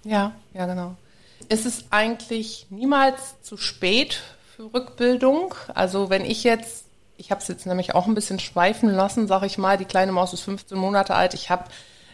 Ja, 0.02 0.32
ja, 0.52 0.66
genau. 0.66 0.96
Ist 1.48 1.64
es 1.64 1.84
eigentlich 1.90 2.66
niemals 2.70 3.40
zu 3.42 3.56
spät 3.56 4.20
für 4.56 4.74
Rückbildung? 4.74 5.54
Also 5.74 6.10
wenn 6.10 6.24
ich 6.24 6.42
jetzt, 6.42 6.83
ich 7.16 7.30
habe 7.30 7.40
es 7.40 7.48
jetzt 7.48 7.66
nämlich 7.66 7.94
auch 7.94 8.06
ein 8.06 8.14
bisschen 8.14 8.38
schweifen 8.38 8.90
lassen, 8.90 9.26
sage 9.26 9.46
ich 9.46 9.58
mal, 9.58 9.78
die 9.78 9.84
kleine 9.84 10.12
Maus 10.12 10.32
ist 10.32 10.42
15 10.42 10.76
Monate 10.76 11.14
alt, 11.14 11.34
ich 11.34 11.50
habe 11.50 11.64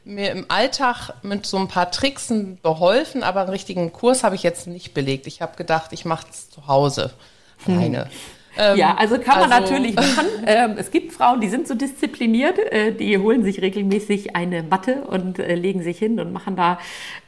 mir 0.04 0.30
im 0.30 0.46
Alltag 0.48 1.10
mit 1.22 1.46
so 1.46 1.58
ein 1.58 1.68
paar 1.68 1.90
Tricksen 1.90 2.58
beholfen, 2.62 3.22
aber 3.22 3.40
einen 3.40 3.50
richtigen 3.50 3.92
Kurs 3.92 4.24
habe 4.24 4.34
ich 4.34 4.42
jetzt 4.42 4.66
nicht 4.66 4.94
belegt. 4.94 5.26
Ich 5.26 5.42
habe 5.42 5.56
gedacht, 5.56 5.92
ich 5.92 6.04
mache 6.04 6.26
es 6.30 6.50
zu 6.50 6.66
Hause 6.66 7.12
alleine. 7.66 8.04
Hm. 8.04 8.10
Ähm, 8.56 8.76
ja, 8.76 8.96
also 8.96 9.18
kann 9.18 9.40
man 9.40 9.52
also, 9.52 9.72
natürlich 9.72 9.94
machen. 9.94 10.26
Ähm, 10.46 10.74
es 10.78 10.90
gibt 10.90 11.12
Frauen, 11.12 11.40
die 11.40 11.48
sind 11.48 11.68
so 11.68 11.74
diszipliniert, 11.74 12.58
äh, 12.58 12.92
die 12.92 13.18
holen 13.18 13.44
sich 13.44 13.60
regelmäßig 13.60 14.34
eine 14.34 14.62
Matte 14.62 15.02
und 15.02 15.38
äh, 15.38 15.54
legen 15.54 15.82
sich 15.82 15.98
hin 15.98 16.18
und 16.18 16.32
machen 16.32 16.56
da 16.56 16.78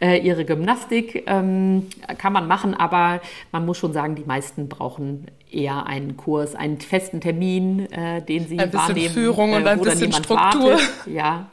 äh, 0.00 0.18
ihre 0.18 0.44
Gymnastik. 0.44 1.24
Ähm, 1.26 1.88
kann 2.18 2.32
man 2.32 2.48
machen, 2.48 2.74
aber 2.74 3.20
man 3.52 3.64
muss 3.66 3.78
schon 3.78 3.92
sagen, 3.92 4.16
die 4.16 4.24
meisten 4.24 4.68
brauchen 4.68 5.26
eher 5.54 5.86
einen 5.86 6.16
Kurs, 6.16 6.54
einen 6.54 6.80
festen 6.80 7.20
Termin, 7.20 7.90
äh, 7.92 8.22
den 8.22 8.46
sie 8.46 8.58
ein 8.58 8.70
bisschen 8.70 8.88
wahrnehmen, 8.88 9.14
Führung 9.14 9.52
und 9.52 9.66
äh, 9.66 9.70
ein 9.70 9.80
bisschen 9.80 10.12
Struktur. 10.12 10.72
Wartet. 10.72 10.90
Ja, 11.06 11.50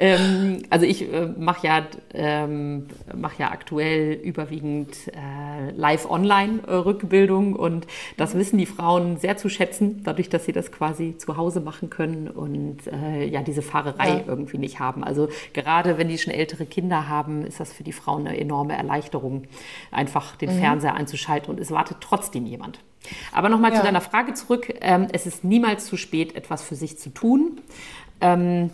ähm, 0.00 0.62
also 0.70 0.86
ich 0.86 1.12
äh, 1.12 1.26
mache 1.26 1.66
ja, 1.66 1.86
ähm, 2.14 2.86
mach 3.14 3.38
ja 3.38 3.50
aktuell 3.50 4.14
überwiegend 4.14 4.96
äh, 5.08 5.72
Live-Online-Rückbildung 5.76 7.54
und 7.54 7.86
das 8.16 8.34
wissen 8.34 8.56
die 8.56 8.64
Frauen 8.64 9.18
sehr 9.18 9.36
zu 9.36 9.50
schätzen, 9.50 10.00
dadurch, 10.02 10.30
dass 10.30 10.46
sie 10.46 10.52
das 10.52 10.72
quasi 10.72 11.18
zu 11.18 11.36
Hause 11.36 11.60
machen 11.60 11.90
können 11.90 12.28
und 12.28 12.86
äh, 12.86 13.26
ja 13.26 13.42
diese 13.42 13.60
Fahrerei 13.60 14.08
ja. 14.08 14.22
irgendwie 14.26 14.56
nicht 14.56 14.80
haben. 14.80 15.04
Also 15.04 15.28
gerade 15.52 15.98
wenn 15.98 16.08
die 16.08 16.16
schon 16.16 16.32
ältere 16.32 16.64
Kinder 16.64 17.06
haben, 17.06 17.44
ist 17.44 17.60
das 17.60 17.70
für 17.70 17.84
die 17.84 17.92
Frauen 17.92 18.26
eine 18.26 18.40
enorme 18.40 18.78
Erleichterung, 18.78 19.44
einfach 19.90 20.34
den 20.36 20.56
mhm. 20.56 20.60
Fernseher 20.60 20.94
einzuschalten 20.94 21.50
und 21.50 21.60
es 21.60 21.70
wartet 21.70 21.98
trotzdem 22.00 22.46
jemand. 22.46 22.78
Aber 23.32 23.48
nochmal 23.48 23.72
ja. 23.72 23.78
zu 23.78 23.84
deiner 23.84 24.00
Frage 24.00 24.34
zurück. 24.34 24.72
Ähm, 24.80 25.08
es 25.12 25.26
ist 25.26 25.44
niemals 25.44 25.86
zu 25.86 25.96
spät, 25.96 26.34
etwas 26.34 26.62
für 26.62 26.74
sich 26.74 26.98
zu 26.98 27.10
tun. 27.10 27.60
Ähm, 28.20 28.70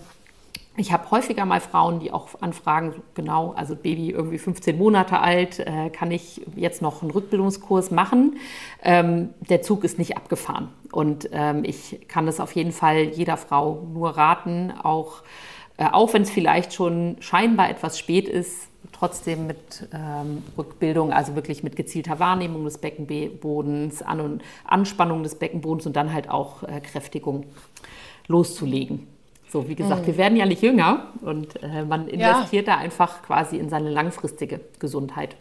ich 0.79 0.93
habe 0.93 1.11
häufiger 1.11 1.47
mal 1.47 1.61
Frauen, 1.61 2.01
die 2.01 2.13
auch 2.13 2.29
anfragen, 2.43 3.03
genau, 3.15 3.55
also 3.57 3.75
Baby 3.75 4.11
irgendwie 4.11 4.37
15 4.37 4.77
Monate 4.77 5.21
alt, 5.21 5.59
äh, 5.61 5.89
kann 5.89 6.11
ich 6.11 6.43
jetzt 6.55 6.83
noch 6.83 7.01
einen 7.01 7.11
Rückbildungskurs 7.11 7.91
machen? 7.91 8.37
Ähm, 8.83 9.31
der 9.49 9.63
Zug 9.63 9.85
ist 9.85 9.99
nicht 9.99 10.19
abgefahren. 10.19 10.69
Und 10.93 11.29
ich 11.65 12.09
kann 12.09 12.25
das 12.25 12.41
auf 12.41 12.53
jeden 12.53 12.73
Fall 12.73 13.03
jeder 13.03 13.37
Frau 13.37 13.87
nur 13.93 14.17
raten, 14.17 14.73
auch, 14.83 15.23
äh, 15.77 15.87
auch 15.93 16.15
wenn 16.15 16.23
es 16.23 16.31
vielleicht 16.31 16.73
schon 16.73 17.17
scheinbar 17.21 17.69
etwas 17.69 17.99
spät 17.99 18.29
ist, 18.29 18.69
trotzdem 18.99 19.47
mit 19.47 19.89
ähm, 19.93 20.43
Rückbildung, 20.57 21.13
also 21.13 21.35
wirklich 21.35 21.63
mit 21.63 21.77
gezielter 21.77 22.19
Wahrnehmung 22.19 22.65
des 22.65 22.79
Beckenbodens, 22.79 24.03
An- 24.03 24.21
und 24.21 24.43
Anspannung 24.65 25.23
des 25.23 25.35
Beckenbodens 25.37 25.87
und 25.87 25.97
dann 25.97 26.13
halt 26.13 26.31
auch 26.31 26.63
äh, 26.63 26.81
Kräftigung 26.81 27.45
loszulegen. 28.27 29.07
So, 29.49 29.69
wie 29.69 29.75
gesagt, 29.75 30.03
mhm. 30.03 30.07
wir 30.07 30.17
werden 30.17 30.37
ja 30.37 30.47
nicht 30.47 30.63
jünger 30.63 31.13
und 31.21 31.63
äh, 31.63 31.85
man 31.85 32.09
investiert 32.09 32.67
ja. 32.67 32.75
da 32.75 32.81
einfach 32.81 33.23
quasi 33.23 33.57
in 33.57 33.69
seine 33.69 33.91
langfristige 33.91 34.61
Gesundheit. 34.79 35.37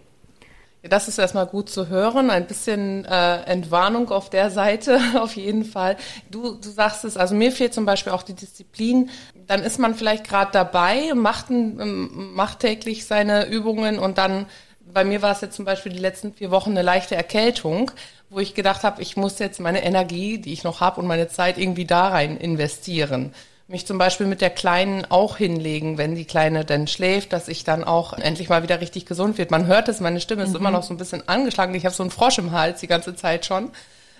Das 0.89 1.07
ist 1.07 1.17
erstmal 1.17 1.47
gut 1.47 1.69
zu 1.69 1.88
hören. 1.88 2.29
Ein 2.29 2.47
bisschen 2.47 3.05
äh, 3.05 3.41
Entwarnung 3.43 4.09
auf 4.09 4.29
der 4.29 4.51
Seite, 4.51 4.99
auf 5.19 5.36
jeden 5.36 5.65
Fall. 5.65 5.97
Du, 6.29 6.55
du 6.55 6.69
sagst 6.69 7.05
es, 7.05 7.17
also 7.17 7.36
mir 7.36 7.51
fehlt 7.51 7.73
zum 7.73 7.86
Beispiel 7.86 8.13
auch 8.13 8.23
die 8.23 8.33
Disziplin. 8.33 9.09
Dann 9.47 9.63
ist 9.63 9.79
man 9.79 9.95
vielleicht 9.95 10.27
gerade 10.27 10.51
dabei, 10.51 11.13
macht, 11.13 11.49
ein, 11.49 12.09
macht 12.33 12.59
täglich 12.59 13.05
seine 13.05 13.47
Übungen 13.47 13.99
und 13.99 14.17
dann, 14.17 14.45
bei 14.93 15.03
mir 15.03 15.21
war 15.21 15.31
es 15.31 15.41
jetzt 15.41 15.55
zum 15.55 15.65
Beispiel 15.65 15.91
die 15.91 15.99
letzten 15.99 16.33
vier 16.33 16.51
Wochen 16.51 16.71
eine 16.71 16.81
leichte 16.81 17.15
Erkältung, 17.15 17.91
wo 18.29 18.39
ich 18.39 18.53
gedacht 18.53 18.83
habe, 18.83 19.01
ich 19.01 19.17
muss 19.17 19.39
jetzt 19.39 19.59
meine 19.59 19.83
Energie, 19.83 20.38
die 20.38 20.53
ich 20.53 20.63
noch 20.63 20.81
habe 20.81 21.01
und 21.01 21.07
meine 21.07 21.27
Zeit 21.27 21.57
irgendwie 21.57 21.86
da 21.86 22.09
rein 22.09 22.38
investieren 22.38 23.33
mich 23.68 23.88
zum 23.88 23.97
Beispiel 23.97 24.28
mit 24.28 24.41
der 24.41 24.51
Kleinen 24.51 25.05
auch 25.09 25.38
hinlegen, 25.38 25.97
wenn 25.97 26.16
die 26.16 26.26
Kleine 26.26 26.66
dann 26.66 26.88
schläft, 26.88 27.34
dass 27.34 27.47
ich 27.47 27.63
dann 27.63 27.84
auch 27.84 28.13
endlich 28.13 28.49
mal 28.49 28.61
wieder 28.61 28.80
richtig 28.80 29.05
gesund 29.05 29.38
wird. 29.38 29.49
Man 29.49 29.66
hört 29.66 29.89
es, 29.89 29.99
meine 29.99 30.22
Stimme 30.22 30.43
ist 30.43 30.49
mhm. 30.49 30.57
immer 30.57 30.72
noch 30.72 30.84
so 30.84 30.93
ein 30.93 30.97
bisschen 30.97 31.28
angeschlagen. 31.28 31.74
Ich 31.74 31.86
habe 31.86 31.95
so 31.95 32.03
einen 32.03 32.11
Frosch 32.11 32.38
im 32.38 32.51
Hals 32.51 32.82
die 32.82 32.88
ganze 32.88 33.16
Zeit 33.16 33.45
schon. 33.45 33.72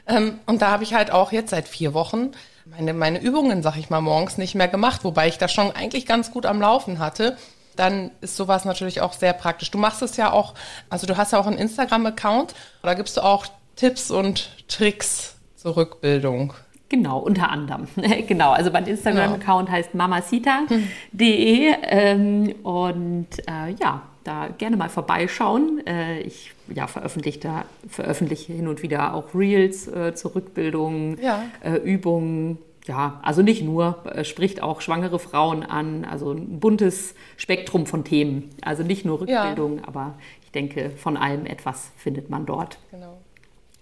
Ähm, 0.08 0.40
und 0.48 0.62
da 0.62 0.72
habe 0.72 0.84
ich 0.84 0.94
halt 0.94 1.12
auch 1.12 1.32
jetzt 1.32 1.52
seit 1.52 1.68
vier 1.68 1.94
Wochen 1.94 2.32
meine, 2.66 2.94
meine 2.94 3.22
Übungen, 3.22 3.62
sag 3.62 3.78
ich 3.78 3.90
mal, 3.90 4.02
morgens 4.02 4.38
nicht 4.38 4.56
mehr 4.56 4.68
gemacht, 4.68 5.04
wobei 5.04 5.28
ich 5.28 5.38
das 5.38 5.54
schon 5.54 5.72
eigentlich 5.72 6.06
ganz 6.06 6.32
gut 6.32 6.46
am 6.46 6.60
Laufen 6.60 7.00
hatte. 7.00 7.38
Dann 7.76 8.12
ist 8.22 8.36
sowas 8.36 8.66
natürlich 8.66 9.02
auch 9.02 9.14
sehr 9.14 9.34
praktisch. 9.34 9.70
Du 9.70 9.78
machst 9.78 10.02
es 10.02 10.18
ja 10.18 10.32
auch, 10.32 10.54
also 10.90 11.06
du 11.06 11.18
hast 11.18 11.34
ja 11.34 11.40
auch 11.40 11.48
einen 11.48 11.58
Instagram-Account, 11.58 12.56
da 12.82 12.94
gibst 12.94 13.18
du 13.18 13.22
auch 13.22 13.46
Tipps 13.76 14.10
und 14.10 14.50
Tricks 14.68 15.36
zur 15.56 15.76
Rückbildung. 15.76 16.54
Genau, 16.90 17.20
unter 17.20 17.50
anderem. 17.50 17.88
genau, 18.28 18.52
also 18.52 18.72
mein 18.72 18.86
Instagram-Account 18.86 19.70
ja. 19.70 19.76
heißt 19.76 19.96
mamacita.de 19.96 21.74
ähm, 21.82 22.56
und 22.64 23.28
äh, 23.48 23.72
ja, 23.80 24.04
da 24.24 24.50
gerne 24.58 24.78
mal 24.78 24.90
vorbeischauen. 24.90 25.86
Äh, 25.88 26.22
ich 26.22 26.52
ja, 26.74 26.88
veröffentliche, 26.88 27.40
da, 27.40 27.66
veröffentliche 27.88 28.54
hin 28.54 28.68
und 28.68 28.84
wieder 28.84 29.14
auch 29.14 29.34
Reels 29.34 29.88
äh, 29.88 30.14
zur 30.16 30.36
Rückbildung, 30.36 31.18
ja. 31.20 31.44
Äh, 31.64 31.78
Übungen. 31.78 32.58
Ja, 32.88 33.20
also 33.24 33.42
nicht 33.42 33.64
nur, 33.64 34.06
äh, 34.06 34.24
spricht 34.24 34.62
auch 34.62 34.82
schwangere 34.82 35.18
Frauen 35.18 35.64
an, 35.64 36.06
also 36.06 36.32
ein 36.32 36.60
buntes 36.60 37.16
Spektrum 37.36 37.88
von 37.88 38.04
Themen. 38.04 38.52
Also 38.62 38.84
nicht 38.84 39.06
nur 39.06 39.22
Rückbildung, 39.22 39.78
ja. 39.78 39.88
aber 39.88 40.14
ich 40.44 40.52
denke, 40.52 40.92
von 40.92 41.18
allem 41.18 41.48
etwas 41.48 41.92
findet 41.98 42.30
man 42.30 42.46
dort. 42.46 42.78
Genau. 42.92 43.15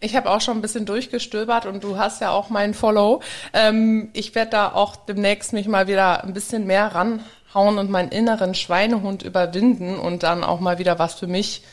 Ich 0.04 0.18
habe 0.18 0.30
auch 0.30 0.42
schon 0.42 0.58
ein 0.58 0.62
bisschen 0.62 0.86
durchgestöbert 0.86 1.66
und 1.66 1.82
du 1.86 1.98
hast 1.98 2.20
ja 2.20 2.32
auch 2.32 2.50
meinen 2.50 2.74
Follow. 2.74 3.22
Ähm, 3.54 4.10
ich 4.12 4.36
werde 4.36 4.52
da 4.52 4.74
auch 4.74 4.98
demnächst 4.98 5.54
mich 5.54 5.66
mal 5.66 5.88
wieder 5.88 6.26
ein 6.26 6.34
bisschen 6.34 6.68
mehr 6.68 6.94
ranhauen 6.94 7.78
und 7.78 7.90
meinen 7.90 8.10
inneren 8.10 8.54
Schweinehund 8.54 9.24
überwinden 9.24 9.98
und 9.98 10.24
dann 10.24 10.44
auch 10.44 10.60
mal 10.60 10.78
wieder 10.78 11.00
was 11.00 11.14
für 11.14 11.28
mich 11.28 11.64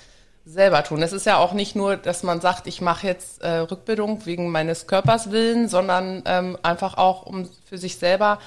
selber 0.45 0.85
tun. 0.85 1.03
Es 1.03 1.13
ist 1.13 1.27
ja 1.27 1.39
auch 1.39 1.55
nicht 1.55 1.75
nur, 1.75 1.97
dass 1.97 2.23
man 2.23 2.41
sagt, 2.41 2.69
ich 2.69 2.81
mache 2.81 3.09
jetzt 3.09 3.43
äh, 3.43 3.59
Rückbildung 3.59 4.25
wegen 4.27 4.49
meines 4.53 4.87
Körpers 4.87 5.33
willen, 5.33 5.69
sondern 5.69 6.23
ähm, 6.25 6.57
einfach 6.63 6.99
auch, 6.99 7.27
um 7.27 7.49
für 7.69 7.79
sich 7.79 7.97
selber, 7.97 8.39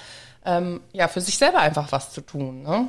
ähm, 0.45 0.79
ja, 0.93 1.09
für 1.09 1.19
sich 1.19 1.37
selber 1.37 1.59
einfach 1.59 1.91
was 1.91 2.13
zu 2.13 2.21
tun. 2.21 2.63
Ne? 2.63 2.87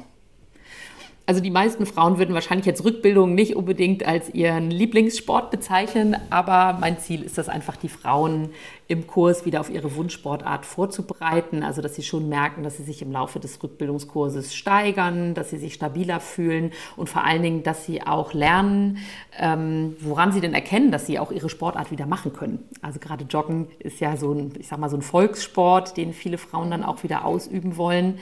Also 1.26 1.40
die 1.40 1.50
meisten 1.50 1.86
Frauen 1.86 2.18
würden 2.18 2.34
wahrscheinlich 2.34 2.66
jetzt 2.66 2.84
Rückbildung 2.84 3.34
nicht 3.34 3.56
unbedingt 3.56 4.06
als 4.06 4.34
ihren 4.34 4.70
Lieblingssport 4.70 5.50
bezeichnen, 5.50 6.16
aber 6.28 6.76
mein 6.78 6.98
Ziel 6.98 7.22
ist 7.22 7.38
es 7.38 7.48
einfach, 7.48 7.76
die 7.76 7.88
Frauen 7.88 8.50
im 8.86 9.06
Kurs 9.06 9.46
wieder 9.46 9.60
auf 9.60 9.70
ihre 9.70 9.94
Wunschsportart 9.96 10.66
vorzubereiten. 10.66 11.62
Also 11.62 11.80
dass 11.80 11.94
sie 11.94 12.02
schon 12.02 12.28
merken, 12.28 12.62
dass 12.62 12.76
sie 12.76 12.82
sich 12.82 13.02
im 13.02 13.12
Laufe 13.12 13.40
des 13.40 13.62
Rückbildungskurses 13.62 14.54
steigern, 14.54 15.34
dass 15.34 15.50
sie 15.50 15.58
sich 15.58 15.74
stabiler 15.74 16.20
fühlen 16.20 16.72
und 16.96 17.08
vor 17.08 17.24
allen 17.24 17.42
Dingen, 17.42 17.62
dass 17.62 17.86
sie 17.86 18.06
auch 18.06 18.34
lernen, 18.34 18.98
ähm, 19.38 19.96
woran 20.00 20.32
sie 20.32 20.40
denn 20.40 20.54
erkennen, 20.54 20.90
dass 20.90 21.06
sie 21.06 21.18
auch 21.18 21.32
ihre 21.32 21.48
Sportart 21.48 21.90
wieder 21.90 22.06
machen 22.06 22.32
können. 22.32 22.68
Also 22.82 23.00
gerade 23.00 23.24
Joggen 23.24 23.68
ist 23.78 24.00
ja 24.00 24.16
so 24.16 24.32
ein, 24.32 24.52
ich 24.58 24.68
sag 24.68 24.78
mal, 24.78 24.90
so 24.90 24.96
ein 24.96 25.02
Volkssport, 25.02 25.96
den 25.96 26.12
viele 26.12 26.38
Frauen 26.38 26.70
dann 26.70 26.84
auch 26.84 27.02
wieder 27.02 27.24
ausüben 27.24 27.76
wollen. 27.76 28.18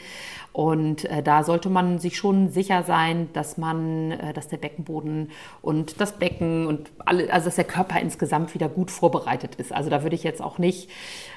Und 0.52 1.06
äh, 1.06 1.22
da 1.22 1.44
sollte 1.44 1.70
man 1.70 1.98
sich 1.98 2.18
schon 2.18 2.50
sicher 2.50 2.82
sein, 2.82 3.30
dass 3.32 3.56
man, 3.56 4.12
äh, 4.12 4.32
dass 4.34 4.48
der 4.48 4.58
Beckenboden 4.58 5.30
und 5.62 5.98
das 6.00 6.12
Becken 6.12 6.66
und 6.66 6.90
alle, 6.98 7.32
also 7.32 7.46
dass 7.46 7.56
der 7.56 7.64
Körper 7.64 7.98
insgesamt 8.00 8.52
wieder 8.54 8.68
gut 8.68 8.90
vorbereitet 8.90 9.54
ist. 9.54 9.72
Also 9.72 9.88
da 9.88 10.02
würde 10.02 10.14
ich 10.14 10.24
jetzt 10.24 10.42
auch 10.42 10.51
nicht, 10.58 10.90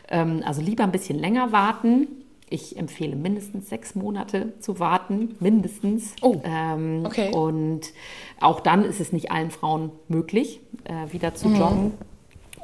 ähm, 0.09 0.41
also 0.45 0.61
lieber 0.61 0.83
ein 0.83 0.91
bisschen 0.91 1.19
länger 1.19 1.51
warten. 1.51 2.07
Ich 2.49 2.77
empfehle 2.77 3.15
mindestens 3.15 3.69
sechs 3.69 3.95
Monate 3.95 4.53
zu 4.59 4.79
warten, 4.79 5.35
mindestens. 5.39 6.15
Oh, 6.21 6.41
ähm, 6.43 7.03
okay. 7.05 7.31
Und 7.33 7.81
auch 8.39 8.59
dann 8.59 8.85
ist 8.85 8.99
es 8.99 9.11
nicht 9.11 9.31
allen 9.31 9.49
Frauen 9.49 9.91
möglich, 10.07 10.59
äh, 10.83 11.11
wieder 11.11 11.33
zu 11.33 11.49
mhm. 11.49 11.55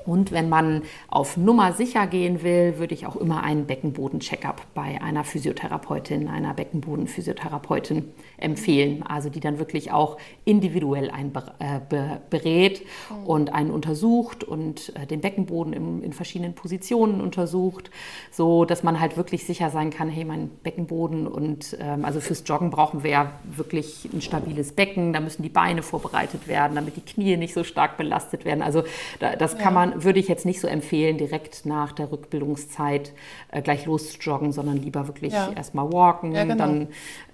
Und 0.06 0.32
wenn 0.32 0.50
man 0.50 0.84
auf 1.08 1.38
Nummer 1.38 1.74
sicher 1.74 2.08
gehen 2.08 2.44
will, 2.44 2.78
würde 2.78 2.94
ich 2.94 3.06
auch 3.06 3.16
immer 3.16 3.44
einen 3.44 3.66
Beckenboden-Checkup 3.66 4.62
bei 4.74 5.02
einer 5.02 5.24
Physiotherapeutin, 5.24 6.28
einer 6.28 6.54
Beckenboden-Physiotherapeutin 6.54 8.12
empfehlen. 8.38 9.04
Also 9.08 9.30
die 9.30 9.40
dann 9.40 9.60
wirklich 9.60 9.92
auch 9.92 10.18
individuell 10.46 11.10
einen 11.12 11.34
äh, 11.60 12.18
berät 12.30 12.82
und 13.26 13.54
einen 13.54 13.72
untersucht 13.72 14.44
und 14.44 14.94
äh, 14.96 15.06
den 15.06 15.22
Beckenboden 15.22 15.74
in 16.02 16.14
verschiedenen 16.14 16.54
Positionen 16.54 17.22
untersucht, 17.22 17.92
so 18.32 18.66
dass 18.66 18.84
man 18.84 19.00
halt 19.00 19.18
wirklich 19.18 19.46
sicher 19.46 19.70
sein 19.70 19.90
kann, 19.90 20.10
hey, 20.10 20.26
mein 20.26 20.50
Beckenboden 20.64 21.28
und 21.28 21.78
ähm, 21.80 22.06
also 22.06 22.20
fürs 22.20 22.44
Joggen 22.46 22.70
brauchen 22.70 23.04
wir 23.04 23.12
ja 23.12 23.32
wirklich 23.44 24.10
ein 24.14 24.22
stabiles 24.22 24.74
Becken, 24.74 25.14
da 25.14 25.20
müssen 25.20 25.44
die 25.44 25.50
Beine 25.50 25.84
vorbereitet 25.84 26.48
werden, 26.48 26.76
damit 26.76 26.96
die 26.96 27.02
Knie 27.02 27.38
nicht 27.38 27.54
so 27.54 27.64
stark 27.64 27.98
belastet 27.98 28.46
werden. 28.46 28.62
Also 28.62 28.84
das 29.20 29.58
kann 29.58 29.74
man 29.74 29.91
würde 29.96 30.20
ich 30.20 30.28
jetzt 30.28 30.46
nicht 30.46 30.60
so 30.60 30.68
empfehlen, 30.68 31.18
direkt 31.18 31.66
nach 31.66 31.92
der 31.92 32.12
Rückbildungszeit 32.12 33.14
äh, 33.52 33.62
gleich 33.62 33.86
loszujoggen, 33.86 34.52
sondern 34.52 34.78
lieber 34.78 35.08
wirklich 35.08 35.34
ja. 35.34 35.52
erstmal 35.52 35.92
walken, 35.92 36.34
ja, 36.34 36.44
genau. 36.44 36.56
dann, 36.56 36.88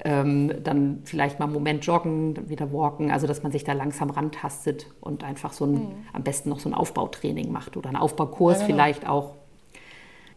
ähm, 0.03 0.63
dann 0.63 1.01
vielleicht 1.05 1.39
mal 1.39 1.45
einen 1.45 1.53
Moment 1.53 1.85
joggen, 1.85 2.33
dann 2.33 2.49
wieder 2.49 2.71
walken, 2.71 3.11
also 3.11 3.27
dass 3.27 3.43
man 3.43 3.51
sich 3.51 3.63
da 3.63 3.73
langsam 3.73 4.09
rantastet 4.09 4.87
und 5.01 5.23
einfach 5.23 5.53
so 5.53 5.65
ein, 5.65 5.73
mhm. 5.73 6.05
am 6.13 6.23
besten 6.23 6.49
noch 6.49 6.59
so 6.59 6.69
ein 6.69 6.73
Aufbautraining 6.73 7.51
macht 7.51 7.77
oder 7.77 7.89
einen 7.89 7.97
Aufbaukurs 7.97 8.59
ja, 8.59 8.67
genau. 8.67 8.75
vielleicht 8.75 9.07
auch. 9.07 9.35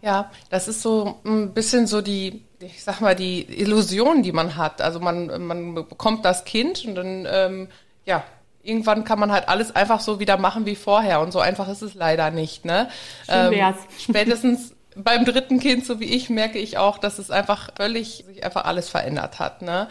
Ja, 0.03 0.31
das 0.49 0.68
ist 0.68 0.81
so 0.81 1.16
ein 1.25 1.53
bisschen 1.53 1.87
so 1.87 2.01
die, 2.01 2.43
ich 2.61 2.83
sag 2.83 3.01
mal, 3.01 3.14
die 3.14 3.43
Illusion, 3.43 4.23
die 4.23 4.33
man 4.33 4.57
hat. 4.57 4.81
Also 4.81 4.99
man, 4.99 5.47
man 5.47 5.75
bekommt 5.75 6.25
das 6.25 6.45
Kind 6.45 6.85
und 6.87 6.95
dann, 6.95 7.27
ähm, 7.31 7.68
ja, 8.07 8.25
irgendwann 8.63 9.05
kann 9.05 9.19
man 9.19 9.33
halt 9.33 9.49
alles 9.49 9.75
einfach 9.75 10.01
so 10.01 10.21
wieder 10.21 10.37
machen 10.37 10.67
wie 10.67 10.77
vorher. 10.77 11.21
Und 11.21 11.33
so 11.33 11.41
einfach 11.41 11.69
ist 11.69 11.83
es 11.83 11.95
leider 11.95 12.31
nicht. 12.31 12.65
Ne? 12.65 12.89
Schön 13.27 13.51
wär's. 13.51 13.77
Ähm, 13.77 13.85
spätestens 13.99 14.75
beim 14.97 15.25
dritten 15.25 15.61
Kind, 15.61 15.87
so 15.87 16.01
wie 16.01 16.05
ich, 16.05 16.31
merke 16.31 16.59
ich 16.59 16.79
auch, 16.79 16.99
dass 16.99 17.19
es 17.19 17.31
einfach 17.31 17.71
völlig, 17.77 18.25
sich 18.27 18.45
einfach 18.45 18.65
alles 18.65 18.89
verändert 18.89 19.39
hat. 19.39 19.63
Ne? 19.63 19.89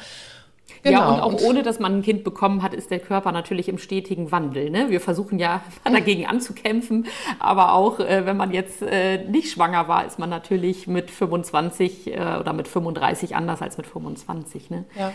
Genau. 0.83 0.99
Ja, 0.99 1.09
und 1.09 1.21
auch 1.21 1.41
ohne, 1.41 1.63
dass 1.63 1.79
man 1.79 1.97
ein 1.97 2.01
Kind 2.01 2.23
bekommen 2.23 2.61
hat, 2.63 2.73
ist 2.73 2.91
der 2.91 2.99
Körper 2.99 3.31
natürlich 3.31 3.67
im 3.67 3.77
stetigen 3.77 4.31
Wandel. 4.31 4.69
Ne? 4.69 4.89
Wir 4.89 5.01
versuchen 5.01 5.39
ja 5.39 5.61
dagegen 5.83 6.25
anzukämpfen, 6.25 7.07
aber 7.39 7.73
auch 7.73 7.99
äh, 7.99 8.25
wenn 8.25 8.37
man 8.37 8.51
jetzt 8.51 8.81
äh, 8.81 9.23
nicht 9.25 9.51
schwanger 9.51 9.87
war, 9.87 10.05
ist 10.05 10.19
man 10.19 10.29
natürlich 10.29 10.87
mit 10.87 11.11
25 11.11 12.07
äh, 12.07 12.37
oder 12.39 12.53
mit 12.53 12.67
35 12.67 13.35
anders 13.35 13.61
als 13.61 13.77
mit 13.77 13.87
25. 13.87 14.69
Ne? 14.69 14.85
Ja. 14.97 15.11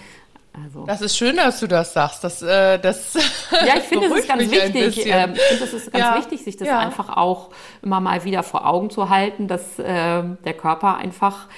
Also. 0.62 0.84
Das 0.86 1.00
ist 1.00 1.16
schön, 1.16 1.36
dass 1.36 1.58
du 1.58 1.66
das 1.66 1.92
sagst. 1.94 2.22
Das, 2.22 2.40
äh, 2.40 2.78
das 2.78 3.14
ja, 3.50 3.76
ich 3.76 3.84
finde, 3.84 4.06
es 4.06 4.20
ist 4.20 4.28
ganz 4.28 4.42
wichtig. 4.42 5.06
Ähm, 5.06 5.32
ich 5.34 5.42
finde, 5.42 5.64
es 5.64 5.72
ist 5.72 5.92
ganz 5.92 6.04
ja. 6.04 6.16
wichtig, 6.16 6.44
sich 6.44 6.56
das 6.56 6.68
ja. 6.68 6.78
einfach 6.78 7.16
auch 7.16 7.50
immer 7.82 8.00
mal 8.00 8.24
wieder 8.24 8.44
vor 8.44 8.66
Augen 8.66 8.90
zu 8.90 9.08
halten, 9.08 9.48
dass 9.48 9.78
äh, 9.80 10.22
der 10.22 10.54
Körper 10.54 10.96
einfach, 10.96 11.48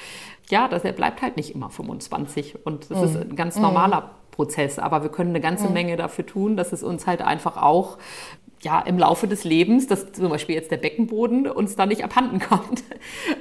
ja, 0.49 0.66
dass 0.68 0.84
er 0.84 0.92
bleibt 0.92 1.20
halt 1.20 1.36
nicht 1.36 1.55
immer 1.55 1.68
25 1.68 2.64
und 2.64 2.90
das 2.90 2.99
mhm. 2.99 3.05
ist 3.05 3.16
ein 3.16 3.36
ganz 3.36 3.57
normaler 3.57 4.01
mhm. 4.01 4.30
Prozess. 4.30 4.78
Aber 4.78 5.03
wir 5.03 5.11
können 5.11 5.30
eine 5.30 5.40
ganze 5.40 5.66
mhm. 5.66 5.74
Menge 5.74 5.97
dafür 5.97 6.24
tun, 6.24 6.57
dass 6.57 6.72
es 6.72 6.82
uns 6.82 7.07
halt 7.07 7.20
einfach 7.20 7.59
auch 7.59 7.99
ja, 8.62 8.80
im 8.80 8.99
Laufe 8.99 9.28
des 9.28 9.44
Lebens, 9.44 9.86
dass 9.86 10.12
zum 10.12 10.30
Beispiel 10.30 10.55
jetzt 10.55 10.70
der 10.70 10.78
Beckenboden 10.78 11.47
uns 11.51 11.76
da 11.76 11.84
nicht 11.84 12.03
abhanden 12.03 12.40
kommt. 12.49 12.82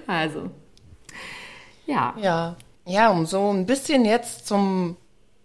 Also, 0.05 0.49
ja. 1.85 2.13
Ja, 2.21 2.57
ja, 2.85 3.09
um 3.09 3.25
so 3.25 3.51
ein 3.51 3.65
bisschen 3.65 4.03
jetzt 4.03 4.47
zum 4.47 4.97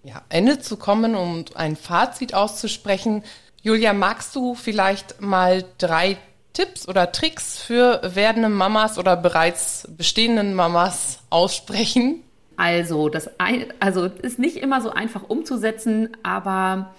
ja, 0.02 0.22
Ende 0.28 0.58
zu 0.58 0.76
kommen 0.76 1.14
und 1.14 1.56
ein 1.56 1.76
Fazit 1.76 2.34
auszusprechen. 2.34 3.22
Julia, 3.62 3.92
magst 3.92 4.34
du 4.34 4.54
vielleicht 4.54 5.20
mal 5.20 5.64
drei 5.78 6.16
Tipps 6.52 6.88
oder 6.88 7.12
Tricks 7.12 7.58
für 7.58 8.00
werdende 8.02 8.48
Mamas 8.48 8.98
oder 8.98 9.16
bereits 9.16 9.88
bestehenden 9.96 10.54
Mamas 10.54 11.20
aussprechen? 11.30 12.22
Also, 12.56 13.08
das 13.08 13.30
also 13.78 14.04
ist 14.04 14.38
nicht 14.38 14.56
immer 14.56 14.80
so 14.80 14.90
einfach 14.90 15.22
umzusetzen, 15.28 16.16
aber 16.22 16.94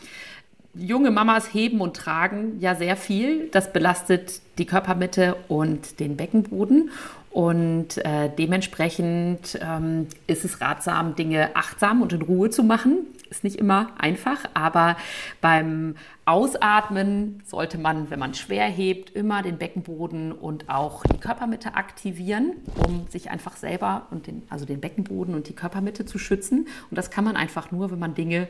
junge 0.73 1.11
Mamas 1.11 1.53
heben 1.53 1.81
und 1.81 1.95
tragen 1.95 2.59
ja 2.59 2.75
sehr 2.75 2.95
viel. 2.95 3.49
Das 3.49 3.73
belastet 3.73 4.41
die 4.57 4.65
Körpermitte 4.65 5.35
und 5.47 5.99
den 5.99 6.17
Beckenboden. 6.17 6.91
Und 7.31 7.97
äh, 8.05 8.29
dementsprechend 8.37 9.57
ähm, 9.61 10.07
ist 10.27 10.43
es 10.43 10.59
ratsam, 10.59 11.15
Dinge 11.15 11.55
achtsam 11.55 12.01
und 12.01 12.11
in 12.11 12.21
Ruhe 12.21 12.49
zu 12.49 12.61
machen. 12.61 13.07
Ist 13.29 13.45
nicht 13.45 13.55
immer 13.55 13.87
einfach, 13.97 14.43
aber 14.53 14.97
beim 15.39 15.95
Ausatmen 16.25 17.41
sollte 17.45 17.77
man, 17.77 18.09
wenn 18.09 18.19
man 18.19 18.33
schwer 18.33 18.65
hebt, 18.65 19.11
immer 19.11 19.41
den 19.41 19.57
Beckenboden 19.57 20.33
und 20.33 20.69
auch 20.69 21.03
die 21.05 21.17
Körpermitte 21.17 21.75
aktivieren, 21.75 22.55
um 22.85 23.07
sich 23.07 23.31
einfach 23.31 23.55
selber 23.55 24.07
und 24.11 24.27
den, 24.27 24.43
also 24.49 24.65
den 24.65 24.81
Beckenboden 24.81 25.33
und 25.33 25.47
die 25.47 25.55
Körpermitte 25.55 26.05
zu 26.05 26.19
schützen. 26.19 26.67
Und 26.89 26.97
das 26.97 27.09
kann 27.11 27.23
man 27.23 27.37
einfach 27.37 27.71
nur, 27.71 27.91
wenn 27.91 27.99
man 27.99 28.13
Dinge 28.13 28.49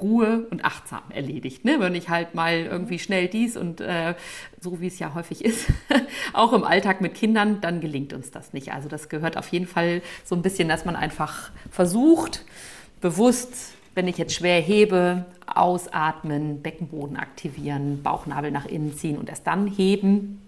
Ruhe 0.00 0.46
und 0.50 0.64
achtsam 0.64 1.02
erledigt. 1.10 1.64
Ne? 1.64 1.76
Wenn 1.78 1.94
ich 1.94 2.08
halt 2.08 2.34
mal 2.34 2.54
irgendwie 2.54 2.98
schnell 2.98 3.28
dies 3.28 3.56
und 3.56 3.80
äh, 3.80 4.14
so 4.60 4.80
wie 4.80 4.86
es 4.86 4.98
ja 4.98 5.14
häufig 5.14 5.44
ist, 5.44 5.66
auch 6.32 6.52
im 6.52 6.64
Alltag 6.64 7.00
mit 7.00 7.14
Kindern, 7.14 7.60
dann 7.60 7.80
gelingt 7.80 8.12
uns 8.12 8.30
das 8.30 8.52
nicht. 8.52 8.72
Also 8.72 8.88
das 8.88 9.08
gehört 9.08 9.36
auf 9.36 9.48
jeden 9.48 9.66
Fall 9.66 10.02
so 10.24 10.34
ein 10.34 10.42
bisschen, 10.42 10.68
dass 10.68 10.84
man 10.84 10.96
einfach 10.96 11.50
versucht, 11.70 12.44
bewusst, 13.00 13.72
wenn 13.94 14.08
ich 14.08 14.18
jetzt 14.18 14.34
schwer 14.34 14.60
hebe, 14.60 15.24
ausatmen, 15.46 16.62
Beckenboden 16.62 17.16
aktivieren, 17.16 18.02
Bauchnabel 18.02 18.50
nach 18.50 18.66
innen 18.66 18.96
ziehen 18.96 19.18
und 19.18 19.28
erst 19.28 19.46
dann 19.46 19.66
heben. 19.66 20.42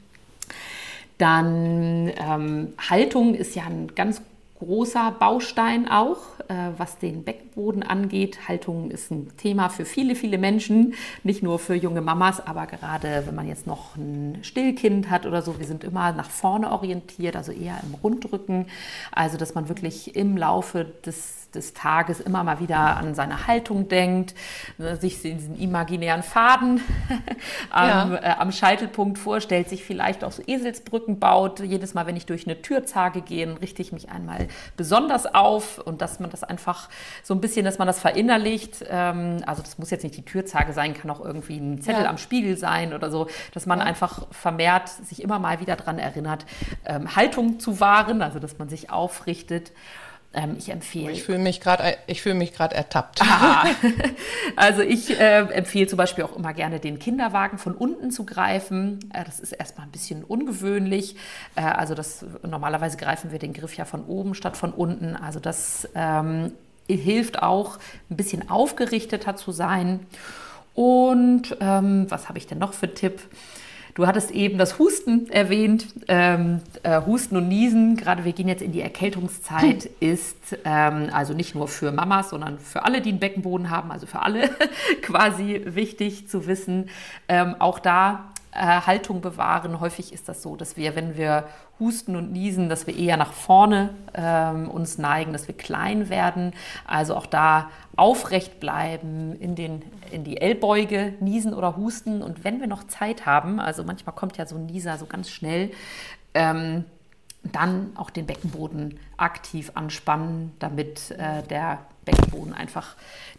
Dann 1.18 2.10
ähm, 2.16 2.72
Haltung 2.78 3.34
ist 3.34 3.54
ja 3.54 3.64
ein 3.64 3.94
ganz 3.94 4.22
großer 4.62 5.10
Baustein 5.18 5.88
auch, 5.88 6.18
äh, 6.48 6.70
was 6.76 6.98
den 6.98 7.24
Beckenboden 7.24 7.82
angeht. 7.82 8.48
Haltung 8.48 8.90
ist 8.90 9.10
ein 9.10 9.36
Thema 9.36 9.68
für 9.68 9.84
viele, 9.84 10.14
viele 10.14 10.38
Menschen, 10.38 10.94
nicht 11.24 11.42
nur 11.42 11.58
für 11.58 11.74
junge 11.74 12.00
Mamas, 12.00 12.44
aber 12.46 12.66
gerade 12.66 13.24
wenn 13.26 13.34
man 13.34 13.48
jetzt 13.48 13.66
noch 13.66 13.96
ein 13.96 14.38
Stillkind 14.42 15.10
hat 15.10 15.26
oder 15.26 15.42
so, 15.42 15.58
wir 15.58 15.66
sind 15.66 15.84
immer 15.84 16.12
nach 16.12 16.30
vorne 16.30 16.70
orientiert, 16.70 17.34
also 17.34 17.50
eher 17.52 17.80
im 17.82 17.94
Rundrücken. 17.94 18.66
Also, 19.10 19.36
dass 19.36 19.54
man 19.54 19.68
wirklich 19.68 20.14
im 20.14 20.36
Laufe 20.36 20.86
des 21.04 21.41
des 21.54 21.74
Tages 21.74 22.20
immer 22.20 22.44
mal 22.44 22.60
wieder 22.60 22.96
an 22.96 23.14
seine 23.14 23.46
Haltung 23.46 23.88
denkt, 23.88 24.34
ne, 24.78 24.96
sich 24.96 25.20
diesen 25.22 25.58
imaginären 25.58 26.22
Faden 26.22 26.80
am, 27.70 28.12
ja. 28.12 28.14
äh, 28.16 28.34
am, 28.38 28.52
Scheitelpunkt 28.52 29.18
vorstellt, 29.18 29.68
sich 29.68 29.84
vielleicht 29.84 30.24
auch 30.24 30.32
so 30.32 30.42
Eselsbrücken 30.46 31.18
baut. 31.18 31.60
Jedes 31.60 31.94
Mal, 31.94 32.06
wenn 32.06 32.16
ich 32.16 32.26
durch 32.26 32.46
eine 32.46 32.60
Türzage 32.62 33.22
gehe, 33.22 33.60
richte 33.60 33.82
ich 33.82 33.92
mich 33.92 34.10
einmal 34.10 34.48
besonders 34.76 35.32
auf 35.34 35.78
und 35.78 36.02
dass 36.02 36.20
man 36.20 36.30
das 36.30 36.44
einfach 36.44 36.88
so 37.22 37.34
ein 37.34 37.40
bisschen, 37.40 37.64
dass 37.64 37.78
man 37.78 37.86
das 37.86 38.00
verinnerlicht. 38.00 38.84
Ähm, 38.88 39.42
also 39.46 39.62
das 39.62 39.78
muss 39.78 39.90
jetzt 39.90 40.02
nicht 40.02 40.16
die 40.16 40.24
Türzage 40.24 40.72
sein, 40.72 40.94
kann 40.94 41.10
auch 41.10 41.24
irgendwie 41.24 41.58
ein 41.58 41.80
Zettel 41.80 42.04
ja. 42.04 42.10
am 42.10 42.18
Spiegel 42.18 42.56
sein 42.56 42.92
oder 42.92 43.10
so, 43.10 43.28
dass 43.52 43.66
man 43.66 43.78
ja. 43.78 43.84
einfach 43.84 44.26
vermehrt 44.30 44.88
sich 44.88 45.22
immer 45.22 45.38
mal 45.38 45.60
wieder 45.60 45.76
daran 45.76 45.98
erinnert, 45.98 46.46
ähm, 46.84 47.14
Haltung 47.14 47.60
zu 47.60 47.80
wahren, 47.80 48.22
also 48.22 48.38
dass 48.38 48.58
man 48.58 48.68
sich 48.68 48.90
aufrichtet. 48.90 49.72
Ähm, 50.34 50.56
ich 50.58 50.70
empfehle. 50.70 51.12
Ich 51.12 51.24
fühle 51.24 51.38
mich 51.38 51.60
gerade, 51.60 51.96
ich 52.06 52.22
fühle 52.22 52.34
mich 52.34 52.54
gerade 52.54 52.74
ertappt. 52.74 53.20
also 54.56 54.80
ich 54.80 55.18
äh, 55.18 55.40
empfehle 55.40 55.86
zum 55.86 55.98
Beispiel 55.98 56.24
auch 56.24 56.34
immer 56.36 56.54
gerne 56.54 56.80
den 56.80 56.98
Kinderwagen 56.98 57.58
von 57.58 57.74
unten 57.74 58.10
zu 58.10 58.24
greifen. 58.24 58.98
Äh, 59.12 59.24
das 59.24 59.40
ist 59.40 59.52
erstmal 59.52 59.86
ein 59.86 59.90
bisschen 59.90 60.24
ungewöhnlich. 60.24 61.16
Äh, 61.54 61.62
also 61.62 61.94
das 61.94 62.24
normalerweise 62.48 62.96
greifen 62.96 63.30
wir 63.30 63.38
den 63.38 63.52
Griff 63.52 63.76
ja 63.76 63.84
von 63.84 64.04
oben 64.04 64.34
statt 64.34 64.56
von 64.56 64.72
unten. 64.72 65.16
Also 65.16 65.38
das 65.38 65.88
ähm, 65.94 66.52
hilft 66.88 67.42
auch, 67.42 67.78
ein 68.10 68.16
bisschen 68.16 68.48
aufgerichteter 68.48 69.36
zu 69.36 69.52
sein. 69.52 70.00
Und 70.74 71.56
ähm, 71.60 72.06
was 72.08 72.28
habe 72.28 72.38
ich 72.38 72.46
denn 72.46 72.58
noch 72.58 72.72
für 72.72 72.92
Tipp? 72.94 73.20
Du 73.94 74.06
hattest 74.06 74.30
eben 74.30 74.58
das 74.58 74.78
Husten 74.78 75.28
erwähnt. 75.30 75.86
Ähm, 76.08 76.60
äh, 76.82 77.02
Husten 77.04 77.36
und 77.36 77.48
Niesen, 77.48 77.96
gerade 77.96 78.24
wir 78.24 78.32
gehen 78.32 78.48
jetzt 78.48 78.62
in 78.62 78.72
die 78.72 78.80
Erkältungszeit, 78.80 79.84
ist 80.00 80.56
ähm, 80.64 81.10
also 81.12 81.34
nicht 81.34 81.54
nur 81.54 81.68
für 81.68 81.92
Mamas, 81.92 82.30
sondern 82.30 82.58
für 82.58 82.84
alle, 82.84 83.02
die 83.02 83.10
einen 83.10 83.20
Beckenboden 83.20 83.70
haben, 83.70 83.90
also 83.90 84.06
für 84.06 84.22
alle 84.22 84.50
quasi 85.02 85.60
wichtig 85.64 86.28
zu 86.28 86.46
wissen. 86.46 86.88
Ähm, 87.28 87.56
auch 87.58 87.78
da 87.78 88.31
Haltung 88.54 89.20
bewahren. 89.20 89.80
Häufig 89.80 90.12
ist 90.12 90.28
das 90.28 90.42
so, 90.42 90.56
dass 90.56 90.76
wir, 90.76 90.94
wenn 90.94 91.16
wir 91.16 91.44
husten 91.80 92.16
und 92.16 92.32
niesen, 92.32 92.68
dass 92.68 92.86
wir 92.86 92.96
eher 92.96 93.16
nach 93.16 93.32
vorne 93.32 93.90
ähm, 94.14 94.68
uns 94.68 94.98
neigen, 94.98 95.32
dass 95.32 95.48
wir 95.48 95.56
klein 95.56 96.10
werden. 96.10 96.52
Also 96.86 97.16
auch 97.16 97.26
da 97.26 97.70
aufrecht 97.96 98.60
bleiben, 98.60 99.34
in, 99.40 99.54
den, 99.54 99.82
in 100.10 100.24
die 100.24 100.40
Ellbeuge 100.40 101.14
niesen 101.20 101.54
oder 101.54 101.76
husten. 101.76 102.22
Und 102.22 102.44
wenn 102.44 102.60
wir 102.60 102.66
noch 102.66 102.84
Zeit 102.84 103.24
haben, 103.24 103.58
also 103.58 103.84
manchmal 103.84 104.14
kommt 104.14 104.36
ja 104.36 104.46
so 104.46 104.56
ein 104.56 104.66
Nieser 104.66 104.98
so 104.98 105.06
ganz 105.06 105.30
schnell, 105.30 105.70
ähm, 106.34 106.84
dann 107.44 107.92
auch 107.96 108.10
den 108.10 108.26
Beckenboden 108.26 109.00
aktiv 109.16 109.72
anspannen, 109.74 110.52
damit 110.58 111.10
äh, 111.12 111.42
der 111.42 111.78
Beckenboden 112.04 112.52
einfach 112.52 112.96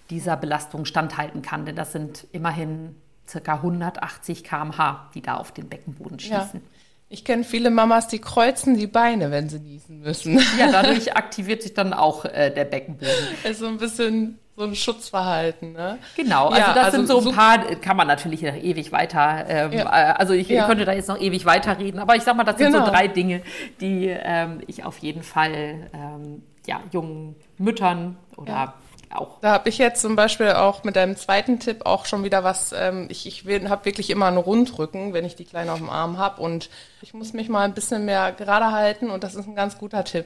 dieser 0.09 0.35
Belastung 0.35 0.85
standhalten 0.85 1.41
kann. 1.41 1.65
Denn 1.65 1.75
das 1.75 1.93
sind 1.93 2.27
immerhin 2.31 2.95
circa 3.27 3.55
180 3.55 4.43
km/h, 4.43 5.09
die 5.13 5.21
da 5.21 5.35
auf 5.37 5.51
den 5.51 5.69
Beckenboden 5.69 6.19
schießen. 6.19 6.61
Ja. 6.61 6.61
Ich 7.09 7.23
kenne 7.23 7.43
viele 7.43 7.69
Mamas, 7.69 8.07
die 8.07 8.19
kreuzen 8.19 8.75
die 8.75 8.87
Beine, 8.87 9.29
wenn 9.29 9.47
sie 9.47 9.59
niesen 9.59 10.01
müssen. 10.01 10.39
Ja, 10.57 10.71
dadurch 10.71 11.15
aktiviert 11.15 11.61
sich 11.61 11.73
dann 11.73 11.93
auch 11.93 12.25
äh, 12.25 12.49
der 12.49 12.65
Beckenboden. 12.65 13.13
Also 13.43 13.67
ein 13.67 13.77
bisschen 13.77 14.39
so 14.55 14.63
ein 14.63 14.75
Schutzverhalten, 14.75 15.73
ne? 15.73 15.97
Genau, 16.15 16.47
also 16.47 16.59
ja, 16.59 16.73
das 16.73 16.85
also 16.85 16.97
sind 16.97 17.07
so 17.07 17.29
ein 17.29 17.35
paar, 17.35 17.59
kann 17.75 17.97
man 17.97 18.07
natürlich 18.07 18.43
noch 18.43 18.55
ewig 18.55 18.91
weiter, 18.91 19.45
ähm, 19.47 19.71
ja. 19.73 19.85
Äh, 19.85 20.13
also 20.13 20.33
ich, 20.33 20.47
ja. 20.47 20.67
könnte 20.67 20.85
da 20.85 20.93
jetzt 20.93 21.07
noch 21.07 21.19
ewig 21.19 21.45
weiterreden, 21.45 21.99
aber 21.99 22.15
ich 22.15 22.23
sag 22.23 22.35
mal, 22.35 22.43
das 22.43 22.57
sind 22.57 22.71
genau. 22.71 22.85
so 22.85 22.91
drei 22.91 23.07
Dinge, 23.07 23.41
die 23.79 24.07
ähm, 24.07 24.61
ich 24.67 24.83
auf 24.83 24.99
jeden 24.99 25.23
Fall 25.23 25.89
ähm, 25.93 26.43
ja, 26.67 26.81
jungen 26.91 27.35
Müttern 27.57 28.17
oder 28.37 28.75
auch. 29.15 29.39
Da 29.41 29.51
habe 29.51 29.69
ich 29.69 29.77
jetzt 29.77 30.01
zum 30.01 30.15
Beispiel 30.15 30.51
auch 30.51 30.83
mit 30.83 30.95
deinem 30.95 31.15
zweiten 31.15 31.59
Tipp 31.59 31.85
auch 31.85 32.05
schon 32.05 32.23
wieder 32.23 32.43
was. 32.43 32.73
Ähm, 32.73 33.07
ich 33.09 33.25
ich 33.25 33.45
habe 33.45 33.85
wirklich 33.85 34.09
immer 34.09 34.27
einen 34.27 34.37
Rundrücken, 34.37 35.13
wenn 35.13 35.25
ich 35.25 35.35
die 35.35 35.45
Kleine 35.45 35.71
auf 35.71 35.79
dem 35.79 35.89
Arm 35.89 36.17
habe. 36.17 36.41
Und 36.41 36.69
ich 37.01 37.13
muss 37.13 37.33
mich 37.33 37.49
mal 37.49 37.63
ein 37.63 37.73
bisschen 37.73 38.05
mehr 38.05 38.31
gerade 38.31 38.71
halten. 38.71 39.09
Und 39.09 39.23
das 39.23 39.35
ist 39.35 39.47
ein 39.47 39.55
ganz 39.55 39.77
guter 39.77 40.03
Tipp. 40.03 40.25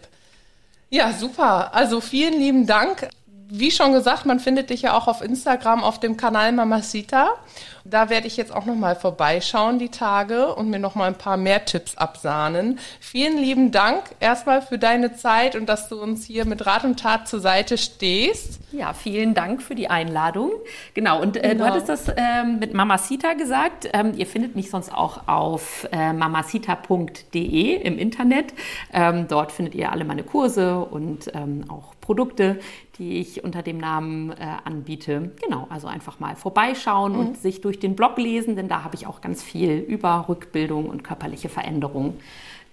Ja, 0.89 1.11
super. 1.13 1.73
Also 1.73 2.01
vielen 2.01 2.39
lieben 2.39 2.65
Dank 2.65 3.09
wie 3.49 3.71
schon 3.71 3.93
gesagt, 3.93 4.25
man 4.25 4.39
findet 4.39 4.69
dich 4.69 4.83
ja 4.83 4.97
auch 4.97 5.07
auf 5.07 5.21
Instagram 5.21 5.83
auf 5.83 5.99
dem 5.99 6.17
Kanal 6.17 6.51
Mamacita. 6.51 7.29
Da 7.89 8.09
werde 8.09 8.27
ich 8.27 8.35
jetzt 8.35 8.53
auch 8.53 8.65
noch 8.65 8.75
mal 8.75 8.95
vorbeischauen 8.95 9.79
die 9.79 9.87
Tage 9.87 10.53
und 10.53 10.69
mir 10.69 10.79
noch 10.79 10.95
mal 10.95 11.05
ein 11.05 11.17
paar 11.17 11.37
mehr 11.37 11.63
Tipps 11.63 11.95
absahnen. 11.95 12.79
Vielen 12.99 13.37
lieben 13.37 13.71
Dank 13.71 14.03
erstmal 14.19 14.61
für 14.61 14.77
deine 14.77 15.15
Zeit 15.15 15.55
und 15.55 15.67
dass 15.69 15.87
du 15.87 16.01
uns 16.01 16.25
hier 16.25 16.45
mit 16.45 16.65
Rat 16.65 16.83
und 16.83 16.99
Tat 16.99 17.29
zur 17.29 17.39
Seite 17.39 17.77
stehst. 17.77 18.59
Ja, 18.73 18.93
vielen 18.93 19.33
Dank 19.33 19.61
für 19.61 19.73
die 19.73 19.89
Einladung. 19.89 20.51
Genau, 20.95 21.21
und 21.21 21.37
äh, 21.37 21.49
genau. 21.49 21.63
du 21.63 21.69
hattest 21.69 21.87
das 21.87 22.09
ähm, 22.17 22.59
mit 22.59 22.73
Mamacita 22.73 23.33
gesagt. 23.33 23.89
Ähm, 23.93 24.13
ihr 24.17 24.25
findet 24.25 24.57
mich 24.57 24.69
sonst 24.69 24.93
auch 24.93 25.27
auf 25.27 25.87
äh, 25.93 26.11
mamacita.de 26.11 27.75
im 27.75 27.97
Internet. 27.97 28.53
Ähm, 28.91 29.27
dort 29.29 29.53
findet 29.53 29.75
ihr 29.75 29.93
alle 29.93 30.03
meine 30.03 30.23
Kurse 30.23 30.79
und 30.79 31.31
ähm, 31.33 31.63
auch 31.69 31.93
Produkte, 32.01 32.59
die 32.99 33.19
ich 33.19 33.43
unter 33.43 33.61
dem 33.61 33.77
Namen 33.77 34.31
äh, 34.31 34.35
anbiete. 34.63 35.31
Genau, 35.43 35.67
also 35.69 35.87
einfach 35.87 36.19
mal 36.19 36.35
vorbeischauen 36.35 37.13
mhm. 37.13 37.19
und 37.19 37.37
sich 37.37 37.61
durch 37.61 37.76
den 37.79 37.95
Blog 37.95 38.17
lesen, 38.17 38.55
denn 38.55 38.67
da 38.67 38.83
habe 38.83 38.95
ich 38.95 39.07
auch 39.07 39.21
ganz 39.21 39.43
viel 39.43 39.77
über 39.77 40.25
Rückbildung 40.27 40.89
und 40.89 41.03
körperliche 41.03 41.49
Veränderungen 41.49 42.19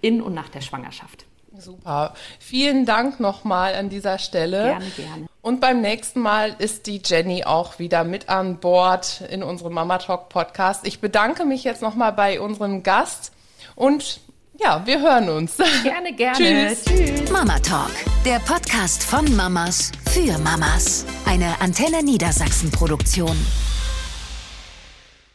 in 0.00 0.20
und 0.20 0.34
nach 0.34 0.48
der 0.48 0.61
Schwangerschaft. 0.61 1.26
Super. 1.57 2.14
Vielen 2.40 2.84
Dank 2.84 3.20
nochmal 3.20 3.74
an 3.74 3.88
dieser 3.88 4.18
Stelle. 4.18 4.64
Gerne, 4.64 4.86
gerne. 4.96 5.26
Und 5.40 5.61
beim 5.61 5.80
nächsten 5.80 6.20
Mal 6.20 6.57
ist 6.59 6.86
die 6.86 7.00
Jenny 7.05 7.44
auch 7.44 7.78
wieder 7.78 8.02
mit 8.02 8.28
an 8.28 8.59
Bord 8.59 9.22
in 9.30 9.42
unserem 9.42 9.74
Mama 9.74 9.98
Talk 9.98 10.28
Podcast. 10.30 10.86
Ich 10.86 11.00
bedanke 11.00 11.44
mich 11.44 11.64
jetzt 11.64 11.82
nochmal 11.82 12.12
bei 12.12 12.40
unserem 12.40 12.82
Gast 12.82 13.32
und 13.76 14.20
ja, 14.59 14.82
wir 14.86 15.00
hören 15.00 15.28
uns. 15.28 15.57
Gerne, 15.82 16.12
gerne. 16.12 16.74
Tschüss. 16.74 16.84
Tschüss. 16.84 17.30
Mama 17.30 17.59
Talk, 17.59 17.90
der 18.24 18.38
Podcast 18.40 19.02
von 19.02 19.34
Mamas 19.36 19.90
für 20.11 20.38
Mamas. 20.38 21.05
Eine 21.26 21.61
Antenne 21.61 22.02
Niedersachsen 22.02 22.70
Produktion. 22.70 23.36